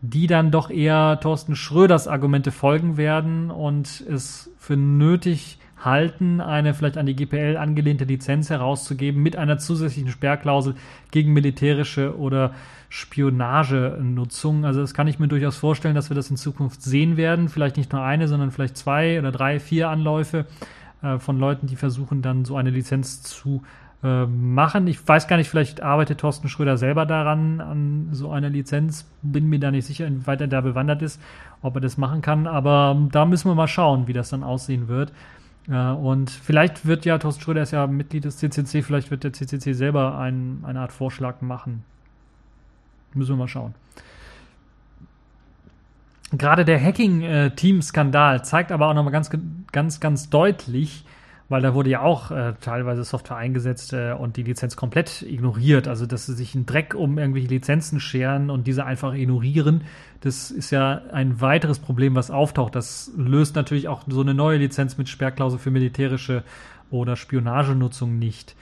die 0.00 0.26
dann 0.26 0.50
doch 0.50 0.70
eher 0.70 1.20
Thorsten 1.20 1.56
Schröders 1.56 2.08
Argumente 2.08 2.50
folgen 2.50 2.96
werden 2.96 3.50
und 3.50 4.04
es 4.08 4.50
für 4.58 4.76
nötig 4.76 5.58
halten, 5.86 6.42
eine 6.42 6.74
vielleicht 6.74 6.98
an 6.98 7.06
die 7.06 7.16
GPL 7.16 7.56
angelehnte 7.56 8.04
Lizenz 8.04 8.50
herauszugeben 8.50 9.22
mit 9.22 9.36
einer 9.36 9.56
zusätzlichen 9.56 10.10
Sperrklausel 10.10 10.74
gegen 11.10 11.32
militärische 11.32 12.18
oder 12.18 12.52
Spionagenutzung. 12.90 14.64
Also 14.64 14.80
das 14.80 14.92
kann 14.92 15.08
ich 15.08 15.18
mir 15.18 15.28
durchaus 15.28 15.56
vorstellen, 15.56 15.94
dass 15.94 16.10
wir 16.10 16.14
das 16.14 16.30
in 16.30 16.36
Zukunft 16.36 16.82
sehen 16.82 17.16
werden. 17.16 17.48
Vielleicht 17.48 17.78
nicht 17.78 17.92
nur 17.92 18.02
eine, 18.02 18.28
sondern 18.28 18.50
vielleicht 18.50 18.76
zwei 18.76 19.18
oder 19.18 19.32
drei, 19.32 19.58
vier 19.58 19.88
Anläufe 19.88 20.44
äh, 21.02 21.18
von 21.18 21.38
Leuten, 21.38 21.66
die 21.66 21.76
versuchen 21.76 22.20
dann 22.20 22.44
so 22.44 22.56
eine 22.56 22.70
Lizenz 22.70 23.22
zu 23.22 23.62
äh, 24.02 24.26
machen. 24.26 24.86
Ich 24.86 25.06
weiß 25.06 25.26
gar 25.26 25.36
nicht, 25.36 25.48
vielleicht 25.48 25.82
arbeitet 25.82 26.20
Thorsten 26.20 26.48
Schröder 26.48 26.76
selber 26.76 27.06
daran, 27.06 27.60
an 27.60 28.08
so 28.12 28.30
einer 28.30 28.50
Lizenz. 28.50 29.10
Bin 29.22 29.48
mir 29.48 29.58
da 29.58 29.70
nicht 29.70 29.86
sicher, 29.86 30.06
inwieweit 30.06 30.40
er 30.40 30.48
da 30.48 30.60
bewandert 30.60 31.02
ist, 31.02 31.20
ob 31.62 31.76
er 31.76 31.80
das 31.80 31.96
machen 31.96 32.20
kann. 32.20 32.46
Aber 32.46 32.96
da 33.10 33.24
müssen 33.24 33.50
wir 33.50 33.54
mal 33.54 33.68
schauen, 33.68 34.06
wie 34.06 34.12
das 34.12 34.30
dann 34.30 34.44
aussehen 34.44 34.88
wird. 34.88 35.12
Äh, 35.68 35.90
und 35.90 36.30
vielleicht 36.30 36.86
wird 36.86 37.04
ja, 37.04 37.18
Thorsten 37.18 37.42
Schröder 37.42 37.62
ist 37.62 37.72
ja 37.72 37.86
Mitglied 37.86 38.24
des 38.24 38.38
CCC, 38.38 38.82
vielleicht 38.82 39.10
wird 39.10 39.24
der 39.24 39.32
CCC 39.32 39.72
selber 39.72 40.18
ein, 40.18 40.60
eine 40.64 40.80
Art 40.80 40.92
Vorschlag 40.92 41.40
machen. 41.40 41.84
Müssen 43.14 43.32
wir 43.32 43.36
mal 43.36 43.48
schauen. 43.48 43.74
Gerade 46.32 46.64
der 46.64 46.82
Hacking-Team-Skandal 46.82 48.44
zeigt 48.44 48.72
aber 48.72 48.88
auch 48.88 48.94
nochmal 48.94 49.12
ganz, 49.12 49.30
ganz, 49.70 50.00
ganz 50.00 50.28
deutlich, 50.28 51.04
weil 51.48 51.62
da 51.62 51.74
wurde 51.74 51.90
ja 51.90 52.02
auch 52.02 52.30
äh, 52.30 52.54
teilweise 52.60 53.04
Software 53.04 53.36
eingesetzt 53.36 53.92
äh, 53.92 54.12
und 54.12 54.36
die 54.36 54.42
Lizenz 54.42 54.76
komplett 54.76 55.22
ignoriert. 55.22 55.86
Also, 55.86 56.06
dass 56.06 56.26
sie 56.26 56.34
sich 56.34 56.54
einen 56.54 56.66
Dreck 56.66 56.94
um 56.94 57.18
irgendwelche 57.18 57.48
Lizenzen 57.48 58.00
scheren 58.00 58.50
und 58.50 58.66
diese 58.66 58.84
einfach 58.84 59.14
ignorieren, 59.14 59.82
das 60.20 60.50
ist 60.50 60.70
ja 60.72 61.02
ein 61.12 61.40
weiteres 61.40 61.78
Problem, 61.78 62.14
was 62.16 62.30
auftaucht. 62.30 62.74
Das 62.74 63.12
löst 63.16 63.54
natürlich 63.54 63.86
auch 63.86 64.02
so 64.08 64.20
eine 64.22 64.34
neue 64.34 64.58
Lizenz 64.58 64.98
mit 64.98 65.08
Sperrklausel 65.08 65.58
für 65.58 65.70
militärische 65.70 66.42
oder 66.90 67.16
Spionagenutzung 67.16 68.18
nicht. 68.18 68.56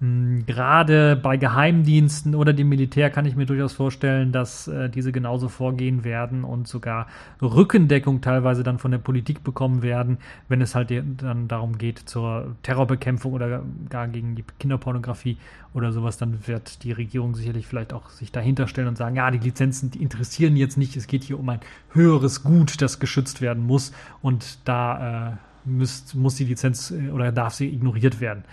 Hm, 0.00 0.46
gerade 0.46 1.14
bei 1.14 1.36
Geheimdiensten 1.36 2.34
oder 2.34 2.54
dem 2.54 2.70
Militär 2.70 3.10
kann 3.10 3.26
ich 3.26 3.36
mir 3.36 3.44
durchaus 3.44 3.74
vorstellen, 3.74 4.32
dass 4.32 4.66
äh, 4.66 4.88
diese 4.88 5.12
genauso 5.12 5.48
vorgehen 5.48 6.04
werden 6.04 6.42
und 6.42 6.66
sogar 6.66 7.06
Rückendeckung 7.42 8.22
teilweise 8.22 8.62
dann 8.62 8.78
von 8.78 8.92
der 8.92 8.98
Politik 8.98 9.44
bekommen 9.44 9.82
werden, 9.82 10.16
wenn 10.48 10.62
es 10.62 10.74
halt 10.74 10.90
dann 10.90 11.48
darum 11.48 11.76
geht 11.76 11.98
zur 11.98 12.56
Terrorbekämpfung 12.62 13.34
oder 13.34 13.62
gar 13.90 14.08
gegen 14.08 14.36
die 14.36 14.44
Kinderpornografie 14.58 15.36
oder 15.74 15.92
sowas, 15.92 16.16
dann 16.16 16.46
wird 16.46 16.82
die 16.82 16.92
Regierung 16.92 17.34
sicherlich 17.34 17.66
vielleicht 17.66 17.92
auch 17.92 18.08
sich 18.08 18.32
dahinter 18.32 18.68
stellen 18.68 18.88
und 18.88 18.96
sagen, 18.96 19.16
ja, 19.16 19.30
die 19.30 19.38
Lizenzen, 19.38 19.90
die 19.90 20.02
interessieren 20.02 20.56
jetzt 20.56 20.78
nicht, 20.78 20.96
es 20.96 21.08
geht 21.08 21.24
hier 21.24 21.38
um 21.38 21.48
ein 21.50 21.60
höheres 21.92 22.42
Gut, 22.42 22.80
das 22.80 23.00
geschützt 23.00 23.42
werden 23.42 23.66
muss 23.66 23.92
und 24.22 24.66
da 24.66 25.32
äh, 25.32 25.68
müsst, 25.68 26.14
muss 26.14 26.36
die 26.36 26.44
Lizenz 26.44 26.90
äh, 26.90 27.10
oder 27.10 27.32
darf 27.32 27.52
sie 27.52 27.68
ignoriert 27.68 28.22
werden 28.22 28.44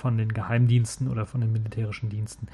von 0.00 0.18
den 0.18 0.32
Geheimdiensten 0.32 1.08
oder 1.08 1.26
von 1.26 1.40
den 1.40 1.52
militärischen 1.52 2.08
Diensten. 2.08 2.48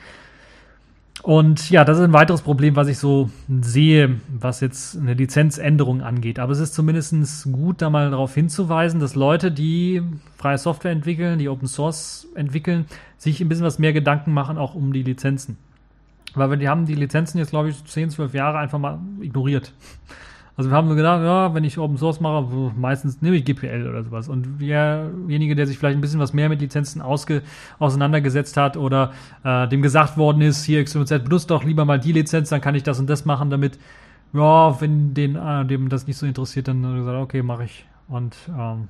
Und 1.23 1.71
ja, 1.71 1.85
das 1.85 1.99
ist 1.99 2.05
ein 2.05 2.13
weiteres 2.13 2.43
Problem, 2.43 2.77
was 2.77 2.89
ich 2.89 2.99
so 2.99 3.31
sehe, 3.61 4.21
was 4.29 4.61
jetzt 4.61 4.97
eine 4.97 5.15
Lizenzänderung 5.15 6.03
angeht. 6.03 6.39
Aber 6.39 6.53
es 6.53 6.61
ist 6.61 6.75
zumindest 6.75 7.51
gut, 7.51 7.81
da 7.81 7.89
mal 7.89 8.11
darauf 8.11 8.35
hinzuweisen, 8.35 9.01
dass 9.01 9.15
Leute, 9.15 9.51
die 9.51 10.03
freie 10.37 10.59
Software 10.59 10.93
entwickeln, 10.93 11.39
die 11.39 11.49
Open 11.49 11.69
Source 11.69 12.29
entwickeln, 12.35 12.85
sich 13.17 13.41
ein 13.41 13.49
bisschen 13.49 13.65
was 13.65 13.79
mehr 13.79 13.93
Gedanken 13.93 14.33
machen, 14.33 14.59
auch 14.59 14.75
um 14.75 14.93
die 14.93 15.03
Lizenzen. 15.03 15.57
Weil 16.35 16.51
wir 16.51 16.59
die 16.59 16.69
haben 16.69 16.85
die 16.85 16.95
Lizenzen 16.95 17.39
jetzt, 17.39 17.51
glaube 17.51 17.71
ich, 17.71 17.83
10, 17.83 18.11
12 18.11 18.35
Jahre 18.35 18.59
einfach 18.59 18.79
mal 18.79 18.99
ignoriert. 19.23 19.73
Also 20.57 20.71
wir 20.71 20.77
haben 20.77 20.89
so 20.89 20.95
gedacht, 20.95 21.23
ja, 21.23 21.53
wenn 21.55 21.65
ich 21.65 21.79
Open 21.79 21.99
Source 21.99 22.19
mache, 22.21 22.73
meistens 22.77 23.21
nehme 23.21 23.37
ich 23.37 23.45
GPL 23.45 23.87
oder 23.89 24.03
sowas. 24.03 24.29
Und 24.29 24.59
derjenige, 24.59 25.55
der 25.55 25.67
sich 25.67 25.79
vielleicht 25.79 25.99
ein 25.99 26.01
bisschen 26.01 26.19
was 26.19 26.33
mehr 26.33 26.49
mit 26.49 26.61
Lizenzen 26.61 27.03
ausge, 27.03 27.43
auseinandergesetzt 27.79 28.57
hat 28.57 28.79
oder 28.79 29.13
äh, 29.45 29.69
dem 29.69 29.83
gesagt 29.83 30.17
worden 30.17 30.41
ist, 30.41 30.65
hier 30.65 30.83
XYZ, 30.83 31.25
benutzt 31.25 31.51
doch 31.51 31.63
lieber 31.63 31.85
mal 31.85 32.01
die 32.01 32.13
Lizenz, 32.13 32.49
dann 32.49 32.63
kann 32.63 32.75
ich 32.75 32.83
das 32.83 32.99
und 32.99 33.09
das 33.11 33.27
machen, 33.27 33.51
damit, 33.51 33.79
ja, 34.33 34.81
wenn 34.81 35.13
den, 35.13 35.37
äh, 35.37 35.67
dem 35.67 35.91
das 35.91 36.07
nicht 36.07 36.17
so 36.17 36.25
interessiert, 36.25 36.69
dann 36.69 36.83
gesagt, 36.97 37.19
okay, 37.19 37.43
mache 37.43 37.65
ich. 37.65 37.85
Und 38.09 38.35
ähm, 38.49 38.89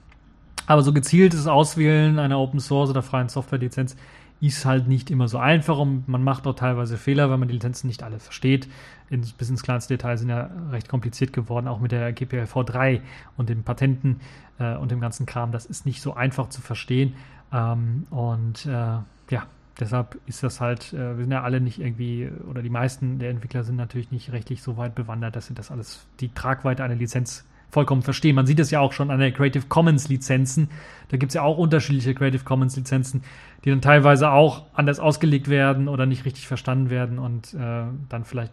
aber 0.69 0.83
so 0.83 0.93
gezieltes 0.93 1.47
Auswählen 1.47 2.19
einer 2.19 2.39
Open 2.39 2.61
Source 2.61 2.91
oder 2.91 3.03
freien 3.03 3.29
Software-Lizenz 3.29 3.97
ist 4.41 4.67
halt 4.67 4.87
nicht 4.87 5.11
immer 5.11 5.29
so 5.29 5.39
einfach 5.39 5.79
und 5.79 6.09
man 6.09 6.23
macht 6.23 6.47
auch 6.47 6.55
teilweise 6.55 6.99
Fehler, 6.99 7.31
weil 7.31 7.39
man 7.39 7.49
die 7.49 7.55
Lizenzen 7.55 7.87
nicht 7.87 8.03
alle 8.03 8.19
versteht. 8.19 8.69
In, 9.09 9.23
bis 9.39 9.49
ins 9.49 9.63
kleinste 9.63 9.95
Detail 9.95 10.19
sind 10.19 10.29
ja 10.29 10.51
recht 10.71 10.89
kompliziert 10.89 11.33
geworden, 11.33 11.69
auch 11.69 11.81
mit 11.81 11.93
der 11.93 12.13
GPL 12.13 12.45
v3 12.45 13.01
und 13.37 13.49
den 13.49 13.63
Patenten 13.63 14.21
äh, 14.59 14.77
und 14.77 14.91
dem 14.91 15.01
ganzen 15.01 15.27
Kram. 15.27 15.53
Das 15.53 15.65
ist 15.65 15.87
nicht 15.87 16.03
so 16.03 16.15
einfach 16.15 16.49
zu 16.49 16.61
verstehen. 16.61 17.15
Ähm, 17.53 18.07
und 18.11 18.67
äh, 18.67 18.71
ja, 18.71 19.47
deshalb 19.81 20.19
ist 20.27 20.43
das 20.43 20.61
halt, 20.61 20.93
äh, 20.93 21.17
wir 21.17 21.25
sind 21.25 21.33
ja 21.33 21.43
alle 21.43 21.61
nicht 21.61 21.81
irgendwie, 21.81 22.31
oder 22.49 22.63
die 22.63 22.71
meisten 22.71 23.19
der 23.19 23.31
Entwickler 23.31 23.65
sind 23.65 23.77
natürlich 23.77 24.11
nicht 24.11 24.33
rechtlich 24.33 24.63
so 24.63 24.77
weit 24.77 24.95
bewandert, 24.95 25.37
dass 25.37 25.47
sie 25.47 25.55
das 25.55 25.71
alles, 25.71 26.07
die 26.21 26.29
Tragweite 26.29 26.85
einer 26.85 26.97
Lizenz 26.97 27.45
vollkommen 27.71 28.03
verstehen. 28.03 28.35
Man 28.37 28.47
sieht 28.47 28.61
es 28.61 28.71
ja 28.71 28.81
auch 28.81 28.93
schon 28.93 29.11
an 29.11 29.19
der 29.19 29.33
Creative 29.33 29.67
Commons 29.69 30.09
Lizenzen. 30.09 30.71
Da 31.09 31.17
gibt 31.17 31.31
es 31.31 31.35
ja 31.35 31.43
auch 31.43 31.59
unterschiedliche 31.59 32.15
Creative 32.15 32.45
Commons 32.45 32.77
Lizenzen, 32.77 33.23
die 33.65 33.71
dann 33.71 33.81
teilweise 33.81 34.31
auch 34.31 34.65
anders 34.75 35.01
ausgelegt 35.01 35.49
werden 35.49 35.89
oder 35.89 36.07
nicht 36.07 36.25
richtig 36.25 36.47
verstanden 36.47 36.91
werden 36.91 37.19
und 37.19 37.55
äh, 37.55 37.85
dann 38.09 38.25
vielleicht 38.25 38.53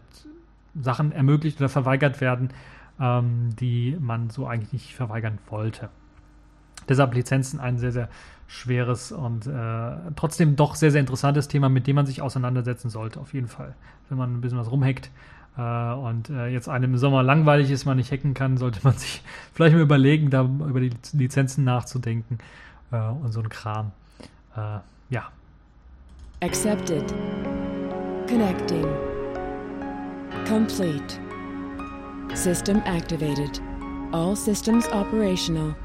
Sachen 0.79 1.11
ermöglicht 1.11 1.59
oder 1.59 1.69
verweigert 1.69 2.21
werden, 2.21 2.49
ähm, 2.99 3.49
die 3.59 3.95
man 3.99 4.29
so 4.29 4.47
eigentlich 4.47 4.73
nicht 4.73 4.95
verweigern 4.95 5.37
wollte. 5.47 5.89
Deshalb 6.89 7.13
Lizenzen 7.13 7.59
ein 7.59 7.77
sehr, 7.77 7.91
sehr 7.91 8.09
schweres 8.47 9.11
und 9.11 9.47
äh, 9.47 9.91
trotzdem 10.15 10.55
doch 10.55 10.75
sehr, 10.75 10.91
sehr 10.91 10.99
interessantes 10.99 11.47
Thema, 11.47 11.69
mit 11.69 11.87
dem 11.87 11.95
man 11.95 12.05
sich 12.05 12.21
auseinandersetzen 12.21 12.89
sollte, 12.89 13.19
auf 13.19 13.33
jeden 13.33 13.47
Fall. 13.47 13.73
Wenn 14.09 14.17
man 14.17 14.33
ein 14.33 14.41
bisschen 14.41 14.57
was 14.59 14.69
rumhackt 14.69 15.09
und 15.61 16.29
äh, 16.29 16.47
jetzt 16.47 16.67
einem 16.67 16.93
im 16.93 16.97
Sommer 16.97 17.21
langweilig 17.21 17.69
ist, 17.69 17.85
man 17.85 17.97
nicht 17.97 18.11
hacken 18.11 18.33
kann, 18.33 18.57
sollte 18.57 18.79
man 18.83 18.93
sich 18.97 19.21
vielleicht 19.53 19.75
mal 19.75 19.81
überlegen, 19.81 20.29
da 20.29 20.41
über 20.41 20.79
die 20.79 20.91
Lizenzen 21.13 21.63
nachzudenken 21.63 22.39
äh, 22.91 22.97
und 22.97 23.31
so 23.31 23.39
ein 23.39 23.49
Kram. 23.49 23.91
Äh, 24.55 24.79
ja. 25.09 25.29
Accepted. 26.41 27.13
Connecting. 28.27 28.85
Complete. 30.47 31.19
System 32.33 32.81
activated. 32.85 33.61
All 34.11 34.35
systems 34.35 34.87
operational. 34.91 35.75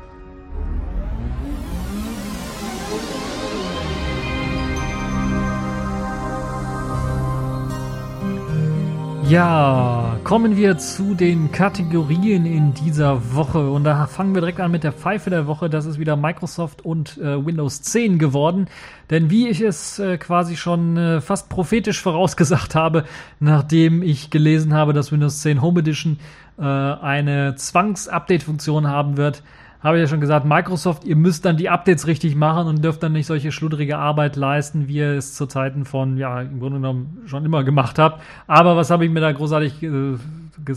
Ja, 9.29 10.19
kommen 10.25 10.57
wir 10.57 10.79
zu 10.79 11.15
den 11.15 11.53
Kategorien 11.53 12.47
in 12.47 12.73
dieser 12.73 13.35
Woche. 13.35 13.69
Und 13.69 13.85
da 13.85 14.07
fangen 14.07 14.33
wir 14.33 14.41
direkt 14.41 14.59
an 14.59 14.71
mit 14.71 14.85
der 14.85 14.93
Pfeife 14.93 15.29
der 15.29 15.47
Woche. 15.47 15.69
Das 15.69 15.85
ist 15.85 15.99
wieder 15.99 16.17
Microsoft 16.17 16.83
und 16.83 17.19
äh, 17.19 17.45
Windows 17.45 17.83
10 17.83 18.19
geworden. 18.19 18.69
Denn 19.11 19.29
wie 19.29 19.49
ich 19.49 19.61
es 19.61 19.99
äh, 19.99 20.17
quasi 20.17 20.57
schon 20.57 20.97
äh, 20.97 21.21
fast 21.21 21.51
prophetisch 21.51 22.01
vorausgesagt 22.01 22.75
habe, 22.75 23.05
nachdem 23.39 24.03
ich 24.03 24.31
gelesen 24.31 24.73
habe, 24.73 24.95
dass 24.95 25.13
Windows 25.13 25.43
10 25.43 25.61
Home 25.61 25.81
Edition 25.81 26.19
äh, 26.59 26.63
eine 26.63 27.55
Zwangs-Update-Funktion 27.55 28.89
haben 28.89 29.19
wird, 29.19 29.43
habe 29.83 29.97
ich 29.97 30.03
ja 30.03 30.09
schon 30.09 30.21
gesagt, 30.21 30.45
Microsoft, 30.45 31.05
ihr 31.05 31.15
müsst 31.15 31.45
dann 31.45 31.57
die 31.57 31.69
Updates 31.69 32.07
richtig 32.09 32.35
machen 32.35 32.67
und 32.67 32.83
dürft 32.83 33.03
dann 33.03 33.13
nicht 33.13 33.27
solche 33.27 33.53
schludrige 33.53 33.97
Arbeit 33.97 34.35
leisten, 34.35 34.89
wie 34.89 34.97
ihr 34.97 35.13
es 35.13 35.35
zu 35.35 35.47
Zeiten 35.47 35.85
von, 35.85 36.17
ja, 36.17 36.41
im 36.41 36.59
Grunde 36.59 36.79
genommen 36.79 37.19
schon 37.27 37.45
immer 37.45 37.63
gemacht 37.63 37.99
habt. 37.99 38.21
Aber 38.49 38.77
was 38.77 38.91
habe 38.91 39.05
ich 39.05 39.11
mir 39.11 39.21
da 39.21 39.31
großartig 39.31 39.83
äh, 39.85 40.17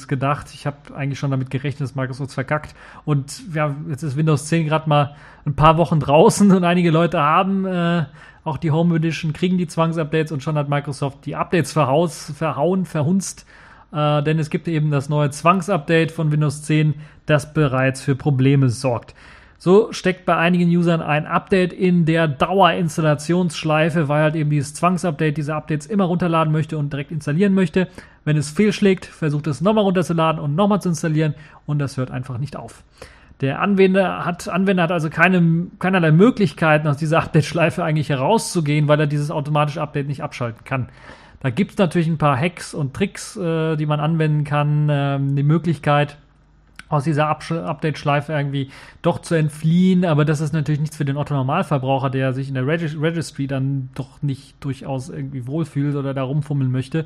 gedacht? 0.08 0.48
Ich 0.54 0.68
habe 0.68 0.78
eigentlich 0.96 1.18
schon 1.18 1.32
damit 1.32 1.50
gerechnet, 1.50 1.82
dass 1.82 1.96
Microsoft 1.96 2.32
verkackt. 2.32 2.76
Und 3.04 3.42
ja, 3.56 3.76
jetzt 3.90 4.04
ist 4.04 4.18
Windows 4.18 4.46
10 4.46 4.68
gerade 4.68 4.88
mal 4.88 5.16
ein 5.46 5.56
paar 5.56 5.78
Wochen 5.78 6.00
draußen 6.00 6.52
und 6.56 6.64
einige 6.64 6.92
Leute 6.92 7.20
haben 7.20 7.66
äh, 7.66 8.06
auch 8.44 8.58
die 8.58 8.70
Home 8.70 8.96
Edition, 8.96 9.34
kriegen 9.34 9.58
die 9.58 9.68
Zwangsupdates 9.68 10.32
und 10.32 10.44
schon 10.44 10.58
hat 10.58 10.70
Microsoft 10.70 11.26
die 11.26 11.36
Updates 11.36 11.74
verhaus, 11.74 12.32
verhauen, 12.36 12.86
verhunzt 12.86 13.48
äh, 13.94 14.24
denn 14.24 14.40
es 14.40 14.50
gibt 14.50 14.68
eben 14.68 14.92
das 14.92 15.10
neue 15.10 15.30
Zwangsupdate 15.30 16.12
von 16.12 16.32
Windows 16.32 16.64
10, 16.64 16.96
das 17.26 17.54
bereits 17.54 18.02
für 18.02 18.16
Probleme 18.16 18.70
sorgt. 18.70 19.16
So 19.64 19.94
steckt 19.94 20.26
bei 20.26 20.36
einigen 20.36 20.76
Usern 20.76 21.04
ein 21.04 21.28
Update 21.28 21.72
in 21.72 22.06
der 22.06 22.28
Dauerinstallationsschleife, 22.28 24.08
weil 24.08 24.24
halt 24.24 24.36
eben 24.36 24.50
dieses 24.50 24.74
Zwangsupdate 24.74 25.38
diese 25.38 25.54
Updates 25.54 25.86
immer 25.86 26.06
runterladen 26.06 26.52
möchte 26.52 26.80
und 26.80 26.92
direkt 26.92 27.12
installieren 27.12 27.54
möchte. 27.54 27.88
Wenn 28.26 28.38
es 28.38 28.50
fehlschlägt, 28.50 29.06
versucht 29.06 29.46
es 29.46 29.62
nochmal 29.62 29.84
runterzuladen 29.84 30.42
und 30.42 30.56
nochmal 30.56 30.82
zu 30.82 30.90
installieren 30.90 31.36
und 31.68 31.78
das 31.78 31.98
hört 31.98 32.10
einfach 32.10 32.40
nicht 32.40 32.56
auf. 32.56 32.84
Der 33.42 33.60
Anwender 33.60 34.26
hat, 34.26 34.48
Anwender 34.48 34.82
hat 34.82 34.92
also 34.92 35.12
keine, 35.12 35.68
keinerlei 35.78 36.12
Möglichkeiten, 36.12 36.88
aus 36.88 36.98
dieser 36.98 37.20
Update-Schleife 37.22 37.84
eigentlich 37.84 38.10
herauszugehen, 38.10 38.88
weil 38.88 39.00
er 39.00 39.08
dieses 39.08 39.30
automatische 39.30 39.82
Update 39.82 40.08
nicht 40.08 40.24
abschalten 40.24 40.64
kann. 40.64 40.90
Da 41.42 41.50
gibt 41.50 41.72
es 41.72 41.78
natürlich 41.78 42.08
ein 42.08 42.18
paar 42.18 42.38
Hacks 42.38 42.74
und 42.74 42.94
Tricks, 42.94 43.36
äh, 43.36 43.76
die 43.76 43.86
man 43.86 44.00
anwenden 44.00 44.44
kann. 44.44 44.88
Ähm, 44.90 45.36
die 45.36 45.44
Möglichkeit, 45.44 46.18
aus 46.92 47.06
dieser 47.06 47.30
Update-Schleife 47.30 48.34
irgendwie 48.34 48.70
doch 49.02 49.20
zu 49.20 49.36
entfliehen, 49.36 50.04
aber 50.06 50.26
das 50.26 50.42
ist 50.42 50.54
natürlich 50.54 50.82
nichts 50.82 50.98
für 50.98 51.06
den 51.06 51.18
Otto-Normalverbraucher, 51.18 52.10
der 52.10 52.34
sich 52.34 52.50
in 52.50 52.54
der 52.54 52.68
Regis 52.68 53.00
Registry 53.00 53.48
dann 53.48 53.90
doch 53.96 54.22
nicht 54.22 54.56
durchaus 54.60 55.10
irgendwie 55.10 55.48
wohlfühlt 55.48 55.96
oder 55.96 56.14
da 56.14 56.24
rumfummeln 56.24 56.70
möchte. 56.70 57.06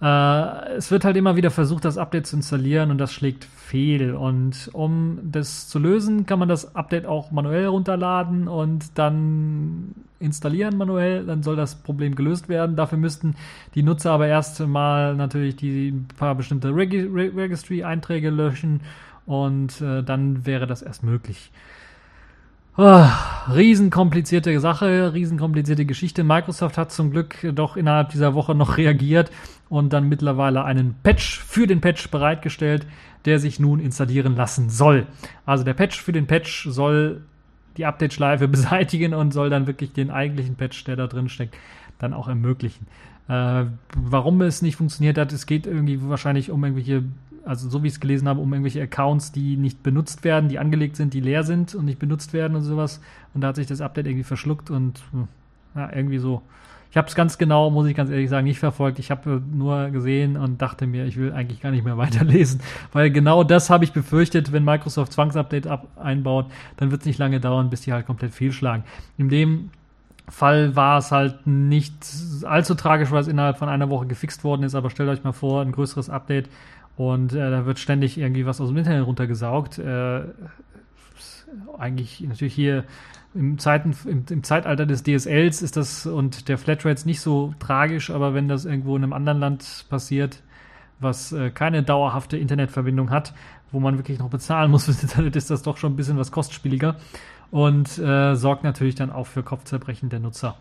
Äh, 0.00 0.74
es 0.76 0.90
wird 0.90 1.04
halt 1.04 1.16
immer 1.16 1.36
wieder 1.36 1.50
versucht, 1.50 1.84
das 1.84 1.96
Update 1.98 2.26
zu 2.26 2.36
installieren 2.36 2.90
und 2.90 2.98
das 2.98 3.12
schlägt 3.12 3.44
fehl. 3.44 4.14
Und 4.14 4.70
um 4.72 5.18
das 5.22 5.68
zu 5.68 5.78
lösen, 5.78 6.26
kann 6.26 6.38
man 6.38 6.48
das 6.48 6.74
Update 6.74 7.06
auch 7.06 7.30
manuell 7.30 7.66
runterladen 7.66 8.48
und 8.48 8.98
dann 8.98 9.94
installieren 10.20 10.76
manuell. 10.76 11.24
Dann 11.24 11.42
soll 11.42 11.56
das 11.56 11.76
Problem 11.76 12.14
gelöst 12.14 12.48
werden. 12.48 12.76
Dafür 12.76 12.98
müssten 12.98 13.36
die 13.74 13.82
Nutzer 13.82 14.12
aber 14.12 14.26
erst 14.26 14.60
mal 14.60 15.14
natürlich 15.14 15.56
die 15.56 15.92
paar 16.18 16.34
bestimmte 16.34 16.74
Reg 16.74 16.92
Registry-Einträge 16.92 18.30
löschen 18.30 18.80
und 19.24 19.80
äh, 19.80 20.02
dann 20.02 20.46
wäre 20.46 20.66
das 20.66 20.82
erst 20.82 21.02
möglich. 21.02 21.50
Oh, 22.78 23.06
riesenkomplizierte 23.50 24.60
Sache, 24.60 25.14
riesenkomplizierte 25.14 25.86
Geschichte. 25.86 26.24
Microsoft 26.24 26.76
hat 26.76 26.92
zum 26.92 27.10
Glück 27.10 27.36
doch 27.54 27.74
innerhalb 27.78 28.10
dieser 28.10 28.34
Woche 28.34 28.54
noch 28.54 28.76
reagiert 28.76 29.30
und 29.70 29.94
dann 29.94 30.10
mittlerweile 30.10 30.62
einen 30.62 30.94
Patch 31.02 31.40
für 31.40 31.66
den 31.66 31.80
Patch 31.80 32.10
bereitgestellt, 32.10 32.86
der 33.24 33.38
sich 33.38 33.58
nun 33.58 33.80
installieren 33.80 34.36
lassen 34.36 34.68
soll. 34.68 35.06
Also 35.46 35.64
der 35.64 35.72
Patch 35.72 36.02
für 36.02 36.12
den 36.12 36.26
Patch 36.26 36.68
soll 36.68 37.22
die 37.78 37.86
Update-Schleife 37.86 38.46
beseitigen 38.48 39.14
und 39.14 39.32
soll 39.32 39.48
dann 39.48 39.66
wirklich 39.66 39.94
den 39.94 40.10
eigentlichen 40.10 40.56
Patch, 40.56 40.84
der 40.84 40.96
da 40.96 41.06
drin 41.06 41.30
steckt, 41.30 41.56
dann 41.98 42.12
auch 42.12 42.28
ermöglichen. 42.28 42.86
Äh, 43.28 43.64
warum 43.96 44.42
es 44.42 44.60
nicht 44.60 44.76
funktioniert 44.76 45.16
hat, 45.16 45.32
es 45.32 45.46
geht 45.46 45.66
irgendwie 45.66 45.98
wahrscheinlich 46.10 46.50
um 46.50 46.62
irgendwelche 46.62 47.04
also 47.46 47.68
so 47.68 47.82
wie 47.82 47.86
ich 47.86 47.94
es 47.94 48.00
gelesen 48.00 48.28
habe, 48.28 48.40
um 48.40 48.52
irgendwelche 48.52 48.82
Accounts, 48.82 49.32
die 49.32 49.56
nicht 49.56 49.82
benutzt 49.82 50.24
werden, 50.24 50.48
die 50.48 50.58
angelegt 50.58 50.96
sind, 50.96 51.14
die 51.14 51.20
leer 51.20 51.44
sind 51.44 51.74
und 51.74 51.84
nicht 51.84 51.98
benutzt 51.98 52.32
werden 52.32 52.56
und 52.56 52.62
sowas. 52.62 53.00
Und 53.34 53.40
da 53.40 53.48
hat 53.48 53.56
sich 53.56 53.66
das 53.66 53.80
Update 53.80 54.06
irgendwie 54.06 54.24
verschluckt 54.24 54.70
und 54.70 55.00
hm, 55.12 55.28
ja, 55.74 55.90
irgendwie 55.94 56.18
so. 56.18 56.42
Ich 56.90 56.96
habe 56.96 57.08
es 57.08 57.14
ganz 57.14 57.36
genau, 57.36 57.70
muss 57.70 57.86
ich 57.86 57.94
ganz 57.94 58.10
ehrlich 58.10 58.30
sagen, 58.30 58.46
nicht 58.46 58.58
verfolgt. 58.58 58.98
Ich 58.98 59.10
habe 59.10 59.42
nur 59.52 59.90
gesehen 59.90 60.36
und 60.36 60.62
dachte 60.62 60.86
mir, 60.86 61.04
ich 61.04 61.16
will 61.16 61.32
eigentlich 61.32 61.60
gar 61.60 61.70
nicht 61.70 61.84
mehr 61.84 61.96
weiterlesen, 61.98 62.60
weil 62.92 63.10
genau 63.10 63.44
das 63.44 63.70
habe 63.70 63.84
ich 63.84 63.92
befürchtet, 63.92 64.52
wenn 64.52 64.64
Microsoft 64.64 65.12
Zwangsupdate 65.12 65.68
einbaut, 65.96 66.46
dann 66.78 66.90
wird 66.90 67.02
es 67.02 67.06
nicht 67.06 67.18
lange 67.18 67.38
dauern, 67.38 67.70
bis 67.70 67.82
die 67.82 67.92
halt 67.92 68.06
komplett 68.06 68.32
fehlschlagen. 68.32 68.84
In 69.18 69.28
dem 69.28 69.70
Fall 70.28 70.74
war 70.74 70.98
es 70.98 71.12
halt 71.12 71.46
nicht 71.46 71.94
allzu 72.44 72.74
tragisch, 72.74 73.12
weil 73.12 73.20
es 73.20 73.28
innerhalb 73.28 73.58
von 73.58 73.68
einer 73.68 73.90
Woche 73.90 74.06
gefixt 74.06 74.42
worden 74.42 74.64
ist, 74.64 74.74
aber 74.74 74.90
stellt 74.90 75.08
euch 75.08 75.22
mal 75.22 75.32
vor, 75.32 75.62
ein 75.62 75.70
größeres 75.70 76.10
Update 76.10 76.48
und 76.96 77.32
äh, 77.32 77.50
da 77.50 77.66
wird 77.66 77.78
ständig 77.78 78.18
irgendwie 78.18 78.46
was 78.46 78.60
aus 78.60 78.68
dem 78.68 78.78
Internet 78.78 79.06
runtergesaugt. 79.06 79.78
Äh, 79.78 80.22
eigentlich 81.78 82.20
natürlich 82.20 82.54
hier 82.54 82.84
im, 83.34 83.58
Zeiten, 83.58 83.94
im, 84.06 84.24
im, 84.28 84.42
Zeitalter 84.42 84.86
des 84.86 85.02
DSLs 85.02 85.62
ist 85.62 85.76
das 85.76 86.06
und 86.06 86.48
der 86.48 86.58
Flatrates 86.58 87.04
nicht 87.04 87.20
so 87.20 87.54
tragisch, 87.58 88.10
aber 88.10 88.34
wenn 88.34 88.48
das 88.48 88.64
irgendwo 88.64 88.96
in 88.96 89.02
einem 89.02 89.12
anderen 89.12 89.38
Land 89.38 89.86
passiert, 89.90 90.42
was 90.98 91.32
äh, 91.32 91.50
keine 91.50 91.82
dauerhafte 91.82 92.38
Internetverbindung 92.38 93.10
hat, 93.10 93.34
wo 93.72 93.80
man 93.80 93.98
wirklich 93.98 94.18
noch 94.18 94.30
bezahlen 94.30 94.70
muss 94.70 94.84
fürs 94.86 95.02
Internet, 95.02 95.36
ist 95.36 95.50
das 95.50 95.62
doch 95.62 95.76
schon 95.76 95.92
ein 95.92 95.96
bisschen 95.96 96.16
was 96.16 96.32
kostspieliger 96.32 96.96
und 97.50 97.98
äh, 97.98 98.34
sorgt 98.34 98.64
natürlich 98.64 98.94
dann 98.94 99.10
auch 99.10 99.26
für 99.26 99.42
Kopfzerbrechen 99.42 100.08
der 100.08 100.20
Nutzer. 100.20 100.56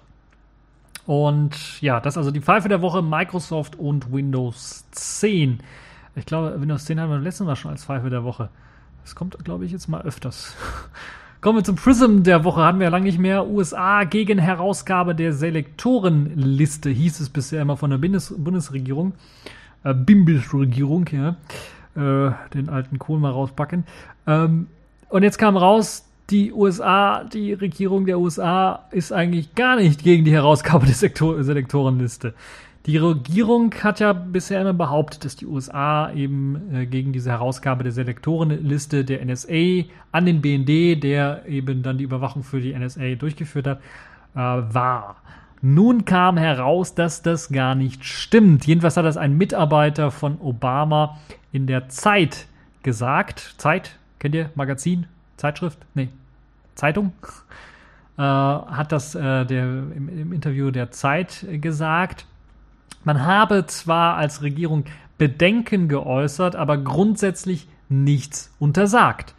Und 1.05 1.81
ja, 1.81 1.99
das 1.99 2.15
ist 2.15 2.17
also 2.17 2.31
die 2.31 2.41
Pfeife 2.41 2.67
der 2.67 2.81
Woche 2.81 3.01
Microsoft 3.01 3.77
und 3.77 4.11
Windows 4.11 4.85
10. 4.91 5.59
Ich 6.15 6.25
glaube, 6.25 6.59
Windows 6.59 6.85
10 6.85 6.99
haben 6.99 7.09
wir 7.09 7.19
letztes 7.19 7.45
Mal 7.45 7.55
schon 7.55 7.71
als 7.71 7.85
Pfeife 7.85 8.09
der 8.09 8.23
Woche. 8.23 8.49
Das 9.03 9.15
kommt, 9.15 9.37
glaube 9.43 9.65
ich, 9.65 9.71
jetzt 9.71 9.87
mal 9.87 10.01
öfters. 10.01 10.55
Kommen 11.41 11.59
wir 11.59 11.63
zum 11.63 11.75
Prism 11.75 12.23
der 12.23 12.43
Woche. 12.43 12.63
Hatten 12.63 12.79
wir 12.79 12.85
ja 12.85 12.89
lange 12.89 13.05
nicht 13.05 13.19
mehr. 13.19 13.45
USA 13.45 14.03
gegen 14.05 14.39
Herausgabe 14.39 15.13
der 15.13 15.33
Selektorenliste, 15.33 16.89
hieß 16.89 17.19
es 17.19 17.29
bisher 17.29 17.61
immer 17.61 17.77
von 17.77 17.91
der 17.91 17.97
Bundes 17.97 18.33
Bundesregierung. 18.35 19.13
Äh, 19.83 19.93
Bimbis-Regierung, 19.93 21.07
ja. 21.11 21.35
Äh, 21.95 22.33
den 22.53 22.69
alten 22.69 22.97
Kohl 22.97 23.19
mal 23.19 23.31
rauspacken. 23.31 23.83
Ähm, 24.25 24.67
und 25.09 25.23
jetzt 25.23 25.37
kam 25.37 25.55
raus, 25.55 26.05
die 26.31 26.51
USA, 26.51 27.23
die 27.25 27.53
Regierung 27.53 28.05
der 28.05 28.19
USA 28.19 28.85
ist 28.91 29.11
eigentlich 29.13 29.53
gar 29.53 29.75
nicht 29.75 30.03
gegen 30.03 30.25
die 30.25 30.31
Herausgabe 30.31 30.85
der 30.87 30.95
Sektor 30.95 31.43
Selektorenliste. 31.43 32.33
Die 32.85 32.97
Regierung 32.97 33.73
hat 33.81 33.99
ja 33.99 34.13
bisher 34.13 34.61
immer 34.61 34.73
behauptet, 34.73 35.25
dass 35.25 35.35
die 35.35 35.47
USA 35.47 36.11
eben 36.13 36.71
äh, 36.71 36.85
gegen 36.85 37.13
diese 37.13 37.31
Herausgabe 37.31 37.83
der 37.83 37.91
Selektorenliste 37.91 39.03
der 39.03 39.25
NSA 39.25 39.85
an 40.11 40.25
den 40.27 40.41
BND, 40.41 41.03
der 41.03 41.47
eben 41.47 41.81
dann 41.81 41.97
die 41.97 42.03
Überwachung 42.03 42.43
für 42.43 42.61
die 42.61 42.77
NSA 42.77 43.15
durchgeführt 43.15 43.65
hat, 43.65 43.79
äh, 44.35 44.37
war. 44.37 45.15
Nun 45.61 46.05
kam 46.05 46.37
heraus, 46.37 46.93
dass 46.93 47.23
das 47.23 47.49
gar 47.49 47.73
nicht 47.73 48.05
stimmt. 48.05 48.67
Jedenfalls 48.67 48.97
hat 48.97 49.05
das 49.05 49.17
ein 49.17 49.35
Mitarbeiter 49.35 50.11
von 50.11 50.39
Obama 50.39 51.17
in 51.51 51.65
der 51.65 51.89
Zeit 51.89 52.45
gesagt. 52.83 53.55
Zeit 53.57 53.97
kennt 54.19 54.35
ihr? 54.35 54.51
Magazin, 54.53 55.07
Zeitschrift? 55.37 55.79
Nee, 55.95 56.09
Zeitung. 56.75 57.13
Äh, 58.17 58.21
hat 58.21 58.93
das 58.93 59.13
äh, 59.13 59.45
der, 59.45 59.65
im, 59.65 60.07
im 60.07 60.31
Interview 60.31 60.71
der 60.71 60.89
Zeit 60.89 61.45
gesagt. 61.59 62.25
Man 63.05 63.23
habe 63.23 63.65
zwar 63.67 64.17
als 64.17 64.41
Regierung 64.41 64.83
Bedenken 65.17 65.87
geäußert, 65.87 66.55
aber 66.55 66.77
grundsätzlich 66.77 67.67
nichts 67.87 68.53
untersagt. 68.59 69.35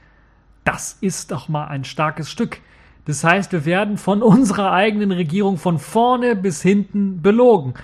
Das 0.64 0.96
ist 1.00 1.32
doch 1.32 1.48
mal 1.48 1.66
ein 1.66 1.84
starkes 1.84 2.30
Stück. 2.30 2.60
Das 3.04 3.24
heißt, 3.24 3.52
wir 3.52 3.64
werden 3.64 3.98
von 3.98 4.22
unserer 4.22 4.72
eigenen 4.72 5.12
Regierung 5.12 5.58
von 5.58 5.78
vorne 5.78 6.36
bis 6.36 6.62
hinten 6.62 7.20
belogen. 7.22 7.74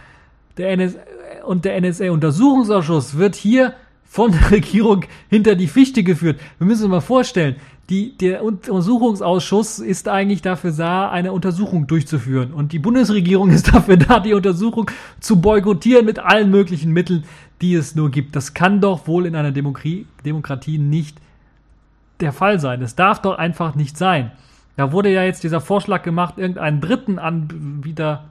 Der 0.57 0.71
NS 0.71 0.97
und 1.47 1.65
der 1.65 1.81
NSA-Untersuchungsausschuss 1.81 3.19
wird 3.19 3.35
hier 3.35 3.75
von 4.05 4.31
der 4.31 4.51
Regierung 4.53 5.05
hinter 5.29 5.57
die 5.57 5.67
Fichte 5.67 6.05
geführt. 6.05 6.41
Wir 6.59 6.67
müssen 6.67 6.85
uns 6.85 6.91
mal 6.91 7.01
vorstellen, 7.01 7.57
die, 7.91 8.17
der 8.17 8.45
Untersuchungsausschuss 8.45 9.79
ist 9.79 10.09
eigentlich 10.09 10.41
dafür 10.41 10.73
da, 10.73 11.11
eine 11.11 11.33
Untersuchung 11.33 11.87
durchzuführen. 11.87 12.53
Und 12.53 12.73
die 12.73 12.79
Bundesregierung 12.79 13.51
ist 13.51 13.75
dafür 13.75 13.97
da, 13.97 14.21
die 14.21 14.35
Untersuchung 14.35 14.91
zu 15.21 15.41
boykottieren 15.41 16.07
mit 16.07 16.19
allen 16.19 16.51
möglichen 16.51 16.93
Mitteln, 16.93 17.25
die 17.61 17.75
es 17.75 17.95
nur 17.95 18.11
gibt. 18.11 18.37
Das 18.37 18.55
kann 18.55 18.81
doch 18.81 19.07
wohl 19.07 19.27
in 19.27 19.37
einer 19.37 19.53
Demokratie, 19.53 20.07
Demokratie 20.25 20.79
nicht 20.79 21.19
der 22.21 22.33
Fall 22.33 22.61
sein. 22.61 22.81
Es 22.83 22.95
darf 22.95 23.21
doch 23.21 23.37
einfach 23.37 23.75
nicht 23.75 23.99
sein. 23.99 24.31
Da 24.77 24.93
wurde 24.93 25.13
ja 25.13 25.23
jetzt 25.25 25.45
dieser 25.45 25.61
Vorschlag 25.61 26.03
gemacht, 26.03 26.39
irgendeinen 26.39 26.81
dritten 26.81 27.19
Anbieter 27.19 28.25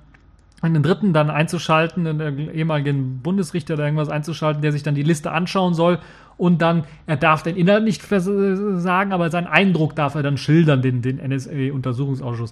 einen 0.61 0.83
dritten 0.83 1.13
dann 1.13 1.29
einzuschalten, 1.29 2.05
einen 2.05 2.53
ehemaligen 2.53 3.19
Bundesrichter 3.21 3.73
oder 3.73 3.85
irgendwas 3.85 4.09
einzuschalten, 4.09 4.61
der 4.61 4.71
sich 4.71 4.83
dann 4.83 4.95
die 4.95 5.03
Liste 5.03 5.31
anschauen 5.31 5.73
soll 5.73 5.99
und 6.37 6.61
dann, 6.61 6.83
er 7.07 7.17
darf 7.17 7.43
den 7.43 7.55
Inhalt 7.55 7.83
nicht 7.83 8.03
sagen, 8.03 9.11
aber 9.11 9.29
seinen 9.29 9.47
Eindruck 9.47 9.95
darf 9.95 10.15
er 10.15 10.23
dann 10.23 10.37
schildern, 10.37 10.81
den, 10.81 11.01
den 11.01 11.17
NSA-Untersuchungsausschuss. 11.17 12.51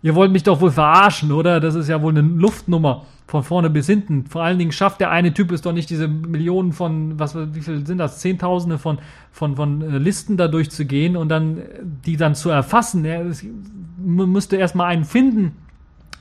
Ihr 0.00 0.14
wollt 0.14 0.32
mich 0.32 0.44
doch 0.44 0.60
wohl 0.60 0.70
verarschen, 0.70 1.32
oder? 1.32 1.60
Das 1.60 1.74
ist 1.74 1.88
ja 1.88 2.00
wohl 2.02 2.16
eine 2.16 2.20
Luftnummer 2.20 3.04
von 3.26 3.42
vorne 3.42 3.68
bis 3.68 3.86
hinten. 3.86 4.26
Vor 4.26 4.42
allen 4.42 4.58
Dingen 4.58 4.72
schafft 4.72 5.00
der 5.00 5.10
eine 5.10 5.34
Typ 5.34 5.52
es 5.52 5.60
doch 5.60 5.72
nicht, 5.72 5.90
diese 5.90 6.08
Millionen 6.08 6.72
von, 6.72 7.18
was, 7.18 7.36
wie 7.36 7.60
viel 7.60 7.86
sind 7.86 7.98
das? 7.98 8.20
Zehntausende 8.20 8.78
von, 8.78 8.98
von, 9.32 9.56
von 9.56 9.82
äh, 9.82 9.98
Listen 9.98 10.36
da 10.36 10.48
durchzugehen 10.48 11.16
und 11.16 11.28
dann, 11.28 11.58
die 12.06 12.16
dann 12.16 12.34
zu 12.34 12.48
erfassen. 12.48 13.04
Er 13.98 14.26
müsste 14.26 14.56
erstmal 14.56 14.86
einen 14.86 15.04
finden, 15.04 15.56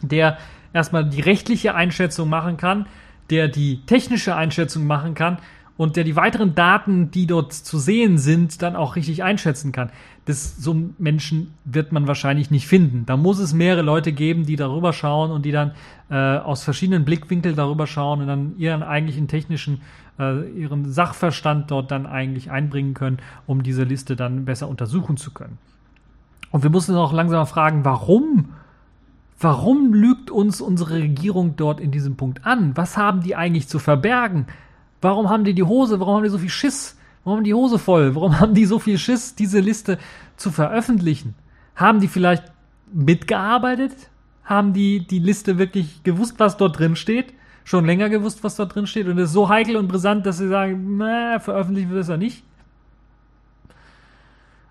der 0.02 0.38
erstmal 0.74 1.10
die 1.10 1.22
rechtliche 1.22 1.76
Einschätzung 1.76 2.30
machen 2.30 2.58
kann, 2.58 2.86
der 3.30 3.48
die 3.48 3.82
technische 3.86 4.36
Einschätzung 4.36 4.86
machen 4.86 5.14
kann 5.14 5.38
und 5.78 5.96
der 5.96 6.04
die 6.04 6.16
weiteren 6.16 6.56
Daten, 6.56 7.12
die 7.12 7.28
dort 7.28 7.54
zu 7.54 7.78
sehen 7.78 8.18
sind, 8.18 8.62
dann 8.62 8.76
auch 8.76 8.96
richtig 8.96 9.24
einschätzen 9.24 9.72
kann. 9.72 9.92
Das, 10.26 10.58
so 10.58 10.72
einen 10.72 10.96
Menschen 10.98 11.54
wird 11.66 11.92
man 11.92 12.08
wahrscheinlich 12.08 12.52
nicht 12.52 12.68
finden. 12.68 13.06
Da 13.06 13.16
muss 13.16 13.40
es 13.40 13.54
mehrere 13.54 13.84
Leute 13.84 14.12
geben, 14.12 14.46
die 14.46 14.56
darüber 14.56 14.92
schauen 14.92 15.32
und 15.32 15.46
die 15.46 15.52
dann 15.52 15.72
äh, 16.10 16.16
aus 16.16 16.64
verschiedenen 16.64 17.06
Blickwinkeln 17.06 17.56
darüber 17.56 17.86
schauen 17.86 18.22
und 18.22 18.28
dann 18.28 18.58
ihren 18.58 18.82
eigentlichen 18.82 19.28
technischen, 19.28 19.82
äh, 20.20 20.50
ihren 20.50 20.92
Sachverstand 20.92 21.70
dort 21.70 21.92
dann 21.92 22.08
eigentlich 22.08 22.50
einbringen 22.50 22.94
können, 22.96 23.20
um 23.46 23.62
diese 23.62 23.84
Liste 23.84 24.16
dann 24.16 24.46
besser 24.46 24.68
untersuchen 24.68 25.16
zu 25.16 25.32
können. 25.32 25.60
Und 26.58 26.64
wir 26.64 26.72
müssen 26.72 26.96
auch 26.96 27.14
langsam 27.14 27.46
fragen, 27.46 27.86
warum? 27.86 28.56
Warum 29.40 29.94
lügt 29.94 30.32
uns 30.32 30.60
unsere 30.60 30.96
Regierung 30.96 31.56
dort 31.56 31.80
in 31.80 31.92
diesem 31.92 32.16
Punkt 32.16 32.48
an? 32.48 32.76
Was 32.76 32.98
haben 32.98 33.22
die 33.22 33.36
eigentlich 33.36 33.68
zu 33.68 33.78
verbergen? 33.78 34.48
Warum 35.00 35.30
haben 35.30 35.44
die 35.44 35.54
die 35.54 35.62
Hose, 35.62 36.00
warum 36.00 36.16
haben 36.16 36.24
die 36.24 36.32
so 36.32 36.40
viel 36.40 36.50
Schiss? 36.50 36.98
Warum 37.24 37.38
haben 37.38 37.44
die 37.44 37.54
Hose 37.54 37.78
voll? 37.78 38.16
Warum 38.16 38.40
haben 38.40 38.56
die 38.56 38.66
so 38.66 38.80
viel 38.80 38.98
Schiss, 38.98 39.36
diese 39.36 39.60
Liste 39.60 40.00
zu 40.36 40.50
veröffentlichen? 40.50 41.36
Haben 41.76 42.00
die 42.00 42.08
vielleicht 42.08 42.46
mitgearbeitet? 42.92 44.10
Haben 44.44 44.74
die 44.74 45.06
die 45.06 45.20
Liste 45.20 45.60
wirklich 45.60 46.02
gewusst, 46.02 46.40
was 46.40 46.58
dort 46.58 46.80
drin 46.80 46.96
steht? 46.96 47.36
Schon 47.66 47.86
länger 47.86 48.10
gewusst, 48.10 48.44
was 48.44 48.56
dort 48.56 48.74
drin 48.74 48.88
steht? 48.88 49.06
Und 49.06 49.20
es 49.20 49.26
ist 49.26 49.34
so 49.34 49.48
heikel 49.48 49.76
und 49.76 49.90
brisant, 49.90 50.26
dass 50.26 50.40
sie 50.40 50.50
sagen, 50.50 50.98
na, 50.98 51.38
veröffentlichen 51.38 51.92
wir 51.92 51.98
das 51.98 52.08
ja 52.08 52.18
nicht? 52.18 52.47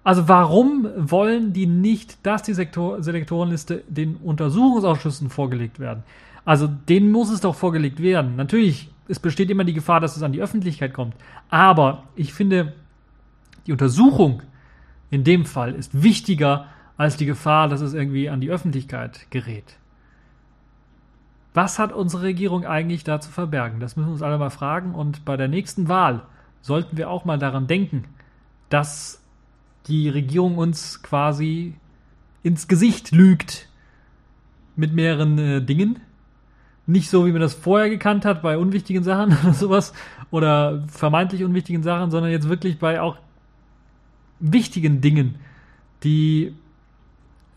Also 0.06 0.28
warum 0.28 0.86
wollen 0.96 1.52
die 1.52 1.66
nicht, 1.66 2.24
dass 2.24 2.44
die 2.44 2.54
Sektor 2.54 3.02
Selektorenliste 3.02 3.82
den 3.88 4.14
Untersuchungsausschüssen 4.14 5.30
vorgelegt 5.30 5.80
werden? 5.80 6.04
Also 6.44 6.68
denen 6.68 7.10
muss 7.10 7.28
es 7.28 7.40
doch 7.40 7.56
vorgelegt 7.56 8.00
werden. 8.00 8.36
Natürlich 8.36 8.88
es 9.08 9.18
besteht 9.18 9.50
immer 9.50 9.64
die 9.64 9.72
Gefahr, 9.72 9.98
dass 9.98 10.16
es 10.16 10.22
an 10.22 10.30
die 10.30 10.40
Öffentlichkeit 10.40 10.92
kommt. 10.94 11.16
Aber 11.48 12.04
ich 12.14 12.32
finde, 12.32 12.74
die 13.66 13.72
Untersuchung 13.72 14.42
in 15.10 15.24
dem 15.24 15.44
Fall 15.44 15.74
ist 15.74 16.02
wichtiger 16.04 16.66
als 16.96 17.16
die 17.16 17.26
Gefahr, 17.26 17.68
dass 17.68 17.80
es 17.80 17.92
irgendwie 17.92 18.28
an 18.28 18.40
die 18.40 18.50
Öffentlichkeit 18.50 19.26
gerät. 19.30 19.76
Was 21.52 21.80
hat 21.80 21.92
unsere 21.92 22.22
Regierung 22.22 22.64
eigentlich 22.64 23.02
da 23.02 23.20
zu 23.20 23.32
verbergen? 23.32 23.80
Das 23.80 23.96
müssen 23.96 24.10
wir 24.10 24.12
uns 24.12 24.22
alle 24.22 24.38
mal 24.38 24.50
fragen. 24.50 24.94
Und 24.94 25.24
bei 25.24 25.36
der 25.36 25.48
nächsten 25.48 25.88
Wahl 25.88 26.22
sollten 26.60 26.96
wir 26.96 27.10
auch 27.10 27.24
mal 27.24 27.40
daran 27.40 27.66
denken, 27.66 28.04
dass 28.68 29.20
die 29.86 30.08
Regierung 30.08 30.58
uns 30.58 31.02
quasi 31.02 31.74
ins 32.42 32.68
Gesicht 32.68 33.12
lügt 33.12 33.68
mit 34.76 34.92
mehreren 34.92 35.38
äh, 35.38 35.62
Dingen, 35.62 36.00
nicht 36.86 37.10
so, 37.10 37.26
wie 37.26 37.32
man 37.32 37.40
das 37.40 37.54
vorher 37.54 37.90
gekannt 37.90 38.24
hat, 38.24 38.42
bei 38.42 38.58
unwichtigen 38.58 39.02
Sachen 39.02 39.36
oder 39.42 39.52
sowas 39.52 39.92
oder 40.30 40.84
vermeintlich 40.88 41.44
unwichtigen 41.44 41.82
Sachen, 41.82 42.10
sondern 42.10 42.30
jetzt 42.30 42.48
wirklich 42.48 42.78
bei 42.78 43.00
auch 43.00 43.16
wichtigen 44.38 45.00
Dingen, 45.00 45.36
die 46.02 46.54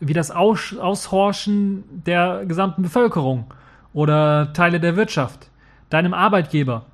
wie 0.00 0.14
das 0.14 0.30
Aus 0.30 0.74
Aushorchen 0.76 1.84
der 2.06 2.46
gesamten 2.46 2.82
Bevölkerung 2.82 3.52
oder 3.92 4.52
Teile 4.54 4.80
der 4.80 4.96
Wirtschaft, 4.96 5.50
deinem 5.90 6.14
Arbeitgeber. 6.14 6.86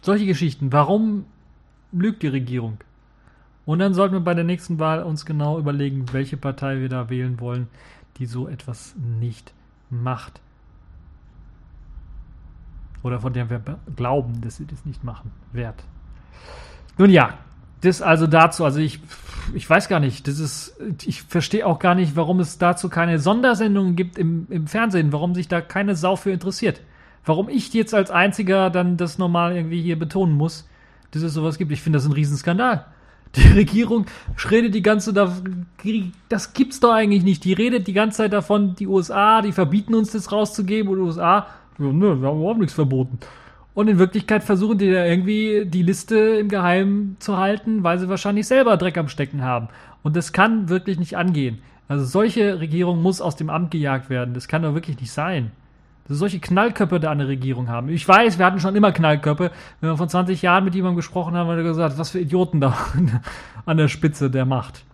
Solche 0.00 0.24
Geschichten. 0.24 0.72
Warum 0.72 1.26
lügt 1.92 2.22
die 2.22 2.28
Regierung? 2.28 2.78
Und 3.70 3.78
dann 3.78 3.94
sollten 3.94 4.14
wir 4.14 4.20
bei 4.20 4.34
der 4.34 4.42
nächsten 4.42 4.80
Wahl 4.80 5.04
uns 5.04 5.24
genau 5.24 5.56
überlegen, 5.56 6.06
welche 6.10 6.36
Partei 6.36 6.80
wir 6.80 6.88
da 6.88 7.08
wählen 7.08 7.38
wollen, 7.38 7.68
die 8.16 8.26
so 8.26 8.48
etwas 8.48 8.96
nicht 8.98 9.54
macht. 9.90 10.40
Oder 13.04 13.20
von 13.20 13.32
der 13.32 13.48
wir 13.48 13.62
glauben, 13.94 14.40
dass 14.40 14.56
sie 14.56 14.66
das 14.66 14.84
nicht 14.84 15.04
machen, 15.04 15.30
wert. 15.52 15.84
Nun 16.98 17.10
ja, 17.10 17.38
das 17.80 18.02
also 18.02 18.26
dazu, 18.26 18.64
also 18.64 18.80
ich, 18.80 18.98
ich 19.54 19.70
weiß 19.70 19.88
gar 19.88 20.00
nicht, 20.00 20.26
das 20.26 20.40
ist, 20.40 20.76
ich 21.06 21.22
verstehe 21.22 21.64
auch 21.64 21.78
gar 21.78 21.94
nicht, 21.94 22.16
warum 22.16 22.40
es 22.40 22.58
dazu 22.58 22.88
keine 22.88 23.20
Sondersendungen 23.20 23.94
gibt 23.94 24.18
im, 24.18 24.48
im 24.50 24.66
Fernsehen, 24.66 25.12
warum 25.12 25.36
sich 25.36 25.46
da 25.46 25.60
keine 25.60 25.94
Sau 25.94 26.16
für 26.16 26.32
interessiert. 26.32 26.80
Warum 27.24 27.48
ich 27.48 27.72
jetzt 27.72 27.94
als 27.94 28.10
einziger 28.10 28.68
dann 28.68 28.96
das 28.96 29.16
normal 29.18 29.54
irgendwie 29.54 29.80
hier 29.80 29.96
betonen 29.96 30.36
muss, 30.36 30.68
dass 31.12 31.22
es 31.22 31.34
sowas 31.34 31.56
gibt. 31.56 31.70
Ich 31.70 31.82
finde 31.82 31.98
das 31.98 32.06
ein 32.06 32.12
Riesenskandal. 32.12 32.86
Die 33.36 33.48
Regierung 33.48 34.06
redet 34.50 34.74
die 34.74 34.82
ganze, 34.82 35.12
das 35.12 36.52
gibt's 36.52 36.80
doch 36.80 36.92
eigentlich 36.92 37.22
nicht. 37.22 37.44
Die 37.44 37.52
redet 37.52 37.86
die 37.86 37.92
ganze 37.92 38.18
Zeit 38.18 38.32
davon, 38.32 38.74
die 38.74 38.88
USA, 38.88 39.40
die 39.40 39.52
verbieten 39.52 39.94
uns 39.94 40.10
das 40.10 40.32
rauszugeben 40.32 40.90
und 40.90 40.98
die 40.98 41.04
USA 41.04 41.46
ja, 41.80 41.86
ne, 41.86 42.20
wir 42.20 42.28
haben 42.28 42.40
überhaupt 42.40 42.60
nichts 42.60 42.74
verboten. 42.74 43.18
Und 43.72 43.88
in 43.88 43.98
Wirklichkeit 43.98 44.44
versuchen 44.44 44.78
die 44.78 44.90
da 44.90 45.06
irgendwie 45.06 45.64
die 45.64 45.82
Liste 45.82 46.18
im 46.18 46.48
Geheimen 46.48 47.16
zu 47.20 47.38
halten, 47.38 47.82
weil 47.82 47.98
sie 47.98 48.08
wahrscheinlich 48.08 48.46
selber 48.46 48.76
Dreck 48.76 48.98
am 48.98 49.08
Stecken 49.08 49.42
haben. 49.42 49.68
Und 50.02 50.16
das 50.16 50.32
kann 50.32 50.68
wirklich 50.68 50.98
nicht 50.98 51.16
angehen. 51.16 51.60
Also 51.88 52.04
solche 52.04 52.60
Regierung 52.60 53.00
muss 53.00 53.20
aus 53.20 53.36
dem 53.36 53.48
Amt 53.48 53.70
gejagt 53.70 54.10
werden. 54.10 54.34
Das 54.34 54.48
kann 54.48 54.62
doch 54.62 54.74
wirklich 54.74 55.00
nicht 55.00 55.12
sein. 55.12 55.52
Solche 56.12 56.40
Knallköpfe 56.40 56.98
da 56.98 57.10
an 57.10 57.18
der 57.18 57.28
Regierung 57.28 57.68
haben. 57.68 57.88
Ich 57.88 58.06
weiß, 58.06 58.38
wir 58.38 58.44
hatten 58.44 58.58
schon 58.58 58.74
immer 58.74 58.90
Knallköpfe. 58.90 59.52
Wenn 59.80 59.90
wir 59.90 59.96
vor 59.96 60.08
20 60.08 60.42
Jahren 60.42 60.64
mit 60.64 60.74
jemandem 60.74 60.96
gesprochen 60.96 61.34
haben, 61.34 61.48
hat 61.48 61.56
er 61.56 61.62
gesagt, 61.62 61.98
was 61.98 62.10
für 62.10 62.18
Idioten 62.18 62.60
da 62.60 62.76
an 63.64 63.76
der 63.76 63.88
Spitze 63.88 64.28
der 64.28 64.44
Macht. 64.44 64.84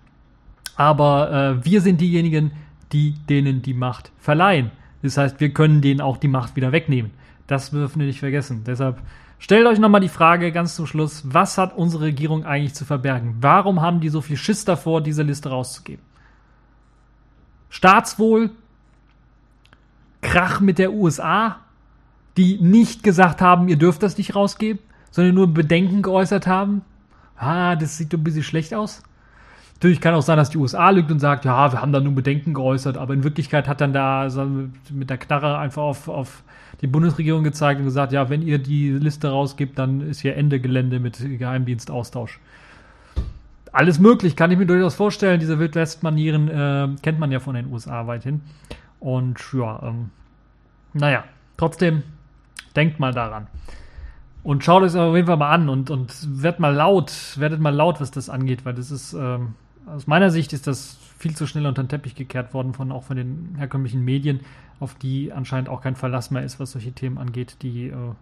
Aber 0.76 1.32
äh, 1.32 1.64
wir 1.64 1.80
sind 1.80 2.00
diejenigen, 2.00 2.52
die 2.92 3.14
denen 3.28 3.62
die 3.62 3.74
Macht 3.74 4.12
verleihen. 4.18 4.70
Das 5.02 5.16
heißt, 5.16 5.40
wir 5.40 5.50
können 5.50 5.80
denen 5.80 6.00
auch 6.00 6.18
die 6.18 6.28
Macht 6.28 6.54
wieder 6.56 6.72
wegnehmen. 6.72 7.12
Das 7.46 7.70
dürfen 7.70 8.00
wir 8.00 8.06
nicht 8.06 8.20
vergessen. 8.20 8.64
Deshalb 8.66 9.00
stellt 9.38 9.66
euch 9.66 9.78
nochmal 9.78 10.00
die 10.00 10.08
Frage 10.08 10.52
ganz 10.52 10.76
zum 10.76 10.86
Schluss, 10.86 11.22
was 11.26 11.58
hat 11.58 11.76
unsere 11.76 12.04
Regierung 12.04 12.44
eigentlich 12.44 12.74
zu 12.74 12.84
verbergen? 12.84 13.36
Warum 13.40 13.80
haben 13.80 14.00
die 14.00 14.08
so 14.08 14.20
viel 14.20 14.36
Schiss 14.36 14.64
davor, 14.64 15.00
diese 15.00 15.22
Liste 15.22 15.48
rauszugeben? 15.48 16.04
Staatswohl, 17.70 18.50
Krach 20.26 20.60
mit 20.60 20.78
der 20.78 20.92
USA, 20.92 21.56
die 22.36 22.58
nicht 22.60 23.02
gesagt 23.02 23.40
haben, 23.40 23.68
ihr 23.68 23.76
dürft 23.76 24.02
das 24.02 24.18
nicht 24.18 24.34
rausgeben, 24.34 24.80
sondern 25.10 25.34
nur 25.34 25.46
Bedenken 25.54 26.02
geäußert 26.02 26.46
haben. 26.46 26.82
Ah, 27.36 27.76
das 27.76 27.96
sieht 27.96 28.12
ein 28.12 28.24
bisschen 28.24 28.42
schlecht 28.42 28.74
aus. 28.74 29.02
Natürlich 29.74 30.00
kann 30.00 30.14
auch 30.14 30.22
sein, 30.22 30.38
dass 30.38 30.50
die 30.50 30.58
USA 30.58 30.90
lügt 30.90 31.10
und 31.10 31.18
sagt, 31.18 31.44
ja, 31.44 31.70
wir 31.70 31.82
haben 31.82 31.92
da 31.92 32.00
nur 32.00 32.14
Bedenken 32.14 32.54
geäußert, 32.54 32.96
aber 32.96 33.12
in 33.12 33.24
Wirklichkeit 33.24 33.68
hat 33.68 33.80
dann 33.80 33.92
da 33.92 34.26
mit 34.90 35.10
der 35.10 35.18
Knarre 35.18 35.58
einfach 35.58 35.82
auf, 35.82 36.08
auf 36.08 36.42
die 36.80 36.86
Bundesregierung 36.86 37.44
gezeigt 37.44 37.78
und 37.78 37.84
gesagt, 37.84 38.12
ja, 38.12 38.28
wenn 38.30 38.42
ihr 38.42 38.58
die 38.58 38.90
Liste 38.90 39.28
rausgibt, 39.28 39.78
dann 39.78 40.00
ist 40.00 40.20
hier 40.20 40.36
Ende 40.36 40.60
Gelände 40.60 40.98
mit 40.98 41.18
Geheimdienstaustausch. 41.18 42.40
Alles 43.70 43.98
möglich, 43.98 44.34
kann 44.34 44.50
ich 44.50 44.58
mir 44.58 44.66
durchaus 44.66 44.94
vorstellen. 44.94 45.40
Diese 45.40 45.58
Wildwest-Manieren 45.58 46.48
äh, 46.48 46.88
kennt 47.02 47.18
man 47.18 47.30
ja 47.30 47.40
von 47.40 47.54
den 47.54 47.70
USA 47.70 48.06
weithin. 48.06 48.40
Und 49.00 49.38
ja, 49.52 49.82
ähm, 49.82 50.10
naja, 50.92 51.24
trotzdem, 51.56 52.02
denkt 52.74 53.00
mal 53.00 53.12
daran. 53.12 53.46
Und 54.42 54.62
schaut 54.64 54.84
es 54.84 54.94
auf 54.94 55.14
jeden 55.14 55.26
Fall 55.26 55.36
mal 55.36 55.50
an 55.50 55.68
und, 55.68 55.90
und 55.90 56.42
werdet 56.42 56.60
mal 56.60 56.72
laut, 56.72 57.12
werdet 57.36 57.60
mal 57.60 57.74
laut, 57.74 58.00
was 58.00 58.10
das 58.10 58.30
angeht, 58.30 58.64
weil 58.64 58.74
das 58.74 58.90
ist, 58.90 59.12
ähm, 59.12 59.54
aus 59.86 60.06
meiner 60.06 60.30
Sicht 60.30 60.52
ist 60.52 60.66
das 60.66 60.98
viel 61.18 61.34
zu 61.34 61.46
schnell 61.46 61.66
unter 61.66 61.82
den 61.82 61.88
Teppich 61.88 62.14
gekehrt 62.14 62.54
worden, 62.54 62.72
von 62.72 62.92
auch 62.92 63.02
von 63.02 63.16
den 63.16 63.54
herkömmlichen 63.56 64.04
Medien, 64.04 64.40
auf 64.78 64.94
die 64.94 65.32
anscheinend 65.32 65.68
auch 65.68 65.80
kein 65.80 65.96
Verlass 65.96 66.30
mehr 66.30 66.44
ist, 66.44 66.60
was 66.60 66.72
solche 66.72 66.92
Themen 66.92 67.18
angeht, 67.18 67.56
die 67.62 67.88
äh, 67.88 68.12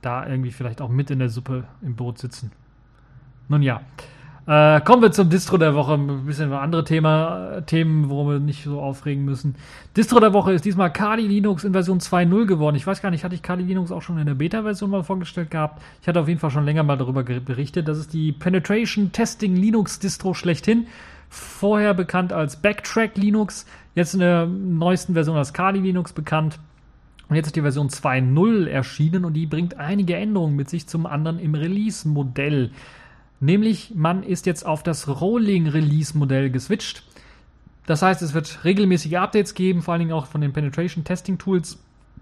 da 0.00 0.26
irgendwie 0.26 0.52
vielleicht 0.52 0.80
auch 0.80 0.88
mit 0.88 1.10
in 1.10 1.18
der 1.18 1.28
Suppe 1.28 1.64
im 1.82 1.96
Boot 1.96 2.18
sitzen. 2.18 2.52
Nun 3.48 3.62
ja. 3.62 3.82
Äh, 4.44 4.80
kommen 4.80 5.02
wir 5.02 5.12
zum 5.12 5.30
Distro 5.30 5.56
der 5.56 5.74
Woche. 5.74 5.94
Ein 5.94 6.26
bisschen 6.26 6.52
andere 6.52 6.84
Thema, 6.84 7.62
Themen, 7.66 8.10
worum 8.10 8.28
wir 8.28 8.38
nicht 8.40 8.64
so 8.64 8.80
aufregen 8.80 9.24
müssen. 9.24 9.54
Distro 9.96 10.18
der 10.18 10.32
Woche 10.32 10.52
ist 10.52 10.64
diesmal 10.64 10.92
Kali 10.92 11.26
Linux 11.26 11.62
in 11.62 11.72
Version 11.72 12.00
2.0 12.00 12.46
geworden. 12.46 12.74
Ich 12.74 12.86
weiß 12.86 13.02
gar 13.02 13.10
nicht, 13.10 13.22
hatte 13.22 13.36
ich 13.36 13.42
Kali 13.42 13.62
Linux 13.62 13.92
auch 13.92 14.02
schon 14.02 14.18
in 14.18 14.26
der 14.26 14.34
Beta-Version 14.34 14.90
mal 14.90 15.04
vorgestellt 15.04 15.52
gehabt? 15.52 15.80
Ich 16.00 16.08
hatte 16.08 16.20
auf 16.20 16.26
jeden 16.26 16.40
Fall 16.40 16.50
schon 16.50 16.64
länger 16.64 16.82
mal 16.82 16.96
darüber 16.96 17.22
berichtet. 17.22 17.86
Das 17.86 17.98
ist 17.98 18.12
die 18.12 18.32
Penetration 18.32 19.12
Testing 19.12 19.54
Linux 19.54 20.00
Distro 20.00 20.34
schlechthin. 20.34 20.86
Vorher 21.28 21.94
bekannt 21.94 22.32
als 22.32 22.56
Backtrack 22.56 23.16
Linux. 23.16 23.64
Jetzt 23.94 24.14
in 24.14 24.20
der 24.20 24.46
neuesten 24.46 25.14
Version 25.14 25.36
als 25.36 25.52
Kali 25.52 25.78
Linux 25.78 26.12
bekannt. 26.12 26.58
Und 27.28 27.36
jetzt 27.36 27.46
ist 27.46 27.56
die 27.56 27.62
Version 27.62 27.88
2.0 27.88 28.66
erschienen 28.66 29.24
und 29.24 29.34
die 29.34 29.46
bringt 29.46 29.78
einige 29.78 30.16
Änderungen 30.16 30.56
mit 30.56 30.68
sich 30.68 30.88
zum 30.88 31.06
anderen 31.06 31.38
im 31.38 31.54
Release-Modell. 31.54 32.72
Nämlich, 33.42 33.92
man 33.96 34.22
ist 34.22 34.46
jetzt 34.46 34.64
auf 34.64 34.84
das 34.84 35.08
Rolling-Release-Modell 35.20 36.50
geswitcht. 36.50 37.02
Das 37.86 38.00
heißt, 38.00 38.22
es 38.22 38.34
wird 38.34 38.64
regelmäßige 38.64 39.14
Updates 39.14 39.54
geben, 39.54 39.82
vor 39.82 39.92
allen 39.92 39.98
Dingen 39.98 40.12
auch 40.12 40.26
von 40.26 40.40
den 40.40 40.52
Penetration-Testing-Tools, 40.52 41.76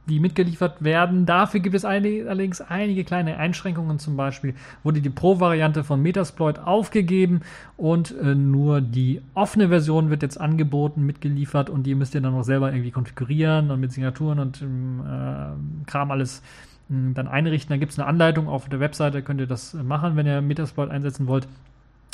die 0.08 0.18
mitgeliefert 0.18 0.82
werden. 0.82 1.26
Dafür 1.26 1.60
gibt 1.60 1.76
es 1.76 1.84
allerdings 1.84 2.62
einige 2.62 3.04
kleine 3.04 3.36
Einschränkungen. 3.36 3.98
Zum 3.98 4.16
Beispiel 4.16 4.54
wurde 4.82 5.02
die 5.02 5.10
Pro-Variante 5.10 5.84
von 5.84 6.00
Metasploit 6.00 6.58
aufgegeben 6.58 7.42
und 7.76 8.16
äh, 8.16 8.34
nur 8.34 8.80
die 8.80 9.20
offene 9.34 9.68
Version 9.68 10.08
wird 10.08 10.22
jetzt 10.22 10.40
angeboten, 10.40 11.04
mitgeliefert 11.04 11.68
und 11.68 11.82
die 11.82 11.94
müsst 11.94 12.14
ihr 12.14 12.22
dann 12.22 12.32
noch 12.32 12.44
selber 12.44 12.72
irgendwie 12.72 12.92
konfigurieren 12.92 13.70
und 13.70 13.78
mit 13.78 13.92
Signaturen 13.92 14.38
und 14.38 14.62
äh, 14.62 15.86
Kram 15.86 16.10
alles 16.12 16.40
dann 16.90 17.28
einrichten. 17.28 17.70
Dann 17.70 17.80
gibt 17.80 17.92
es 17.92 17.98
eine 17.98 18.08
Anleitung 18.08 18.48
auf 18.48 18.68
der 18.68 18.80
Webseite, 18.80 19.22
könnt 19.22 19.40
ihr 19.40 19.46
das 19.46 19.74
machen, 19.74 20.16
wenn 20.16 20.26
ihr 20.26 20.40
Metasploit 20.42 20.90
einsetzen 20.90 21.26
wollt. 21.26 21.46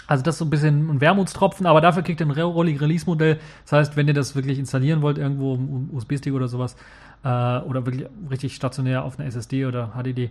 Also 0.06 0.22
das 0.22 0.36
ist 0.36 0.38
so 0.38 0.44
ein 0.44 0.50
bisschen 0.50 0.88
ein 0.88 1.00
Wermutstropfen, 1.00 1.66
aber 1.66 1.80
dafür 1.80 2.02
kriegt 2.02 2.20
ihr 2.20 2.26
ein 2.26 2.30
Rolling 2.30 2.78
Release 2.78 3.06
Modell. 3.06 3.38
Das 3.64 3.72
heißt, 3.72 3.96
wenn 3.96 4.06
ihr 4.06 4.14
das 4.14 4.36
wirklich 4.36 4.58
installieren 4.58 5.02
wollt, 5.02 5.18
irgendwo 5.18 5.54
im 5.54 5.90
USB-Stick 5.92 6.32
oder 6.32 6.46
sowas, 6.46 6.76
äh, 7.24 7.28
oder 7.28 7.86
wirklich 7.86 8.06
richtig 8.30 8.54
stationär 8.54 9.04
auf 9.04 9.18
einer 9.18 9.26
SSD 9.26 9.66
oder 9.66 9.92
HDD, 9.96 10.30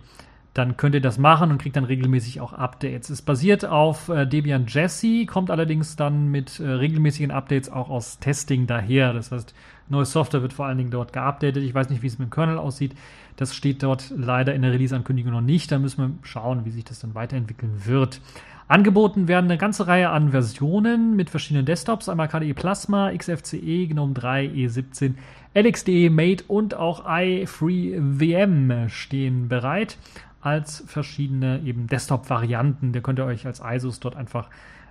dann 0.54 0.78
könnt 0.78 0.94
ihr 0.94 1.02
das 1.02 1.18
machen 1.18 1.50
und 1.50 1.58
kriegt 1.60 1.76
dann 1.76 1.84
regelmäßig 1.84 2.40
auch 2.40 2.54
Updates. 2.54 3.10
Es 3.10 3.20
basiert 3.20 3.66
auf 3.66 4.08
äh, 4.08 4.26
Debian 4.26 4.64
Jesse, 4.66 5.26
kommt 5.26 5.50
allerdings 5.50 5.96
dann 5.96 6.28
mit 6.30 6.58
äh, 6.60 6.66
regelmäßigen 6.66 7.30
Updates 7.30 7.70
auch 7.70 7.90
aus 7.90 8.18
Testing 8.20 8.66
daher. 8.66 9.12
Das 9.12 9.30
heißt, 9.30 9.54
neue 9.90 10.06
Software 10.06 10.40
wird 10.40 10.54
vor 10.54 10.64
allen 10.64 10.78
Dingen 10.78 10.90
dort 10.90 11.12
geupdatet. 11.12 11.62
Ich 11.62 11.74
weiß 11.74 11.90
nicht, 11.90 12.02
wie 12.02 12.06
es 12.06 12.18
mit 12.18 12.28
dem 12.28 12.30
Kernel 12.30 12.56
aussieht. 12.56 12.94
Das 13.36 13.54
steht 13.54 13.82
dort 13.82 14.12
leider 14.16 14.54
in 14.54 14.62
der 14.62 14.72
Release-Ankündigung 14.72 15.32
noch 15.32 15.40
nicht. 15.40 15.70
Da 15.70 15.78
müssen 15.78 15.98
wir 15.98 16.10
schauen, 16.22 16.64
wie 16.64 16.70
sich 16.70 16.84
das 16.84 16.98
dann 17.00 17.14
weiterentwickeln 17.14 17.84
wird. 17.84 18.20
Angeboten 18.68 19.28
werden 19.28 19.44
eine 19.44 19.58
ganze 19.58 19.86
Reihe 19.86 20.10
an 20.10 20.30
Versionen 20.30 21.14
mit 21.14 21.30
verschiedenen 21.30 21.66
Desktops. 21.66 22.08
Einmal 22.08 22.28
KDE 22.28 22.54
Plasma, 22.54 23.12
XFCE, 23.12 23.86
GNOME 23.86 24.14
3, 24.14 24.46
E17, 24.46 25.14
LXDE, 25.54 26.10
Mate 26.10 26.44
und 26.48 26.74
auch 26.74 27.04
iFreeVM 27.06 28.88
stehen 28.88 29.48
bereit 29.48 29.98
als 30.40 30.82
verschiedene 30.86 31.60
eben 31.64 31.86
Desktop-Varianten. 31.86 32.92
Da 32.92 33.00
könnt 33.00 33.18
ihr 33.18 33.24
euch 33.24 33.46
als 33.46 33.60
ISOs 33.64 34.00
dort 34.00 34.16
einfach 34.16 34.48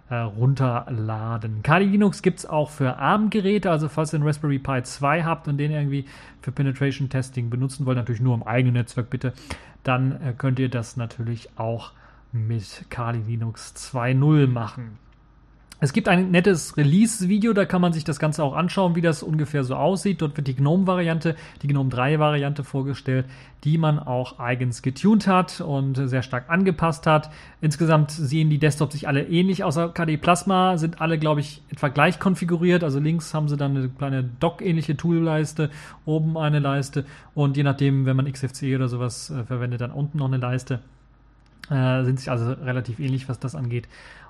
äh, 0.09 0.15
runterladen. 0.15 1.63
Kali 1.63 1.85
Linux 1.85 2.21
gibt 2.21 2.39
es 2.39 2.45
auch 2.45 2.69
für 2.69 2.97
ARM-Geräte, 2.97 3.71
also 3.71 3.89
falls 3.89 4.13
ihr 4.13 4.17
einen 4.17 4.27
Raspberry 4.27 4.59
Pi 4.59 4.83
2 4.83 5.23
habt 5.23 5.47
und 5.47 5.57
den 5.57 5.71
irgendwie 5.71 6.05
für 6.41 6.51
Penetration 6.51 7.09
Testing 7.09 7.49
benutzen 7.49 7.85
wollt, 7.85 7.97
natürlich 7.97 8.21
nur 8.21 8.35
im 8.35 8.43
eigenen 8.43 8.75
Netzwerk 8.75 9.09
bitte, 9.09 9.33
dann 9.83 10.21
äh, 10.21 10.33
könnt 10.37 10.59
ihr 10.59 10.69
das 10.69 10.97
natürlich 10.97 11.49
auch 11.57 11.91
mit 12.31 12.85
Kali 12.89 13.19
Linux 13.19 13.73
2.0 13.75 14.47
machen. 14.47 14.99
Es 15.81 15.91
gibt 15.91 16.07
ein 16.07 16.31
nettes 16.31 16.77
Release-Video, 16.77 17.51
da 17.51 17.65
kann 17.65 17.81
man 17.81 17.91
sich 17.91 18.05
das 18.05 18.17
Ganze 18.17 18.41
auch 18.45 18.55
anschauen, 18.55 18.95
wie 18.95 19.01
das 19.01 19.21
ungefähr 19.21 19.65
so 19.65 19.75
aussieht. 19.75 20.21
Dort 20.21 20.37
wird 20.37 20.47
die 20.47 20.55
GNOME-Variante, 20.55 21.35
die 21.61 21.67
GNOME 21.67 21.89
3-Variante 21.89 22.63
vorgestellt, 22.63 23.25
die 23.65 23.77
man 23.77 23.99
auch 23.99 24.39
eigens 24.39 24.81
getuned 24.81 25.27
hat 25.27 25.59
und 25.59 25.95
sehr 25.95 26.21
stark 26.21 26.49
angepasst 26.49 27.05
hat. 27.07 27.29
Insgesamt 27.59 28.11
sehen 28.11 28.49
die 28.49 28.57
Desktops 28.57 28.93
sich 28.93 29.09
alle 29.09 29.27
ähnlich, 29.27 29.65
außer 29.65 29.89
KDE 29.89 30.15
Plasma 30.15 30.77
sind 30.77 31.01
alle, 31.01 31.19
glaube 31.19 31.41
ich, 31.41 31.61
etwa 31.69 31.89
gleich 31.89 32.19
konfiguriert. 32.19 32.81
Also 32.81 32.99
links 32.99 33.33
haben 33.33 33.49
sie 33.49 33.57
dann 33.57 33.75
eine 33.75 33.89
kleine 33.89 34.23
Dock-ähnliche 34.23 34.95
Tool-Leiste, 34.95 35.71
oben 36.05 36.37
eine 36.37 36.59
Leiste 36.59 37.03
und 37.33 37.57
je 37.57 37.63
nachdem, 37.63 38.05
wenn 38.05 38.15
man 38.15 38.31
XFCE 38.31 38.75
oder 38.75 38.87
sowas 38.87 39.29
äh, 39.29 39.43
verwendet, 39.43 39.81
dann 39.81 39.91
unten 39.91 40.19
noch 40.19 40.27
eine 40.27 40.37
Leiste. 40.37 40.79
Äh, 41.69 42.03
sind 42.03 42.19
sich 42.19 42.29
also 42.29 42.51
relativ 42.51 42.99
ähnlich, 42.99 43.27
was 43.27 43.39
das 43.39 43.55
angeht. 43.55 43.87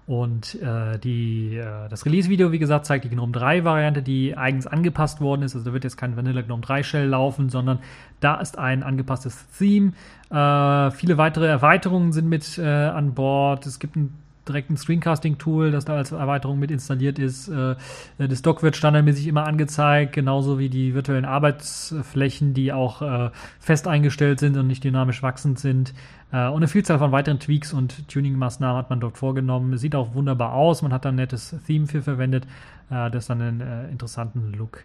Und 0.08 0.62
äh, 0.62 1.00
die, 1.00 1.58
äh, 1.58 1.90
das 1.90 2.06
Release-Video, 2.06 2.52
wie 2.52 2.60
gesagt, 2.60 2.86
zeigt 2.86 3.06
die 3.06 3.10
GNOME 3.10 3.34
3-Variante, 3.34 4.04
die 4.04 4.38
eigens 4.38 4.68
angepasst 4.68 5.20
worden 5.20 5.42
ist. 5.42 5.56
Also 5.56 5.66
da 5.66 5.74
wird 5.74 5.84
jetzt 5.84 5.98
kein 5.98 6.16
Vanilla 6.16 6.42
GNOME 6.42 6.62
3 6.62 6.84
Shell 6.84 7.08
laufen, 7.08 7.50
sondern 7.50 7.80
da 8.20 8.36
ist 8.36 8.58
ein 8.60 8.84
angepasstes 8.84 9.48
Theme. 9.58 9.94
Äh, 10.30 10.92
viele 10.92 11.18
weitere 11.18 11.48
Erweiterungen 11.48 12.14
sind 12.14 12.30
mit 12.30 12.58
äh, 12.60 12.64
an 12.64 13.16
Bord. 13.16 13.66
Es 13.66 13.80
gibt 13.80 13.96
ein 13.96 14.14
direkt 14.48 14.70
ein 14.70 14.78
Screencasting-Tool, 14.78 15.72
das 15.72 15.86
da 15.86 15.96
als 15.96 16.12
Erweiterung 16.12 16.60
mit 16.60 16.72
installiert 16.72 17.20
ist. 17.20 17.48
Äh, 17.48 17.76
das 18.18 18.42
Dock 18.42 18.64
wird 18.64 18.76
standardmäßig 18.76 19.28
immer 19.28 19.46
angezeigt, 19.46 20.14
genauso 20.14 20.60
wie 20.60 20.70
die 20.70 20.94
virtuellen 20.94 21.26
Arbeitsflächen, 21.26 22.54
die 22.54 22.72
auch 22.72 23.02
äh, 23.02 23.32
fest 23.60 23.88
eingestellt 23.88 24.40
sind 24.40 24.58
und 24.58 24.68
nicht 24.68 24.84
dynamisch 24.84 25.24
wachsend 25.24 25.60
sind. 25.60 25.94
Äh, 26.32 26.48
und 26.48 26.58
eine 26.58 26.68
Vielzahl 26.68 27.00
von 27.00 27.12
weiteren 27.12 27.40
Tweaks 27.40 27.74
und 27.74 28.08
Tuning-Maßnahmen 28.08 28.78
hat 28.78 28.90
man 28.90 29.00
dort 29.00 29.18
vorgenommen. 29.18 29.78
Sieht 29.78 29.96
auch 29.96 30.14
wunderbar 30.14 30.54
aus. 30.54 30.82
Man 30.82 30.94
hat 30.94 31.06
da 31.06 31.10
ein 31.10 31.16
nettes 31.16 31.56
Theme 31.66 31.88
für 31.88 32.02
verwendet, 32.02 32.46
das 32.90 33.28
dann 33.28 33.42
einen 33.42 33.90
interessanten 33.90 34.54
Look 34.54 34.84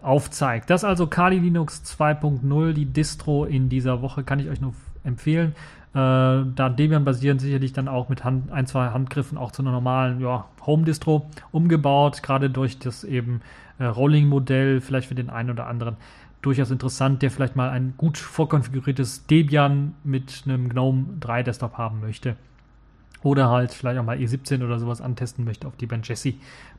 aufzeigt. 0.00 0.70
Das 0.70 0.84
also 0.84 1.06
Kali 1.06 1.38
Linux 1.38 1.82
2.0, 1.84 2.72
die 2.72 2.86
Distro 2.86 3.44
in 3.44 3.68
dieser 3.68 4.00
Woche, 4.00 4.24
kann 4.24 4.38
ich 4.38 4.48
euch 4.48 4.62
nur 4.62 4.72
empfehlen. 5.04 5.54
Äh, 5.92 5.96
da 6.54 6.68
Debian 6.68 7.04
basieren 7.04 7.38
sicherlich 7.38 7.72
dann 7.72 7.88
auch 7.88 8.08
mit 8.08 8.22
Hand, 8.22 8.52
ein, 8.52 8.66
zwei 8.66 8.90
Handgriffen 8.90 9.36
auch 9.36 9.50
zu 9.50 9.62
einer 9.62 9.72
normalen 9.72 10.20
ja, 10.20 10.46
Home-Distro 10.64 11.28
umgebaut, 11.50 12.22
gerade 12.22 12.48
durch 12.48 12.78
das 12.78 13.02
eben 13.02 13.40
äh, 13.78 13.86
Rolling-Modell, 13.86 14.80
vielleicht 14.80 15.08
für 15.08 15.16
den 15.16 15.30
einen 15.30 15.50
oder 15.50 15.66
anderen 15.66 15.96
durchaus 16.42 16.70
interessant, 16.70 17.22
der 17.22 17.30
vielleicht 17.30 17.56
mal 17.56 17.70
ein 17.70 17.94
gut 17.96 18.18
vorkonfiguriertes 18.18 19.26
Debian 19.26 19.94
mit 20.04 20.44
einem 20.46 20.68
GNOME 20.68 21.06
3 21.18 21.42
Desktop 21.42 21.76
haben 21.76 22.00
möchte. 22.00 22.36
Oder 23.22 23.50
halt 23.50 23.74
vielleicht 23.74 23.98
auch 23.98 24.04
mal 24.04 24.16
E17 24.16 24.64
oder 24.64 24.78
sowas 24.78 25.00
antesten 25.00 25.44
möchte 25.44 25.66
auf 25.66 25.76
Debian 25.76 26.02
Jesse 26.02 26.34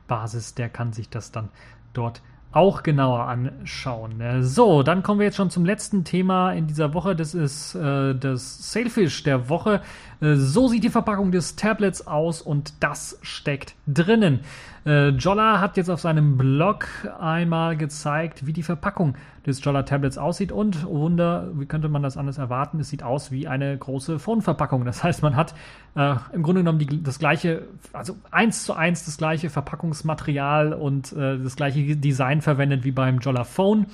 Basis, 0.08 0.54
der 0.54 0.68
kann 0.68 0.92
sich 0.92 1.08
das 1.08 1.30
dann 1.30 1.50
dort 1.92 2.22
auch 2.52 2.82
genauer 2.82 3.26
anschauen. 3.26 4.20
Äh, 4.20 4.42
so, 4.42 4.82
dann 4.82 5.02
kommen 5.02 5.20
wir 5.20 5.26
jetzt 5.26 5.36
schon 5.36 5.50
zum 5.50 5.64
letzten 5.64 6.04
Thema 6.04 6.52
in 6.52 6.66
dieser 6.66 6.94
Woche. 6.94 7.16
Das 7.16 7.34
ist 7.34 7.74
äh, 7.74 8.14
das 8.14 8.72
Sailfish 8.72 9.22
der 9.22 9.48
Woche. 9.48 9.80
Äh, 10.22 10.36
so 10.36 10.68
sieht 10.68 10.84
die 10.84 10.90
Verpackung 10.90 11.32
des 11.32 11.56
Tablets 11.56 12.06
aus 12.06 12.40
und 12.40 12.74
das 12.80 13.18
steckt 13.22 13.74
drinnen. 13.86 14.40
Äh, 14.86 15.08
Jolla 15.10 15.60
hat 15.60 15.76
jetzt 15.76 15.90
auf 15.90 16.00
seinem 16.00 16.36
Blog 16.38 16.86
einmal 17.20 17.76
gezeigt, 17.76 18.46
wie 18.46 18.52
die 18.52 18.62
Verpackung 18.62 19.14
des 19.46 19.62
Jolla 19.62 19.82
Tablets 19.82 20.18
aussieht 20.18 20.52
und 20.52 20.86
oh 20.86 21.00
Wunder, 21.00 21.50
wie 21.54 21.66
könnte 21.66 21.88
man 21.88 22.02
das 22.02 22.16
anders 22.16 22.38
erwarten? 22.38 22.80
Es 22.80 22.88
sieht 22.88 23.02
aus 23.02 23.30
wie 23.30 23.48
eine 23.48 23.76
große 23.76 24.18
Phone-Verpackung. 24.18 24.84
Das 24.84 25.02
heißt, 25.02 25.22
man 25.22 25.36
hat 25.36 25.54
äh, 25.96 26.14
im 26.32 26.42
Grunde 26.42 26.62
genommen 26.62 26.78
die, 26.78 27.02
das 27.02 27.18
gleiche, 27.18 27.66
also 27.92 28.16
eins 28.30 28.64
zu 28.64 28.74
eins 28.74 29.04
das 29.04 29.18
gleiche 29.18 29.50
Verpackungsmaterial 29.50 30.72
und 30.72 31.12
äh, 31.12 31.38
das 31.38 31.56
gleiche 31.56 31.96
Design 31.96 32.40
verwendet 32.40 32.84
wie 32.84 32.92
beim 32.92 33.18
Jolla 33.18 33.44
Phone. 33.44 33.86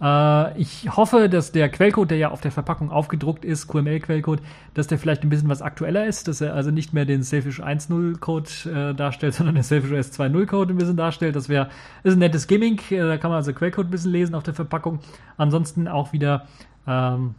Äh, 0.00 0.60
ich 0.60 0.96
hoffe, 0.96 1.28
dass 1.28 1.52
der 1.52 1.68
Quellcode, 1.68 2.10
der 2.10 2.18
ja 2.18 2.30
auf 2.30 2.40
der 2.40 2.52
Verpackung 2.52 2.90
aufgedruckt 2.90 3.44
ist, 3.44 3.68
QML-Quellcode, 3.68 4.40
dass 4.74 4.86
der 4.86 4.98
vielleicht 4.98 5.22
ein 5.22 5.28
bisschen 5.28 5.48
was 5.48 5.62
aktueller 5.62 6.06
ist, 6.06 6.28
dass 6.28 6.40
er 6.40 6.54
also 6.54 6.70
nicht 6.70 6.92
mehr 6.92 7.04
den 7.04 7.22
Selfish 7.22 7.60
1.0-Code 7.60 8.90
äh, 8.90 8.94
darstellt, 8.94 9.34
sondern 9.34 9.54
den 9.54 9.64
Selfish 9.64 9.92
OS 9.92 10.18
2.0-Code 10.18 10.74
ein 10.74 10.76
bisschen 10.76 10.96
darstellt. 10.96 11.36
Das 11.36 11.48
wäre 11.48 11.68
ist 12.04 12.14
ein 12.14 12.20
nettes 12.20 12.46
Gimmick. 12.46 12.90
Äh, 12.92 13.00
da 13.00 13.18
kann 13.18 13.30
man 13.30 13.38
also 13.38 13.52
Quellcode 13.52 13.86
ein 13.86 13.90
bisschen 13.90 14.12
lesen 14.12 14.34
auf 14.34 14.42
der 14.42 14.54
Verpackung. 14.54 15.00
Ansonsten 15.36 15.88
auch 15.88 16.12
wieder 16.12 16.46
ähm, 16.86 17.34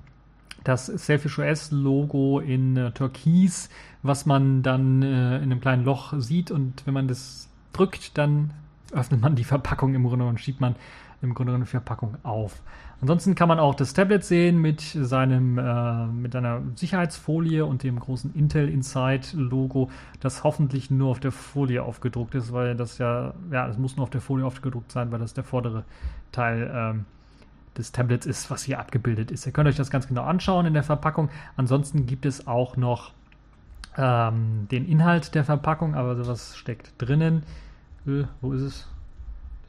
das 0.63 0.87
Selfish 0.87 1.39
OS-Logo 1.39 2.39
in 2.39 2.75
äh, 2.75 2.91
Türkis, 2.91 3.69
was 4.03 4.25
man 4.25 4.63
dann 4.63 5.01
in 5.01 5.09
einem 5.09 5.59
kleinen 5.59 5.83
Loch 5.83 6.13
sieht 6.17 6.51
und 6.51 6.85
wenn 6.85 6.93
man 6.93 7.09
das 7.09 7.49
drückt, 7.73 8.17
dann 8.17 8.51
öffnet 8.93 9.21
man 9.21 9.35
die 9.35 9.43
Verpackung 9.43 9.93
im 9.93 10.07
Grunde 10.07 10.25
und 10.25 10.39
schiebt 10.39 10.61
man 10.61 10.75
im 11.21 11.33
Grunde 11.33 11.51
genommen 11.51 11.65
die 11.65 11.71
Verpackung 11.71 12.15
auf. 12.23 12.61
Ansonsten 13.01 13.35
kann 13.35 13.47
man 13.47 13.59
auch 13.59 13.75
das 13.75 13.93
Tablet 13.93 14.23
sehen 14.23 14.57
mit 14.57 14.81
seinem 14.81 15.57
äh, 15.57 16.05
mit 16.07 16.35
einer 16.35 16.61
Sicherheitsfolie 16.75 17.65
und 17.65 17.83
dem 17.83 17.99
großen 17.99 18.33
Intel 18.33 18.69
Inside 18.69 19.27
Logo, 19.35 19.89
das 20.19 20.43
hoffentlich 20.43 20.91
nur 20.91 21.11
auf 21.11 21.19
der 21.19 21.31
Folie 21.31 21.83
aufgedruckt 21.83 22.35
ist, 22.35 22.51
weil 22.51 22.75
das 22.75 22.97
ja 22.97 23.33
ja, 23.51 23.67
es 23.67 23.77
muss 23.77 23.95
nur 23.95 24.03
auf 24.03 24.09
der 24.09 24.21
Folie 24.21 24.45
aufgedruckt 24.45 24.91
sein, 24.91 25.11
weil 25.11 25.19
das 25.19 25.33
der 25.33 25.43
vordere 25.43 25.83
Teil 26.31 26.71
ähm, 26.73 27.05
des 27.77 27.91
Tablets 27.91 28.25
ist, 28.25 28.51
was 28.51 28.63
hier 28.63 28.79
abgebildet 28.79 29.31
ist. 29.31 29.45
Ihr 29.45 29.53
könnt 29.53 29.69
euch 29.69 29.77
das 29.77 29.89
ganz 29.89 30.07
genau 30.07 30.23
anschauen 30.23 30.65
in 30.65 30.73
der 30.73 30.83
Verpackung. 30.83 31.29
Ansonsten 31.55 32.05
gibt 32.05 32.25
es 32.25 32.47
auch 32.47 32.75
noch 32.77 33.11
ähm, 33.97 34.67
den 34.69 34.85
Inhalt 34.87 35.33
der 35.35 35.45
Verpackung, 35.45 35.95
aber 35.95 36.15
sowas 36.15 36.57
steckt 36.57 36.93
drinnen. 36.97 37.43
Äh, 38.05 38.23
wo 38.41 38.53
ist 38.53 38.61
es? 38.61 38.87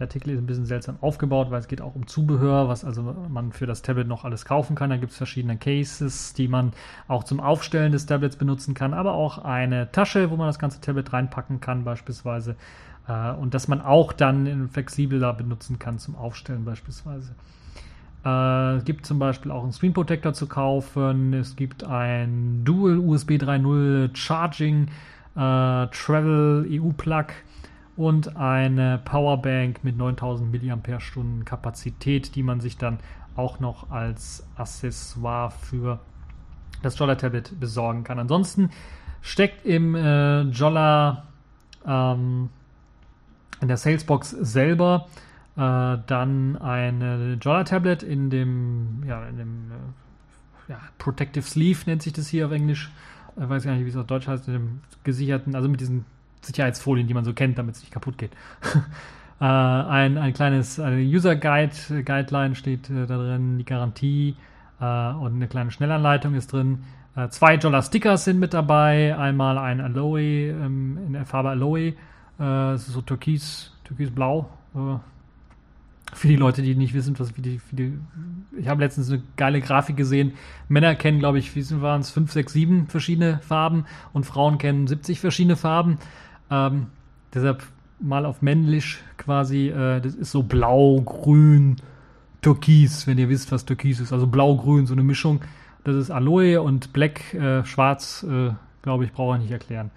Der 0.01 0.07
Artikel 0.07 0.31
ist 0.31 0.39
ein 0.39 0.47
bisschen 0.47 0.65
seltsam 0.65 0.97
aufgebaut, 1.03 1.51
weil 1.51 1.61
es 1.61 1.69
geht 1.69 1.83
auch 1.83 1.95
um 1.95 2.07
Zubehör, 2.07 2.69
was 2.69 2.87
also 2.87 3.03
man 3.29 3.53
für 3.53 3.67
das 3.67 3.83
Tablet 3.83 4.09
noch 4.09 4.25
alles 4.25 4.47
kaufen 4.47 4.75
kann. 4.75 4.89
Da 4.89 4.97
gibt 4.97 5.13
es 5.13 5.19
verschiedene 5.19 5.59
Cases, 5.59 6.33
die 6.33 6.49
man 6.49 6.73
auch 7.07 7.23
zum 7.23 7.39
Aufstellen 7.39 7.93
des 7.93 8.07
Tablets 8.07 8.37
benutzen 8.37 8.73
kann, 8.73 8.95
aber 8.95 9.13
auch 9.13 9.45
eine 9.45 9.93
Tasche, 9.93 10.31
wo 10.31 10.37
man 10.37 10.47
das 10.47 10.59
ganze 10.59 10.81
Tablet 10.81 11.13
reinpacken 11.13 11.61
kann 11.61 11.85
beispielsweise. 11.85 12.57
Äh, 13.09 13.33
und 13.33 13.53
dass 13.53 13.69
man 13.69 13.83
auch 13.83 14.15
dann 14.15 14.71
flexibler 14.71 15.35
benutzen 15.35 15.79
kann 15.79 15.99
zum 15.99 16.17
Aufstellen 16.17 16.65
beispielsweise. 16.65 17.35
Äh, 18.25 18.77
es 18.77 18.85
gibt 18.85 19.05
zum 19.05 19.19
Beispiel 19.19 19.53
auch 19.53 19.65
einen 19.65 19.73
Screen 19.73 19.93
Protector 19.93 20.33
zu 20.33 20.47
kaufen. 20.47 21.35
Es 21.35 21.57
gibt 21.57 21.85
ein 21.85 22.63
Dual 22.65 22.97
USB 22.97 23.33
3.0 23.33 24.17
Charging 24.17 24.89
äh, 25.37 25.87
Travel 25.89 26.67
EU 26.71 26.89
Plug 26.97 27.27
und 28.01 28.39
eine 28.39 28.99
Powerbank 29.05 29.85
mit 29.85 29.99
9000 29.99 30.51
mAh 30.51 31.45
Kapazität, 31.45 32.35
die 32.35 32.43
man 32.43 32.59
sich 32.59 32.79
dann 32.79 32.99
auch 33.37 33.61
noch 33.61 33.91
als 33.91 34.47
Accessoire 34.57 35.51
für 35.51 36.01
das 36.83 36.99
Jolla 36.99 37.17
Tablet 37.17 37.61
besorgen 37.61 38.03
kann. 38.03 38.19
Ansonsten 38.19 38.71
steckt 39.21 39.67
im 39.67 39.95
äh, 39.95 40.45
Jolla 40.45 41.25
ähm, 41.87 42.49
in 43.61 43.69
der 43.69 43.77
Salesbox 43.77 44.31
selber 44.31 45.07
äh, 45.57 45.99
dann 46.07 46.57
eine 46.57 47.35
Jolla 47.35 47.65
Tablet 47.65 48.03
in 48.03 48.31
dem, 48.31 49.03
ja, 49.07 49.29
in 49.29 49.37
dem 49.37 49.73
äh, 49.73 50.73
ja, 50.73 50.81
Protective 50.97 51.45
Sleeve 51.45 51.81
nennt 51.85 52.01
sich 52.01 52.15
das 52.15 52.29
hier 52.29 52.47
auf 52.47 52.53
Englisch. 52.53 52.91
Ich 53.37 53.47
weiß 53.47 53.65
gar 53.65 53.75
nicht, 53.75 53.85
wie 53.85 53.91
es 53.91 53.97
auf 53.97 54.07
Deutsch 54.07 54.27
heißt, 54.27 54.49
in 54.49 54.55
dem 54.55 54.81
gesicherten, 55.05 55.55
also 55.55 55.69
mit 55.69 55.83
diesen 55.83 56.07
Sicherheitsfolien, 56.43 57.07
die 57.07 57.15
man 57.15 57.25
so 57.25 57.33
kennt, 57.33 57.59
damit 57.59 57.77
es 57.77 57.81
nicht 57.83 57.93
kaputt 57.93 58.19
geht. 58.19 58.33
äh, 59.41 59.45
ein, 59.45 60.19
ein 60.19 60.33
kleines 60.33 60.81
eine 60.81 61.01
User 61.01 61.37
Guide, 61.37 62.03
Guideline 62.05 62.55
steht 62.55 62.91
äh, 62.91 63.07
da 63.07 63.17
drin, 63.17 63.59
die 63.59 63.65
Garantie 63.65 64.37
äh, 64.81 64.85
und 64.85 65.35
eine 65.35 65.49
kleine 65.49 65.71
Schnellanleitung 65.71 66.35
ist 66.35 66.53
drin. 66.53 66.85
Äh, 67.17 67.29
zwei 67.29 67.57
Jolla 67.57 67.83
Stickers 67.83 68.25
sind 68.25 68.39
mit 68.39 68.55
dabei. 68.55 69.17
Einmal 69.17 69.59
ein 69.59 69.81
Aloe 69.81 70.21
ähm, 70.21 70.99
in 71.07 71.13
der 71.13 71.27
Farbe 71.27 71.51
Aloe, 71.51 71.95
so 72.39 73.03
türkis, 73.03 73.71
türkisblau. 73.85 74.49
Für 76.13 76.27
die 76.27 76.37
Leute, 76.37 76.63
die 76.63 76.75
nicht 76.75 76.95
wissen, 76.95 77.19
was 77.19 77.37
wie 77.37 77.43
die, 77.43 77.61
wie 77.71 77.77
die 77.77 77.99
ich 78.59 78.69
habe 78.69 78.83
letztens 78.83 79.11
eine 79.11 79.23
geile 79.37 79.61
Grafik 79.61 79.97
gesehen. 79.97 80.33
Männer 80.69 80.95
kennen, 80.95 81.19
glaube 81.19 81.39
ich, 81.39 81.55
wie 81.55 81.81
waren 81.81 82.01
es, 82.01 82.11
5, 82.11 82.33
6, 82.33 82.53
7 82.53 82.87
verschiedene 82.89 83.39
Farben 83.39 83.85
und 84.13 84.27
Frauen 84.27 84.59
kennen 84.59 84.87
70 84.87 85.21
verschiedene 85.21 85.57
Farben. 85.57 85.99
Ähm, 86.51 86.87
deshalb 87.35 87.63
mal 88.01 88.27
auf 88.27 88.43
männlich 88.43 88.99
quasi, 89.17 89.69
äh, 89.69 90.01
das 90.01 90.15
ist 90.15 90.33
so 90.33 90.43
blau, 90.43 91.01
grün, 91.03 91.77
türkis, 92.43 93.07
wenn 93.07 93.19
ihr 93.19 93.29
wisst, 93.29 93.53
was 93.53 93.65
türkis 93.65 94.01
ist. 94.01 94.13
Also 94.13 94.27
blau-grün, 94.27 94.87
so 94.87 94.95
eine 94.95 95.03
Mischung. 95.03 95.41
Das 95.85 95.97
ist 95.97 96.11
Aloe 96.11 96.61
und 96.61 96.93
Black, 96.93 97.35
äh, 97.35 97.65
schwarz, 97.65 98.25
äh, 98.29 98.51
glaube 98.83 99.05
ich, 99.05 99.13
brauche 99.13 99.37
ich 99.37 99.43
nicht 99.43 99.53
erklären. 99.53 99.91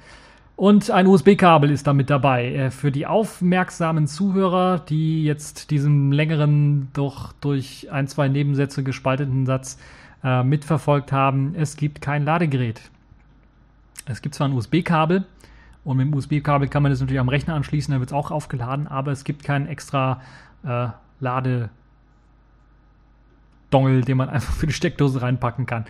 Und 0.55 0.91
ein 0.91 1.07
USB-Kabel 1.07 1.71
ist 1.71 1.87
damit 1.87 2.09
dabei. 2.09 2.53
Äh, 2.53 2.71
für 2.71 2.91
die 2.91 3.05
aufmerksamen 3.05 4.07
Zuhörer, 4.07 4.79
die 4.79 5.23
jetzt 5.23 5.71
diesen 5.71 6.11
längeren, 6.11 6.89
doch 6.93 7.33
durch 7.33 7.91
ein, 7.91 8.07
zwei 8.07 8.27
Nebensätze 8.27 8.83
gespalteten 8.83 9.45
Satz 9.45 9.77
äh, 10.23 10.43
mitverfolgt 10.43 11.11
haben, 11.11 11.55
es 11.55 11.75
gibt 11.75 12.01
kein 12.01 12.23
Ladegerät. 12.23 12.81
Es 14.05 14.21
gibt 14.21 14.35
zwar 14.35 14.47
ein 14.47 14.53
USB-Kabel 14.53 15.25
und 15.85 15.97
mit 15.97 16.07
dem 16.07 16.13
USB-Kabel 16.13 16.67
kann 16.67 16.83
man 16.83 16.91
das 16.91 17.01
natürlich 17.01 17.19
am 17.19 17.29
Rechner 17.29 17.55
anschließen, 17.55 17.91
dann 17.91 17.99
wird 17.99 18.11
es 18.11 18.13
auch 18.13 18.31
aufgeladen, 18.31 18.87
aber 18.87 19.11
es 19.11 19.23
gibt 19.23 19.43
keinen 19.43 19.67
extra 19.67 20.21
äh, 20.63 20.87
Ladedongel, 21.19 21.69
den 24.05 24.17
man 24.17 24.29
einfach 24.31 24.53
für 24.53 24.67
die 24.67 24.73
Steckdose 24.73 25.21
reinpacken 25.21 25.65
kann. 25.65 25.85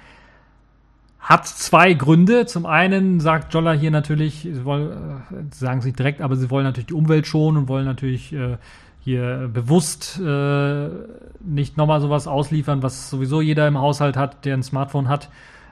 Hat 1.19 1.47
zwei 1.47 1.93
Gründe. 1.93 2.45
Zum 2.47 2.65
einen 2.65 3.21
sagt 3.21 3.53
Jolla 3.53 3.71
hier 3.71 3.91
natürlich, 3.91 4.41
sie 4.41 4.65
wollen, 4.65 4.91
äh, 4.91 5.55
sagen 5.55 5.81
sie 5.81 5.93
direkt, 5.93 6.21
aber 6.21 6.35
sie 6.35 6.49
wollen 6.49 6.65
natürlich 6.65 6.87
die 6.87 6.93
Umwelt 6.93 7.27
schonen 7.27 7.59
und 7.59 7.67
wollen 7.69 7.85
natürlich 7.85 8.33
äh, 8.33 8.57
hier 8.99 9.49
bewusst 9.53 10.19
äh, 10.19 10.89
nicht 11.41 11.77
nochmal 11.77 12.01
sowas 12.01 12.27
ausliefern, 12.27 12.83
was 12.83 13.09
sowieso 13.09 13.41
jeder 13.41 13.67
im 13.67 13.77
Haushalt 13.77 14.17
hat, 14.17 14.45
der 14.45 14.55
ein 14.55 14.63
Smartphone 14.63 15.07
hat 15.07 15.29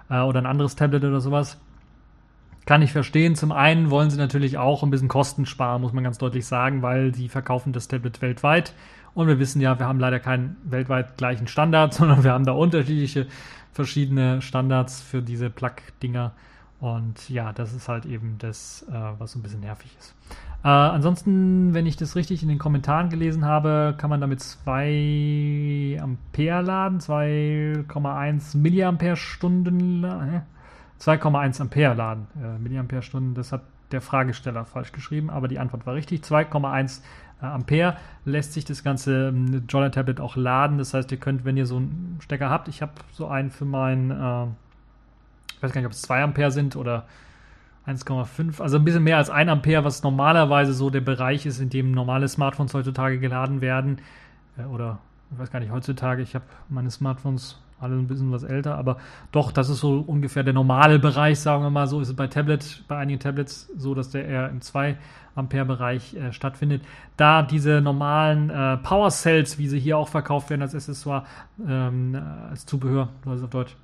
äh, 0.09 0.19
oder 0.19 0.39
ein 0.39 0.45
anderes 0.45 0.76
Tablet 0.76 1.03
oder 1.03 1.22
sowas. 1.22 1.57
Kann 2.66 2.82
ich 2.82 2.91
verstehen. 2.91 3.36
Zum 3.36 3.51
einen 3.51 3.89
wollen 3.89 4.09
sie 4.09 4.18
natürlich 4.18 4.57
auch 4.57 4.84
ein 4.84 4.91
bisschen 4.91 5.07
Kosten 5.07 5.45
sparen, 5.45 5.82
muss 5.82 5.93
man 5.93 6.03
ganz 6.03 6.18
deutlich 6.18 6.45
sagen, 6.45 6.82
weil 6.82 7.14
sie 7.14 7.28
verkaufen 7.28 7.74
das 7.74 7.88
Tablet 7.88 8.22
weltweit. 8.22 8.74
Und 9.14 9.28
wir 9.28 9.39
wissen 9.39 9.62
ja, 9.62 9.78
wir 9.80 9.88
haben 9.88 9.99
leider 9.99 10.20
keinen 10.20 10.57
weltweit 10.64 11.18
gleichen 11.18 11.47
Standard, 11.47 11.93
sondern 11.95 12.24
wir 12.24 12.32
haben 12.32 12.45
da 12.45 12.53
unterschiedliche 12.53 13.28
verschiedene 13.74 14.41
Standards 14.41 15.01
für 15.01 15.22
diese 15.22 15.49
Plug-Dinger. 15.49 16.34
Und 16.80 17.30
ja, 17.30 17.53
das 17.53 17.74
ist 17.74 17.88
halt 17.88 18.05
eben 18.05 18.38
das, 18.39 18.86
äh, 18.89 18.93
was 19.20 19.34
so 19.34 19.39
ein 19.39 19.43
bisschen 19.43 19.59
nervig 19.59 19.95
ist. 19.99 20.16
Äh, 20.64 20.68
ansonsten, 20.68 21.74
wenn 21.74 21.86
ich 21.86 21.95
das 21.95 22.16
richtig 22.16 22.43
in 22.43 22.49
den 22.49 22.59
Kommentaren 22.59 23.09
gelesen 23.09 23.45
habe, 23.45 23.95
kann 23.97 24.09
man 24.09 24.22
damit 24.22 24.41
2 24.41 25.99
Ampere 26.01 26.62
laden, 26.62 26.99
2,1 26.99 28.57
Milliampere 28.57 29.16
Stunden, 29.16 30.03
äh, 30.03 30.41
2,1 31.02 31.62
Ampere 31.62 31.93
laden. 31.95 32.28
Äh, 32.41 32.60
Milliampere 32.60 33.02
Stunden, 33.02 33.34
das 33.34 33.52
hat 33.52 33.64
der 33.91 34.02
Fragesteller 34.02 34.66
falsch 34.66 34.91
geschrieben, 34.91 35.30
aber 35.30 35.47
die 35.47 35.60
Antwort 35.60 35.86
war 35.86 35.95
richtig. 35.95 36.22
2,1 36.24 37.02
äh, 37.41 37.45
Ampere 37.45 37.97
lässt 38.24 38.54
sich 38.54 38.66
das 38.66 38.84
ganze 38.84 39.30
ähm, 39.30 39.64
Jolla 39.68 39.89
Tablet 39.89 40.20
auch 40.20 40.36
laden. 40.36 40.78
Das 40.78 40.93
heißt, 40.93 41.12
ihr 41.12 41.18
könnt, 41.18 41.43
wenn 41.43 41.58
ihr 41.58 41.66
so 41.66 41.78
einen 41.78 42.20
Stecker 42.22 42.49
habt, 42.49 42.68
ich 42.68 42.82
habe 42.82 42.93
so 43.12 43.28
einen 43.28 43.49
für 43.49 43.66
mein, 43.66 44.12
äh, 44.12 44.45
ich 45.56 45.64
weiß 45.64 45.72
gar 45.72 45.82
nicht, 45.82 45.88
ob 45.88 45.93
es 45.93 46.02
2 46.04 46.24
Ampere 46.24 46.52
sind 46.52 46.76
oder 46.76 47.06
1,5, 47.88 48.62
also 48.62 48.78
ein 48.78 48.86
bisschen 48.86 49.04
mehr 49.04 49.18
als 49.18 49.32
1 49.32 49.49
Ampere, 49.49 49.84
was 49.84 50.04
normalerweise 50.04 50.74
so 50.74 50.91
der 50.91 51.02
Bereich 51.02 51.47
ist, 51.47 51.60
in 51.60 51.70
dem 51.70 51.91
normale 51.91 52.28
Smartphones 52.28 52.74
heutzutage 52.74 53.20
geladen 53.20 53.62
werden. 53.62 53.97
Äh, 54.58 54.66
oder 54.66 54.99
ich 55.32 55.39
weiß 55.39 55.52
gar 55.52 55.60
nicht, 55.60 55.72
heutzutage, 55.72 56.22
ich 56.22 56.36
habe 56.36 56.45
meine 56.70 56.91
Smartphones 56.91 57.60
alle 57.82 57.96
ein 57.96 58.08
bisschen 58.08 58.32
was 58.32 58.44
älter, 58.44 58.78
aber 58.78 58.98
doch, 59.32 59.52
das 59.52 59.70
ist 59.70 59.80
so 59.80 60.04
ungefähr 60.06 60.44
der 60.44 60.54
normale 60.54 61.00
Bereich, 61.00 61.40
sagen 61.40 61.64
wir 61.64 61.70
mal 61.70 61.88
so, 61.88 62.00
ist 62.02 62.10
es 62.10 62.16
bei 62.16 62.28
Tablet, 62.28 62.84
bei 62.88 62.98
einigen 62.98 63.20
Tablets 63.20 63.70
so, 63.76 63.94
dass 63.96 64.10
der 64.10 64.26
eher 64.26 64.50
im 64.50 64.62
2 64.62 64.98
Ampere 65.34 65.66
Bereich 65.66 66.14
äh, 66.14 66.34
stattfindet. 66.34 66.84
Da 67.16 67.42
diese 67.42 67.82
normalen 67.82 68.50
äh, 68.50 68.78
Power 68.78 69.10
Cells, 69.10 69.58
wie 69.58 69.68
sie 69.68 69.80
hier 69.80 69.98
auch 69.98 70.10
verkauft 70.10 70.50
werden 70.50 70.62
als 70.62 70.76
Accessoire, 70.76 71.26
ähm, 71.66 72.22
als 72.50 72.66
Zubehör, 72.66 73.10
also 73.26 73.46
auf 73.46 73.50
Deutsch, 73.50 73.76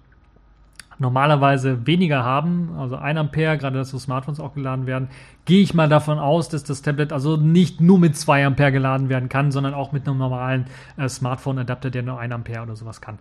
normalerweise 0.99 1.85
weniger 1.85 2.23
haben, 2.23 2.71
also 2.77 2.95
1 2.95 3.19
Ampere, 3.19 3.57
gerade 3.57 3.77
dass 3.77 3.89
so 3.89 3.99
Smartphones 3.99 4.39
auch 4.39 4.55
geladen 4.55 4.87
werden, 4.87 5.09
gehe 5.45 5.61
ich 5.61 5.73
mal 5.73 5.87
davon 5.87 6.19
aus, 6.19 6.49
dass 6.49 6.63
das 6.63 6.81
Tablet 6.81 7.13
also 7.13 7.37
nicht 7.37 7.81
nur 7.81 7.99
mit 7.99 8.17
2 8.17 8.45
Ampere 8.45 8.71
geladen 8.71 9.09
werden 9.09 9.29
kann, 9.29 9.51
sondern 9.51 9.73
auch 9.73 9.91
mit 9.91 10.07
einem 10.07 10.17
normalen 10.17 10.65
äh, 10.97 11.07
Smartphone-Adapter, 11.07 11.91
der 11.91 12.03
nur 12.03 12.19
1 12.19 12.33
Ampere 12.33 12.63
oder 12.63 12.75
sowas 12.75 12.99
kann. 12.99 13.19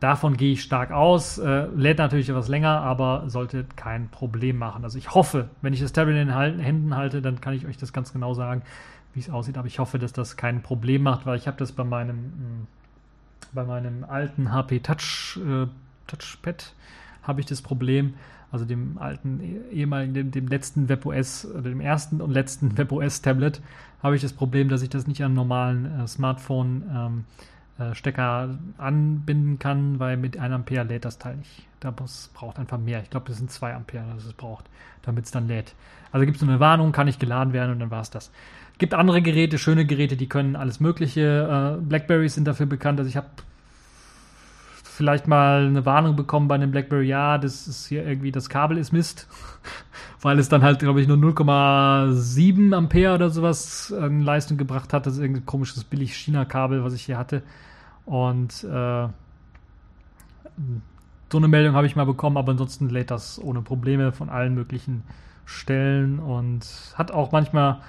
Davon 0.00 0.36
gehe 0.36 0.52
ich 0.52 0.62
stark 0.62 0.92
aus. 0.92 1.38
Äh, 1.38 1.66
lädt 1.74 1.98
natürlich 1.98 2.28
etwas 2.28 2.48
länger, 2.48 2.80
aber 2.80 3.24
sollte 3.26 3.66
kein 3.76 4.08
Problem 4.08 4.58
machen. 4.58 4.84
Also 4.84 4.98
ich 4.98 5.14
hoffe, 5.14 5.48
wenn 5.60 5.72
ich 5.72 5.80
das 5.80 5.92
Tablet 5.92 6.16
in 6.16 6.28
den 6.28 6.60
Händen 6.60 6.96
halte, 6.96 7.20
dann 7.20 7.40
kann 7.40 7.54
ich 7.54 7.66
euch 7.66 7.76
das 7.76 7.92
ganz 7.92 8.12
genau 8.12 8.34
sagen, 8.34 8.62
wie 9.14 9.20
es 9.20 9.30
aussieht. 9.30 9.58
Aber 9.58 9.66
ich 9.66 9.78
hoffe, 9.78 9.98
dass 9.98 10.12
das 10.12 10.36
kein 10.36 10.62
Problem 10.62 11.02
macht, 11.02 11.26
weil 11.26 11.36
ich 11.36 11.46
habe 11.46 11.58
das 11.58 11.72
bei 11.72 11.84
meinem 11.84 12.66
bei 13.52 13.64
meinem 13.64 14.04
alten 14.04 14.52
HP 14.52 14.80
Touch, 14.80 15.38
äh, 15.38 15.66
Touchpad 16.06 16.74
habe 17.22 17.40
ich 17.40 17.46
das 17.46 17.62
Problem, 17.62 18.14
also 18.50 18.64
dem 18.64 18.98
alten, 18.98 19.40
ehemaligen, 19.70 20.14
dem, 20.14 20.30
dem 20.30 20.48
letzten 20.48 20.88
WebOS, 20.88 21.46
oder 21.46 21.62
dem 21.62 21.80
ersten 21.80 22.20
und 22.20 22.30
letzten 22.30 22.76
WebOS-Tablet, 22.78 23.60
habe 24.02 24.16
ich 24.16 24.22
das 24.22 24.32
Problem, 24.32 24.68
dass 24.68 24.82
ich 24.82 24.90
das 24.90 25.06
nicht 25.06 25.22
an 25.22 25.34
normalen 25.34 26.00
äh, 26.00 26.06
Smartphone 26.06 26.84
ähm, 26.90 27.24
äh, 27.28 27.57
Stecker 27.92 28.58
anbinden 28.76 29.58
kann, 29.58 29.98
weil 29.98 30.16
mit 30.16 30.36
1 30.38 30.52
Ampere 30.52 30.84
lädt 30.84 31.04
das 31.04 31.18
Teil 31.18 31.36
nicht. 31.36 31.66
Das 31.80 32.30
braucht 32.34 32.58
einfach 32.58 32.78
mehr. 32.78 33.00
Ich 33.02 33.10
glaube, 33.10 33.26
das 33.28 33.38
sind 33.38 33.50
2 33.50 33.74
Ampere, 33.74 34.04
das 34.14 34.24
es 34.24 34.32
braucht, 34.32 34.64
damit 35.02 35.26
es 35.26 35.30
dann 35.30 35.46
lädt. 35.46 35.74
Also 36.10 36.26
gibt 36.26 36.36
es 36.36 36.42
eine 36.42 36.60
Warnung, 36.60 36.92
kann 36.92 37.06
nicht 37.06 37.20
geladen 37.20 37.52
werden 37.52 37.72
und 37.72 37.78
dann 37.78 37.90
war 37.90 38.00
es 38.00 38.10
das. 38.10 38.32
Gibt 38.78 38.94
andere 38.94 39.22
Geräte, 39.22 39.58
schöne 39.58 39.86
Geräte, 39.86 40.16
die 40.16 40.28
können 40.28 40.56
alles 40.56 40.80
Mögliche. 40.80 41.78
Äh, 41.78 41.82
Blackberries 41.82 42.34
sind 42.34 42.46
dafür 42.46 42.66
bekannt. 42.66 42.98
Also 42.98 43.08
ich 43.08 43.16
habe 43.16 43.28
vielleicht 44.82 45.28
mal 45.28 45.66
eine 45.66 45.86
Warnung 45.86 46.16
bekommen 46.16 46.48
bei 46.48 46.56
einem 46.56 46.72
BlackBerry, 46.72 47.06
ja, 47.06 47.38
das 47.38 47.68
ist 47.68 47.86
hier 47.86 48.04
irgendwie, 48.04 48.32
das 48.32 48.48
Kabel 48.48 48.78
ist 48.78 48.92
Mist, 48.92 49.28
weil 50.20 50.38
es 50.38 50.48
dann 50.48 50.62
halt, 50.62 50.80
glaube 50.80 51.00
ich, 51.00 51.08
nur 51.08 51.16
0,7 51.16 52.74
Ampere 52.74 53.14
oder 53.14 53.30
sowas 53.30 53.92
an 53.92 54.20
Leistung 54.20 54.56
gebracht 54.56 54.92
hat. 54.92 55.06
Das 55.06 55.14
ist 55.14 55.20
irgendein 55.20 55.46
komisches 55.46 55.84
billig 55.84 56.14
China-Kabel, 56.16 56.82
was 56.82 56.94
ich 56.94 57.04
hier 57.04 57.18
hatte. 57.18 57.42
Und 58.04 58.64
äh, 58.64 59.08
so 61.30 61.38
eine 61.38 61.48
Meldung 61.48 61.74
habe 61.74 61.86
ich 61.86 61.94
mal 61.94 62.06
bekommen, 62.06 62.36
aber 62.36 62.52
ansonsten 62.52 62.88
lädt 62.88 63.10
das 63.10 63.40
ohne 63.42 63.62
Probleme 63.62 64.12
von 64.12 64.28
allen 64.28 64.54
möglichen 64.54 65.02
Stellen 65.44 66.18
und 66.18 66.66
hat 66.94 67.10
auch 67.10 67.32
manchmal 67.32 67.80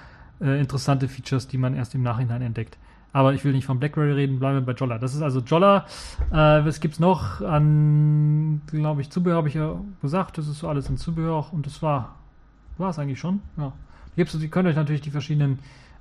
äh, 0.42 0.60
interessante 0.60 1.08
Features, 1.08 1.48
die 1.48 1.58
man 1.58 1.74
erst 1.74 1.96
im 1.96 2.04
Nachhinein 2.04 2.42
entdeckt. 2.42 2.78
Aber 3.12 3.34
ich 3.34 3.44
will 3.44 3.54
nicht 3.54 3.66
von 3.66 3.80
BlackBerry 3.80 4.12
reden, 4.12 4.40
bleiben 4.40 4.58
wir 4.58 4.66
bei 4.66 4.74
Jolla. 4.74 5.00
Das 5.00 5.16
ist 5.16 5.22
also 5.22 5.40
Jolla. 5.40 5.86
Äh, 6.32 6.36
was 6.36 6.80
gibt 6.80 6.96
es 6.96 7.00
noch 7.00 7.42
an, 7.42 8.62
glaube 8.68 9.02
ich, 9.02 9.10
Zubehör, 9.10 9.38
habe 9.38 9.48
ich 9.48 9.56
ja 9.56 9.76
gesagt. 10.02 10.38
Das 10.38 10.48
ist 10.48 10.60
so 10.60 10.68
alles 10.70 10.90
in 10.90 10.98
Zubehör. 10.98 11.48
Und 11.52 11.66
das 11.66 11.82
war 11.82 12.16
war 12.80 12.90
es 12.90 13.00
eigentlich 13.00 13.20
schon. 13.20 13.42
Ja. 13.58 13.74
Gibt's, 14.16 14.34
ihr 14.34 14.48
könnt 14.50 14.68
euch 14.68 14.76
natürlich 14.76 15.02
die 15.02 15.12
verschiedenen 15.12 15.60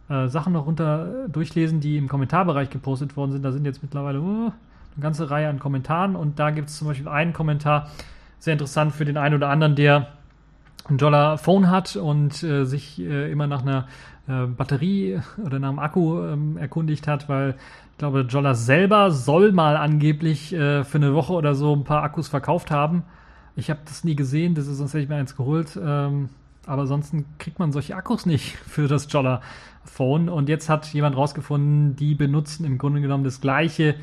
äh, 0.08 0.28
Sachen 0.28 0.52
noch 0.52 0.66
runter 0.66 1.26
äh, 1.26 1.28
durchlesen, 1.28 1.80
die 1.80 1.98
im 1.98 2.08
Kommentarbereich 2.08 2.70
gepostet 2.70 3.16
worden 3.16 3.32
sind. 3.32 3.42
Da 3.42 3.52
sind 3.52 3.64
jetzt 3.64 3.82
mittlerweile 3.82 4.20
uh, 4.20 4.52
eine 4.96 5.02
ganze 5.02 5.30
Reihe 5.30 5.48
an 5.48 5.58
Kommentaren. 5.58 6.16
Und 6.16 6.38
da 6.38 6.50
gibt 6.50 6.68
es 6.68 6.78
zum 6.78 6.88
Beispiel 6.88 7.08
einen 7.08 7.32
Kommentar, 7.32 7.90
sehr 8.38 8.52
interessant 8.52 8.94
für 8.94 9.04
den 9.04 9.16
einen 9.16 9.34
oder 9.34 9.50
anderen, 9.50 9.74
der 9.74 10.08
ein 10.88 10.96
Jolla 10.96 11.36
Phone 11.36 11.68
hat 11.68 11.96
und 11.96 12.42
äh, 12.42 12.64
sich 12.64 13.00
äh, 13.00 13.30
immer 13.30 13.46
nach 13.46 13.62
einer 13.62 13.88
äh, 14.28 14.46
Batterie 14.46 15.20
oder 15.44 15.58
nach 15.58 15.70
einem 15.70 15.78
Akku 15.78 16.22
ähm, 16.22 16.56
erkundigt 16.56 17.08
hat, 17.08 17.28
weil 17.28 17.56
ich 17.92 17.98
glaube, 17.98 18.20
Jolla 18.28 18.54
selber 18.54 19.10
soll 19.10 19.52
mal 19.52 19.76
angeblich 19.76 20.52
äh, 20.52 20.84
für 20.84 20.98
eine 20.98 21.14
Woche 21.14 21.32
oder 21.32 21.54
so 21.54 21.74
ein 21.74 21.84
paar 21.84 22.02
Akkus 22.02 22.28
verkauft 22.28 22.70
haben. 22.70 23.02
Ich 23.56 23.70
habe 23.70 23.80
das 23.84 24.04
nie 24.04 24.14
gesehen, 24.14 24.54
das 24.54 24.68
ist, 24.68 24.78
sonst 24.78 24.94
hätte 24.94 25.02
ich 25.02 25.08
mir 25.08 25.16
eins 25.16 25.34
geholt. 25.34 25.78
Ähm, 25.82 26.28
aber 26.66 26.82
ansonsten 26.82 27.24
kriegt 27.38 27.58
man 27.58 27.72
solche 27.72 27.96
Akkus 27.96 28.26
nicht 28.26 28.56
für 28.66 28.86
das 28.86 29.10
Jolla 29.10 29.40
Phone. 29.84 30.28
Und 30.28 30.48
jetzt 30.48 30.68
hat 30.68 30.86
jemand 30.92 31.16
rausgefunden, 31.16 31.96
die 31.96 32.14
benutzen 32.14 32.64
im 32.64 32.78
Grunde 32.78 33.00
genommen 33.00 33.24
das 33.24 33.40
gleiche 33.40 33.96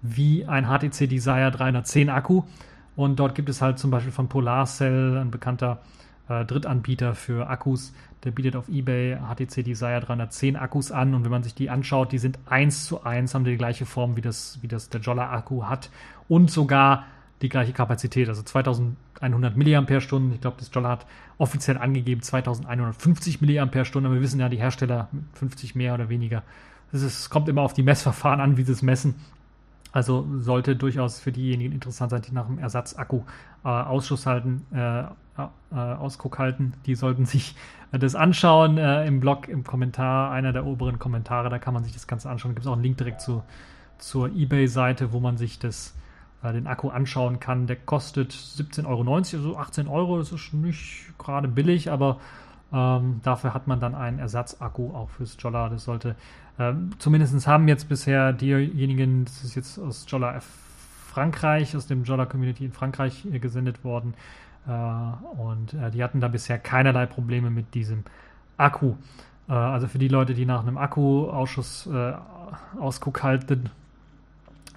wie 0.00 0.46
ein 0.46 0.66
HTC 0.66 1.08
Desire 1.08 1.50
310 1.50 2.08
Akku. 2.08 2.44
Und 2.96 3.18
dort 3.18 3.34
gibt 3.34 3.48
es 3.48 3.60
halt 3.60 3.78
zum 3.78 3.90
Beispiel 3.90 4.12
von 4.12 4.28
PolarCell, 4.28 5.18
ein 5.18 5.30
bekannter 5.30 5.80
äh, 6.28 6.44
Drittanbieter 6.44 7.14
für 7.14 7.48
Akkus, 7.48 7.92
der 8.24 8.30
bietet 8.30 8.56
auf 8.56 8.68
eBay 8.68 9.16
HTC 9.16 9.64
Desire 9.64 10.00
310 10.00 10.56
Akkus 10.56 10.92
an 10.92 11.14
und 11.14 11.24
wenn 11.24 11.30
man 11.30 11.42
sich 11.42 11.54
die 11.54 11.70
anschaut, 11.70 12.12
die 12.12 12.18
sind 12.18 12.38
eins 12.46 12.86
zu 12.86 13.04
eins, 13.04 13.34
haben 13.34 13.44
die, 13.44 13.56
gleiche 13.56 13.86
Form 13.86 14.16
wie 14.16 14.20
das, 14.20 14.58
wie 14.62 14.68
das 14.68 14.88
der 14.90 15.00
Jolla 15.00 15.30
Akku 15.32 15.64
hat 15.64 15.90
und 16.28 16.50
sogar 16.50 17.06
die 17.42 17.48
gleiche 17.48 17.72
Kapazität, 17.72 18.28
also 18.28 18.42
2100 18.42 19.56
mAh. 19.56 19.64
Ich 19.64 20.40
glaube, 20.40 20.56
das 20.58 20.70
Jolla 20.72 20.90
hat 20.90 21.06
offiziell 21.38 21.76
angegeben 21.78 22.22
2150 22.22 23.40
mAh, 23.40 23.62
aber 23.62 24.14
wir 24.14 24.20
wissen 24.20 24.38
ja, 24.38 24.48
die 24.48 24.58
Hersteller 24.58 25.08
50 25.34 25.74
mehr 25.74 25.94
oder 25.94 26.08
weniger. 26.08 26.44
Es 26.92 27.30
kommt 27.30 27.48
immer 27.48 27.62
auf 27.62 27.72
die 27.72 27.82
Messverfahren 27.82 28.40
an, 28.40 28.56
wie 28.56 28.62
sie 28.62 28.72
es 28.72 28.82
messen. 28.82 29.14
Also 29.92 30.26
sollte 30.38 30.74
durchaus 30.74 31.20
für 31.20 31.32
diejenigen 31.32 31.72
interessant 31.72 32.10
sein, 32.10 32.22
die 32.22 32.32
nach 32.32 32.46
dem 32.46 32.58
Ersatzakku 32.58 33.22
äh, 33.64 33.68
Ausschuss 33.68 34.26
halten, 34.26 34.66
äh, 34.72 35.02
äh, 35.02 35.74
Ausguck 35.74 36.38
halten. 36.38 36.72
Die 36.86 36.94
sollten 36.94 37.26
sich 37.26 37.54
das 37.92 38.14
anschauen 38.14 38.78
äh, 38.78 39.06
im 39.06 39.20
Blog, 39.20 39.48
im 39.48 39.64
Kommentar, 39.64 40.30
einer 40.30 40.52
der 40.52 40.64
oberen 40.64 40.98
Kommentare. 40.98 41.50
Da 41.50 41.58
kann 41.58 41.74
man 41.74 41.84
sich 41.84 41.92
das 41.92 42.06
Ganze 42.06 42.30
anschauen. 42.30 42.52
Da 42.52 42.54
gibt 42.54 42.64
es 42.64 42.68
auch 42.68 42.74
einen 42.74 42.82
Link 42.82 42.96
direkt 42.96 43.20
zu, 43.20 43.42
zur 43.98 44.28
eBay-Seite, 44.28 45.12
wo 45.12 45.20
man 45.20 45.36
sich 45.36 45.58
das, 45.58 45.94
äh, 46.42 46.52
den 46.52 46.66
Akku 46.66 46.88
anschauen 46.88 47.38
kann. 47.38 47.66
Der 47.66 47.76
kostet 47.76 48.32
17,90 48.32 48.86
Euro, 48.86 49.14
also 49.14 49.56
18 49.58 49.88
Euro. 49.88 50.18
Das 50.18 50.32
ist 50.32 50.54
nicht 50.54 51.12
gerade 51.18 51.48
billig, 51.48 51.90
aber 51.90 52.18
ähm, 52.72 53.20
dafür 53.22 53.52
hat 53.52 53.66
man 53.66 53.78
dann 53.78 53.94
einen 53.94 54.18
Ersatzakku 54.18 54.94
auch 54.94 55.10
fürs 55.10 55.36
Jolla. 55.38 55.68
Das 55.68 55.84
sollte 55.84 56.16
ähm, 56.58 56.90
zumindest 56.98 57.46
haben 57.46 57.68
jetzt 57.68 57.88
bisher 57.88 58.32
diejenigen, 58.32 59.24
das 59.24 59.44
ist 59.44 59.54
jetzt 59.54 59.78
aus 59.78 60.04
Jolla 60.08 60.40
Frankreich, 61.12 61.76
aus 61.76 61.86
dem 61.86 62.04
Jolla 62.04 62.26
Community 62.26 62.64
in 62.64 62.72
Frankreich 62.72 63.26
äh, 63.30 63.38
gesendet 63.38 63.84
worden. 63.84 64.14
Äh, 64.66 64.70
und 65.40 65.74
äh, 65.74 65.90
die 65.90 66.02
hatten 66.02 66.20
da 66.20 66.28
bisher 66.28 66.58
keinerlei 66.58 67.06
Probleme 67.06 67.50
mit 67.50 67.74
diesem 67.74 68.04
Akku. 68.56 68.94
Äh, 69.48 69.52
also 69.52 69.88
für 69.88 69.98
die 69.98 70.08
Leute, 70.08 70.34
die 70.34 70.46
nach 70.46 70.62
einem 70.62 70.78
Akku-Ausschuss 70.78 71.86
äh, 71.86 72.14
Ausguck 72.78 73.22
halten, 73.22 73.70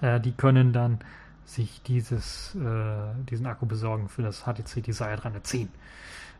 äh, 0.00 0.20
die 0.20 0.32
können 0.32 0.72
dann 0.72 0.98
sich 1.44 1.80
dieses, 1.82 2.56
diesen 3.30 3.46
Akku 3.46 3.66
besorgen 3.66 4.08
für 4.08 4.22
das 4.22 4.42
HTC 4.46 4.82
Desire 4.82 5.14
310. 5.14 5.68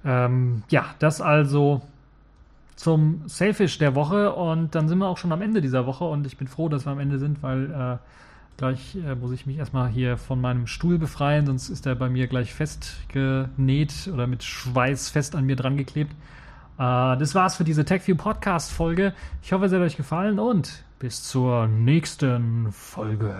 Ähm, 0.04 0.64
ja, 0.68 0.86
das 0.98 1.20
also 1.20 1.80
zum 2.76 3.22
Selfish 3.26 3.78
der 3.78 3.94
Woche 3.94 4.32
und 4.34 4.74
dann 4.74 4.88
sind 4.88 4.98
wir 4.98 5.08
auch 5.08 5.16
schon 5.16 5.32
am 5.32 5.42
Ende 5.42 5.60
dieser 5.60 5.86
Woche 5.86 6.04
und 6.04 6.26
ich 6.26 6.36
bin 6.36 6.46
froh, 6.46 6.68
dass 6.68 6.86
wir 6.86 6.92
am 6.92 7.00
Ende 7.00 7.18
sind, 7.18 7.42
weil 7.42 7.70
äh, 7.70 7.96
gleich 8.58 8.96
äh, 8.96 9.14
muss 9.14 9.32
ich 9.32 9.46
mich 9.46 9.56
erstmal 9.56 9.88
hier 9.88 10.18
von 10.18 10.40
meinem 10.40 10.66
Stuhl 10.66 10.98
befreien, 10.98 11.46
sonst 11.46 11.70
ist 11.70 11.86
er 11.86 11.94
bei 11.94 12.10
mir 12.10 12.26
gleich 12.26 12.54
festgenäht 12.54 14.10
oder 14.12 14.26
mit 14.26 14.44
Schweiß 14.44 15.08
fest 15.08 15.34
an 15.34 15.44
mir 15.44 15.56
dran 15.56 15.78
geklebt. 15.78 16.12
Äh, 16.78 17.16
das 17.16 17.34
war's 17.34 17.56
für 17.56 17.64
diese 17.64 17.86
TechView 17.86 18.16
Podcast 18.16 18.70
Folge. 18.70 19.14
Ich 19.42 19.52
hoffe, 19.52 19.64
es 19.64 19.72
hat 19.72 19.80
euch 19.80 19.96
gefallen 19.96 20.38
und 20.38 20.84
bis 20.98 21.22
zur 21.22 21.66
nächsten 21.66 22.72
Folge. 22.72 23.34